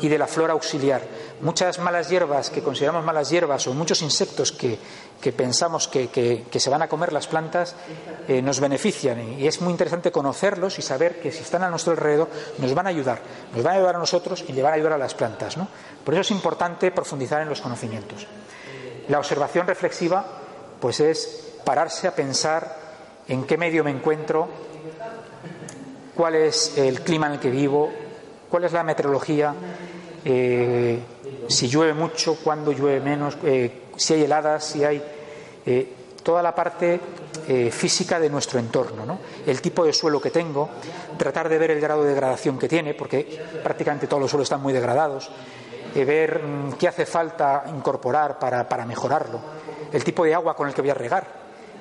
y 0.00 0.08
de 0.08 0.18
la 0.18 0.26
flora 0.26 0.54
auxiliar. 0.54 1.02
Muchas 1.42 1.78
malas 1.78 2.08
hierbas 2.08 2.50
que 2.50 2.62
consideramos 2.62 3.04
malas 3.04 3.30
hierbas 3.30 3.66
o 3.66 3.74
muchos 3.74 4.02
insectos 4.02 4.50
que, 4.50 4.78
que 5.20 5.32
pensamos 5.32 5.86
que, 5.88 6.08
que, 6.08 6.60
se 6.60 6.70
van 6.70 6.82
a 6.82 6.88
comer 6.88 7.12
las 7.12 7.26
plantas 7.26 7.76
eh, 8.26 8.40
nos 8.40 8.58
benefician 8.58 9.38
y 9.38 9.46
es 9.46 9.60
muy 9.60 9.70
interesante 9.70 10.10
conocerlos 10.10 10.78
y 10.78 10.82
saber 10.82 11.20
que 11.20 11.30
si 11.30 11.42
están 11.42 11.62
a 11.62 11.70
nuestro 11.70 11.92
alrededor 11.92 12.28
nos 12.58 12.74
van 12.74 12.86
a 12.86 12.90
ayudar, 12.90 13.20
nos 13.54 13.62
van 13.62 13.74
a 13.74 13.76
ayudar 13.76 13.96
a 13.96 13.98
nosotros 13.98 14.44
y 14.48 14.52
le 14.52 14.62
van 14.62 14.72
a 14.72 14.76
ayudar 14.76 14.94
a 14.94 14.98
las 14.98 15.14
plantas. 15.14 15.56
¿no? 15.56 15.68
Por 16.04 16.14
eso 16.14 16.22
es 16.22 16.30
importante 16.30 16.90
profundizar 16.90 17.42
en 17.42 17.48
los 17.48 17.60
conocimientos. 17.60 18.26
La 19.08 19.18
observación 19.18 19.66
reflexiva 19.66 20.24
pues 20.80 21.00
es 21.00 21.52
pararse 21.64 22.08
a 22.08 22.14
pensar 22.14 22.76
en 23.28 23.44
qué 23.44 23.58
medio 23.58 23.84
me 23.84 23.90
encuentro, 23.90 24.48
cuál 26.14 26.34
es 26.34 26.76
el 26.78 27.02
clima 27.02 27.26
en 27.26 27.34
el 27.34 27.40
que 27.40 27.50
vivo, 27.50 27.92
cuál 28.48 28.64
es 28.64 28.72
la 28.72 28.82
meteorología, 28.82 29.54
eh, 30.24 30.98
si 31.48 31.68
llueve 31.68 31.94
mucho, 31.94 32.36
cuándo 32.42 32.72
llueve 32.72 33.00
menos, 33.00 33.36
eh, 33.44 33.84
si 34.00 34.14
hay 34.14 34.22
heladas, 34.22 34.64
si 34.64 34.82
hay 34.82 35.02
eh, 35.66 35.92
toda 36.22 36.42
la 36.42 36.54
parte 36.54 36.98
eh, 37.46 37.70
física 37.70 38.18
de 38.18 38.30
nuestro 38.30 38.58
entorno, 38.58 39.04
¿no? 39.04 39.18
el 39.46 39.60
tipo 39.60 39.84
de 39.84 39.92
suelo 39.92 40.18
que 40.22 40.30
tengo, 40.30 40.70
tratar 41.18 41.50
de 41.50 41.58
ver 41.58 41.72
el 41.72 41.80
grado 41.80 42.02
de 42.02 42.10
degradación 42.10 42.58
que 42.58 42.66
tiene, 42.66 42.94
porque 42.94 43.38
prácticamente 43.62 44.06
todos 44.06 44.22
los 44.22 44.30
suelos 44.30 44.46
están 44.46 44.62
muy 44.62 44.72
degradados, 44.72 45.30
eh, 45.94 46.04
ver 46.06 46.42
mm, 46.42 46.72
qué 46.78 46.88
hace 46.88 47.04
falta 47.04 47.64
incorporar 47.68 48.38
para, 48.38 48.66
para 48.66 48.86
mejorarlo, 48.86 49.38
el 49.92 50.02
tipo 50.02 50.24
de 50.24 50.34
agua 50.34 50.56
con 50.56 50.66
el 50.66 50.72
que 50.72 50.80
voy 50.80 50.90
a 50.90 50.94
regar, 50.94 51.26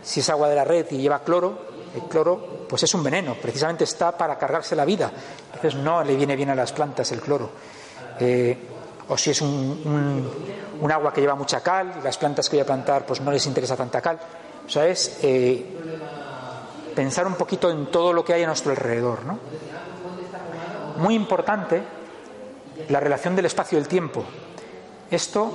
si 0.02 0.20
es 0.20 0.30
agua 0.30 0.50
de 0.50 0.56
la 0.56 0.66
red 0.66 0.88
y 0.92 0.98
lleva 0.98 1.24
cloro, 1.24 1.70
el 1.96 2.02
cloro 2.04 2.66
pues 2.68 2.84
es 2.84 2.94
un 2.94 3.02
veneno, 3.02 3.36
precisamente 3.42 3.86
está 3.86 4.12
para 4.18 4.38
cargarse 4.38 4.76
la 4.76 4.84
vida, 4.84 5.10
entonces 5.54 5.76
no 5.76 6.04
le 6.04 6.18
viene 6.18 6.36
bien 6.36 6.50
a 6.50 6.56
las 6.56 6.74
plantas 6.74 7.10
el 7.14 7.22
cloro. 7.22 7.50
O 9.10 9.18
si 9.18 9.32
es 9.32 9.42
un, 9.42 10.30
un, 10.82 10.92
agua 10.92 11.14
que 11.14 11.22
lleva 11.22 11.36
mucha 11.36 11.62
cal 11.62 11.96
y 12.00 12.04
las 12.04 12.18
plantas 12.18 12.50
que 12.50 12.58
voy 12.58 12.62
a 12.62 12.66
plantar 12.66 13.06
pues 13.06 13.22
no 13.22 13.32
les 13.32 13.46
interesa 13.46 13.76
tanta 13.76 14.02
cal. 14.02 14.20
O 14.66 14.70
sea, 14.70 14.88
es 14.88 15.20
eh, 15.24 15.66
pensar 16.96 17.26
un 17.28 17.36
poquito 17.36 17.70
en 17.70 17.88
todo 17.88 18.14
lo 18.14 18.24
que 18.24 18.34
hay 18.34 18.44
a 18.44 18.48
nuestro 18.48 18.72
alrededor. 18.72 19.26
¿no? 19.26 19.40
Muy 20.98 21.16
importante 21.16 21.82
la 22.90 23.00
relación 23.00 23.36
del 23.36 23.46
espacio 23.46 23.78
y 23.78 23.82
el 23.82 23.88
tiempo. 23.88 24.24
Esto 25.12 25.52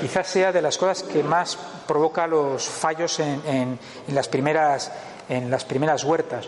quizás 0.00 0.26
sea 0.26 0.52
de 0.52 0.60
las 0.60 0.76
cosas 0.76 1.02
que 1.02 1.22
más 1.22 1.56
provoca 1.86 2.26
los 2.26 2.68
fallos 2.68 3.18
en, 3.18 3.78
las, 4.08 4.28
primeras, 4.28 4.92
en 5.28 5.50
las 5.50 5.64
primeras 5.64 6.04
huertas. 6.04 6.46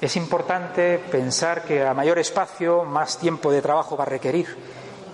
Es 0.00 0.16
importante 0.16 0.98
pensar 1.10 1.62
que 1.62 1.84
a 1.84 1.94
mayor 1.94 2.18
espacio, 2.18 2.84
más 2.84 3.18
tiempo 3.18 3.50
de 3.50 3.62
trabajo 3.62 3.96
va 3.96 4.04
a 4.04 4.06
requerir 4.06 4.46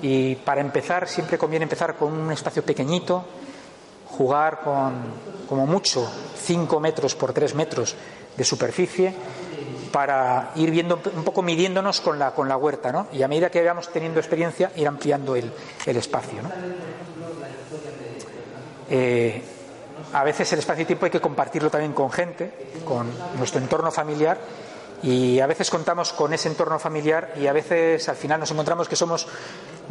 y 0.03 0.35
para 0.35 0.61
empezar, 0.61 1.09
siempre 1.09 1.39
conviene 1.39 1.63
empezar 1.63 1.97
con 1.97 2.13
un 2.13 2.33
espacio 2.33 2.65
pequeñito, 2.65 3.25
jugar 4.09 4.61
con, 4.61 4.93
como 5.49 5.67
mucho, 5.67 6.11
5 6.45 6.81
metros 6.81 7.15
por 7.15 7.33
3 7.33 7.55
metros 7.55 7.95
de 8.37 8.45
superficie, 8.45 9.15
para 9.93 10.51
ir 10.57 10.71
viendo, 10.71 11.01
un 11.15 11.23
poco 11.23 11.43
midiéndonos 11.43 12.01
con 12.01 12.19
la, 12.19 12.33
con 12.33 12.49
la 12.49 12.57
huerta, 12.57 12.91
¿no? 12.91 13.07
Y 13.13 13.23
a 13.23 13.29
medida 13.29 13.51
que 13.51 13.61
vayamos 13.61 13.93
teniendo 13.93 14.19
experiencia, 14.19 14.73
ir 14.75 14.89
ampliando 14.89 15.37
el, 15.37 15.53
el 15.87 15.97
espacio, 15.97 16.43
¿no? 16.43 16.51
Eh, 18.91 19.43
a 20.13 20.25
veces 20.25 20.53
el 20.53 20.59
espacio 20.59 20.83
y 20.83 20.87
tiempo 20.87 21.05
hay 21.07 21.11
que 21.11 21.21
compartirlo 21.21 21.71
también 21.71 21.93
con 21.93 22.11
gente, 22.11 22.53
con 22.85 23.07
nuestro 23.39 23.61
entorno 23.61 23.91
familiar 23.91 24.39
y 25.03 25.41
a 25.41 25.47
veces 25.47 25.71
contamos 25.71 26.13
con 26.13 26.33
ese 26.33 26.49
entorno 26.49 26.79
familiar 26.79 27.35
y 27.41 27.47
a 27.47 27.53
veces 27.53 28.09
al 28.09 28.17
final 28.17 28.41
nos 28.41 28.51
encontramos 28.51 28.89
que 28.89 28.97
somos 28.97 29.27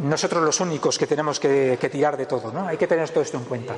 nosotros 0.00 0.42
los 0.42 0.60
únicos 0.60 0.98
que 0.98 1.06
tenemos 1.06 1.38
que, 1.38 1.76
tirar 1.92 2.16
de 2.16 2.26
todo. 2.26 2.50
¿no? 2.52 2.66
Hay 2.66 2.76
que 2.76 2.86
tener 2.86 3.08
todo 3.10 3.22
esto 3.22 3.36
en 3.36 3.44
cuenta. 3.44 3.74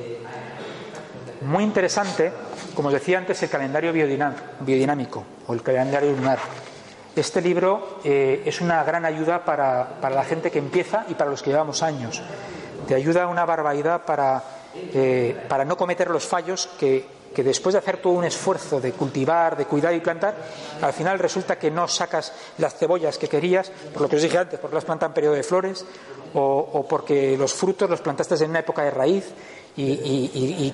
Muy 1.41 1.63
interesante, 1.63 2.31
como 2.73 2.87
os 2.87 2.93
decía 2.93 3.17
antes, 3.17 3.41
el 3.43 3.49
calendario 3.49 3.91
biodinámico 3.91 5.25
o 5.47 5.53
el 5.53 5.61
calendario 5.61 6.11
lunar. 6.11 6.39
Este 7.15 7.41
libro 7.41 7.99
eh, 8.03 8.43
es 8.45 8.61
una 8.61 8.83
gran 8.83 9.05
ayuda 9.05 9.45
para, 9.45 9.99
para, 10.01 10.15
la 10.15 10.23
gente 10.23 10.51
que 10.51 10.59
empieza 10.59 11.05
y 11.07 11.13
para 11.13 11.29
los 11.29 11.41
que 11.41 11.49
llevamos 11.49 11.83
años. 11.83 12.21
Te 12.87 12.95
ayuda 12.95 13.27
una 13.27 13.45
barbaridad 13.45 14.03
para, 14.05 14.43
eh, 14.75 15.45
para 15.47 15.63
no 15.65 15.77
cometer 15.77 16.09
los 16.09 16.25
fallos 16.25 16.67
que, 16.79 17.05
que 17.35 17.43
después 17.43 17.73
de 17.73 17.79
hacer 17.79 17.97
todo 17.97 18.13
un 18.13 18.23
esfuerzo 18.23 18.79
de 18.79 18.93
cultivar, 18.93 19.57
de 19.57 19.65
cuidar 19.65 19.93
y 19.93 19.99
plantar, 19.99 20.33
al 20.81 20.93
final 20.93 21.19
resulta 21.19 21.59
que 21.59 21.69
no 21.69 21.85
sacas 21.85 22.31
las 22.57 22.75
cebollas 22.75 23.17
que 23.17 23.27
querías, 23.27 23.69
por 23.93 24.03
lo 24.03 24.09
que 24.09 24.15
os 24.15 24.21
dije 24.21 24.37
antes, 24.37 24.57
porque 24.57 24.75
las 24.75 24.85
plantan 24.85 25.09
en 25.09 25.13
periodo 25.13 25.35
de 25.35 25.43
flores, 25.43 25.85
o, 26.33 26.85
porque 26.89 27.37
los 27.37 27.53
frutos 27.53 27.89
los 27.89 27.99
plantaste 27.99 28.35
en 28.43 28.51
una 28.51 28.59
época 28.59 28.83
de 28.83 28.91
raíz 28.91 29.25
y, 29.75 30.73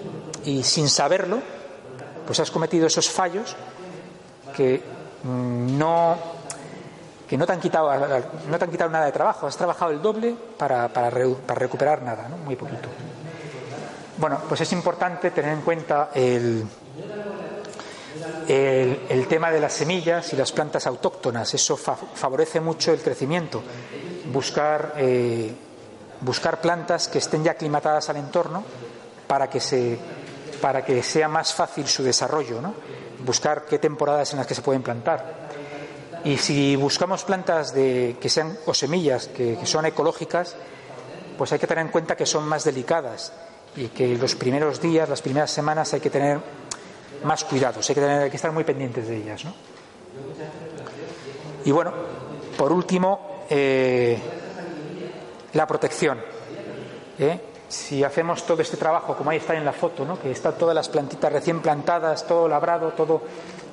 sin 0.64 0.88
saberlo, 0.88 1.40
pues 2.28 2.40
has 2.40 2.52
cometido 2.52 2.86
esos 2.86 3.10
fallos 3.10 3.56
que 4.56 4.84
no, 5.24 6.16
que 7.28 7.38
no, 7.38 7.46
te 7.48 7.54
han 7.54 7.60
quitado, 7.60 7.92
no 8.50 8.58
te 8.60 8.66
han 8.66 8.72
quitado 8.72 8.92
nada 8.92 9.06
de 9.06 9.12
trabajo, 9.12 9.48
has 9.48 9.58
trabajado 9.58 9.92
el 9.92 10.02
doble 10.02 10.36
para, 10.58 10.88
para, 10.90 11.10
para 11.10 11.60
recuperar 11.60 12.04
nada, 12.04 12.30
¿no? 12.30 12.38
muy 12.38 12.56
poquito. 12.56 12.88
Bueno, 14.18 14.40
pues 14.48 14.62
es 14.62 14.74
importante 14.74 15.32
tener 15.32 15.54
en 15.54 15.62
cuenta 15.62 16.10
el, 16.14 16.66
el, 18.48 19.28
tema 19.28 19.52
de 19.52 19.60
las 19.60 19.74
semillas 19.74 20.34
y 20.34 20.36
las 20.36 20.52
plantas 20.52 20.86
autóctonas. 20.88 21.54
Eso 21.54 21.78
fa 21.78 21.96
favorece 21.96 22.60
mucho 22.60 22.92
el 22.92 23.02
crecimiento. 23.02 23.64
Buscar, 24.32 24.94
eh, 24.98 25.54
buscar 26.22 26.60
plantas 26.62 27.08
que 27.08 27.20
estén 27.20 27.44
ya 27.44 27.52
aclimatadas 27.52 28.10
al 28.10 28.18
entorno 28.18 28.64
para 29.28 29.50
que, 29.50 29.60
se, 29.60 29.98
para 30.60 30.84
que 30.84 31.02
sea 31.04 31.28
más 31.28 31.54
fácil 31.54 31.88
su 31.88 32.04
desarrollo. 32.04 32.62
¿no? 32.62 32.74
Buscar 33.26 33.66
qué 33.66 33.80
temporadas 33.80 34.34
en 34.34 34.40
las 34.40 34.48
que 34.48 34.56
se 34.56 34.62
pueden 34.62 34.84
plantar. 34.84 35.42
Y 36.24 36.38
si 36.38 36.76
buscamos 36.76 37.24
plantas 37.24 37.74
de, 37.74 38.18
que 38.22 38.30
sean 38.30 38.58
o 38.68 38.74
semillas 38.74 39.28
que, 39.28 39.58
que 39.58 39.66
son 39.66 39.86
ecológicas, 39.86 40.56
pues 41.38 41.52
hay 41.52 41.58
que 41.58 41.66
tener 41.66 41.86
en 41.86 41.92
cuenta 41.92 42.16
que 42.16 42.28
son 42.28 42.48
más 42.48 42.64
delicadas 42.64 43.32
y 43.76 43.88
que 43.88 44.18
los 44.18 44.36
primeros 44.36 44.82
días, 44.82 45.08
las 45.08 45.22
primeras 45.22 45.52
semanas 45.52 45.94
hay 45.94 46.00
que 46.00 46.10
tener 46.10 46.40
más 47.24 47.44
cuidados, 47.44 47.88
hay 47.90 47.96
que, 47.96 48.02
tener, 48.02 48.30
que 48.30 48.36
estar 48.36 48.52
muy 48.52 48.64
pendientes 48.64 49.08
de 49.08 49.18
ellas. 49.18 49.46
¿no? 49.46 49.54
Y 51.66 51.72
bueno, 51.72 51.94
por 52.58 52.72
último, 52.72 53.44
eh, 53.50 54.18
la 55.54 55.68
protección. 55.68 56.20
¿eh? 57.20 57.40
Si 57.70 58.04
hacemos 58.04 58.46
todo 58.46 58.62
este 58.62 58.78
trabajo, 58.78 59.16
como 59.16 59.30
ahí 59.30 59.38
está 59.38 59.56
en 59.56 59.64
la 59.64 59.74
foto, 59.74 60.04
¿no? 60.04 60.20
que 60.20 60.32
están 60.32 60.58
todas 60.58 60.76
las 60.76 60.90
plantitas 60.90 61.32
recién 61.32 61.62
plantadas, 61.62 62.28
todo 62.28 62.48
labrado, 62.48 62.90
todo, 62.92 63.22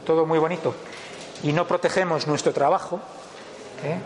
todo 0.06 0.26
muy 0.26 0.38
bonito, 0.38 0.74
y 1.42 1.52
no 1.52 1.66
protegemos 1.66 2.26
nuestro 2.26 2.52
trabajo, 2.52 3.00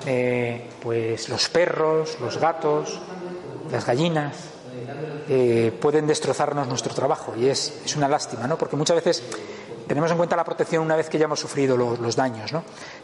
eh 0.06 0.68
pues 0.82 1.28
los 1.30 1.48
perros, 1.48 2.18
los 2.20 2.38
gatos, 2.38 3.00
las 3.70 3.86
gallinas, 3.86 4.51
eh, 5.28 5.76
pueden 5.80 6.06
destrozarnos 6.06 6.66
nuestro 6.66 6.94
trabajo 6.94 7.34
y 7.36 7.48
es, 7.48 7.94
una 7.96 8.08
lástima, 8.08 8.46
¿no? 8.46 8.56
porque 8.58 8.76
muchas 8.76 8.96
veces 8.96 9.22
tenemos 9.86 10.10
en 10.10 10.16
cuenta 10.16 10.36
la 10.36 10.44
protección 10.44 10.82
una 10.82 10.96
vez 10.96 11.08
que 11.08 11.18
ya 11.18 11.24
hemos 11.24 11.40
sufrido 11.40 11.76
lo, 11.76 11.96
los 11.96 12.16
daños. 12.16 12.52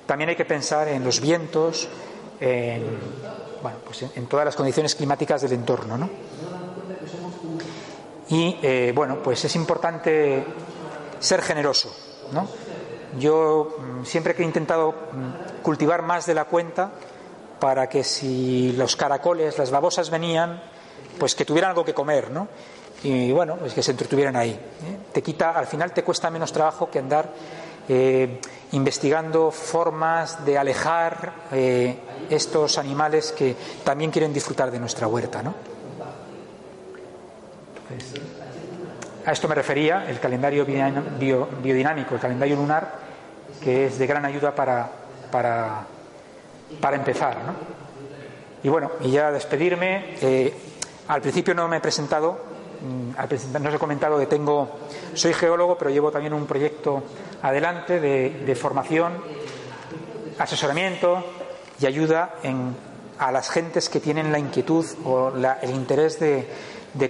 También 0.06 0.30
hay 0.30 0.36
que 0.36 0.44
pensar 0.44 0.88
en 0.88 1.04
los 1.04 1.20
vientos, 1.20 1.88
en, 2.40 2.98
bueno, 3.62 3.78
pues 3.84 4.04
en 4.14 4.26
todas 4.26 4.44
las 4.44 4.56
condiciones 4.56 4.94
climáticas 4.94 5.42
del 5.42 5.52
entorno. 5.52 5.98
¿no? 5.98 6.08
Y 8.30 8.58
eh, 8.62 8.92
bueno, 8.94 9.22
pues 9.22 9.44
es 9.44 9.56
importante 9.56 10.44
ser 11.18 11.42
generoso. 11.42 11.94
¿no? 12.32 12.48
Yo 13.18 13.76
mm, 13.78 14.04
siempre 14.04 14.34
que 14.34 14.42
he 14.42 14.46
intentado 14.46 14.92
mm, 14.92 15.62
cultivar 15.62 16.02
más 16.02 16.26
de 16.26 16.34
la 16.34 16.44
cuenta 16.44 16.90
para 17.58 17.88
que 17.88 18.04
si 18.04 18.72
los 18.72 18.96
caracoles, 18.96 19.58
las 19.58 19.70
babosas 19.70 20.10
venían, 20.10 20.62
pues 21.18 21.34
que 21.34 21.44
tuvieran 21.44 21.70
algo 21.70 21.84
que 21.84 21.94
comer, 21.94 22.30
¿no? 22.30 22.48
Y 23.02 23.30
bueno, 23.30 23.56
pues 23.56 23.74
que 23.74 23.82
se 23.82 23.92
entretuvieran 23.92 24.36
ahí. 24.36 24.50
¿eh? 24.50 24.98
Te 25.12 25.22
quita, 25.22 25.50
al 25.50 25.66
final 25.66 25.92
te 25.92 26.02
cuesta 26.02 26.30
menos 26.30 26.52
trabajo 26.52 26.90
que 26.90 26.98
andar 26.98 27.28
eh, 27.88 28.40
investigando 28.72 29.50
formas 29.50 30.44
de 30.44 30.58
alejar 30.58 31.32
eh, 31.52 31.96
estos 32.28 32.76
animales 32.78 33.32
que 33.32 33.54
también 33.84 34.10
quieren 34.10 34.32
disfrutar 34.32 34.70
de 34.70 34.80
nuestra 34.80 35.06
huerta, 35.06 35.42
¿no? 35.42 35.54
A 39.24 39.32
esto 39.32 39.48
me 39.48 39.54
refería 39.54 40.08
el 40.08 40.18
calendario 40.20 40.64
bio, 40.64 41.48
biodinámico, 41.62 42.14
el 42.14 42.20
calendario 42.20 42.56
lunar, 42.56 42.94
que 43.62 43.86
es 43.86 43.98
de 43.98 44.06
gran 44.06 44.24
ayuda 44.24 44.54
para, 44.54 44.90
para, 45.30 45.86
para 46.80 46.96
empezar, 46.96 47.36
¿no? 47.44 47.78
Y 48.62 48.68
bueno, 48.68 48.90
y 49.02 49.12
ya 49.12 49.30
despedirme. 49.30 50.16
Al 51.08 51.22
principio 51.22 51.54
no 51.54 51.66
me 51.68 51.78
he 51.78 51.80
presentado, 51.80 52.38
mm, 52.80 53.60
no 53.60 53.68
os 53.68 53.74
he 53.74 53.78
comentado 53.78 54.18
que 54.18 54.26
tengo, 54.26 54.68
soy 55.14 55.32
geólogo, 55.32 55.76
pero 55.76 55.90
llevo 55.90 56.10
también 56.10 56.34
un 56.34 56.46
proyecto 56.46 57.02
adelante 57.42 57.98
de, 58.00 58.54
formación, 58.54 59.14
asesoramiento 60.38 61.24
y 61.80 61.86
ayuda 61.86 62.34
a 63.18 63.32
las 63.32 63.50
gentes 63.50 63.88
que 63.88 64.00
tienen 64.00 64.30
la 64.30 64.38
inquietud 64.38 64.84
o 65.04 65.32
el 65.62 65.70
interés 65.70 66.20
de, 66.20 66.46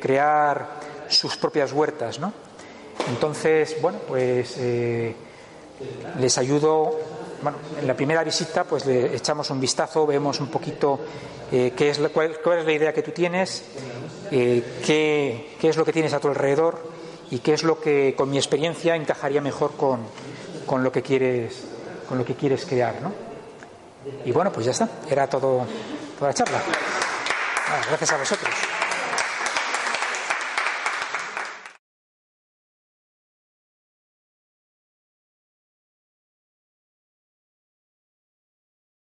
crear 0.01 0.68
sus 1.09 1.36
propias 1.36 1.72
huertas, 1.72 2.18
¿no? 2.18 2.32
Entonces, 3.09 3.76
bueno, 3.80 3.99
pues 4.07 4.57
eh, 4.59 5.14
les 6.18 6.36
ayudo 6.36 6.94
bueno, 7.40 7.59
en 7.80 7.86
la 7.86 7.94
primera 7.94 8.24
visita 8.24 8.64
pues 8.64 8.84
le 8.84 9.14
echamos 9.14 9.49
un 9.51 9.61
vistazo, 9.61 10.07
vemos 10.07 10.40
un 10.40 10.49
poquito 10.49 10.99
eh, 11.53 11.72
qué 11.76 11.90
es, 11.90 11.99
cuál, 12.12 12.59
es 12.59 12.64
la 12.66 12.72
idea 12.72 12.92
que 12.92 13.03
tú 13.03 13.11
tienes, 13.11 13.64
eh, 14.30 14.62
qué, 14.84 15.57
qué, 15.61 15.68
es 15.68 15.76
lo 15.76 15.84
que 15.84 15.92
tienes 15.92 16.12
a 16.12 16.20
tu 16.20 16.28
alrededor 16.28 16.78
y 17.30 17.38
qué 17.38 17.55
es 17.55 17.62
lo 17.62 17.80
que 17.80 18.14
con 18.16 18.30
mi 18.30 18.36
experiencia 18.36 18.96
encajaría 18.96 19.40
mejor 19.40 19.76
con, 19.76 20.01
con 20.66 20.82
lo 20.82 20.92
que 20.92 21.03
quieres 21.03 21.64
con 22.09 22.16
lo 22.16 22.24
que 22.24 22.34
quieres 22.34 22.64
crear, 22.64 23.03
¿no? 23.03 23.12
Y 24.24 24.32
bueno, 24.32 24.51
pues 24.51 24.64
ya 24.64 24.72
está, 24.72 24.88
era 25.11 25.26
todo 25.26 25.66
toda 26.18 26.30
la 26.30 26.34
charla. 26.34 26.62
gracias 27.90 28.12
a 28.12 28.16
vosotros. 28.16 28.78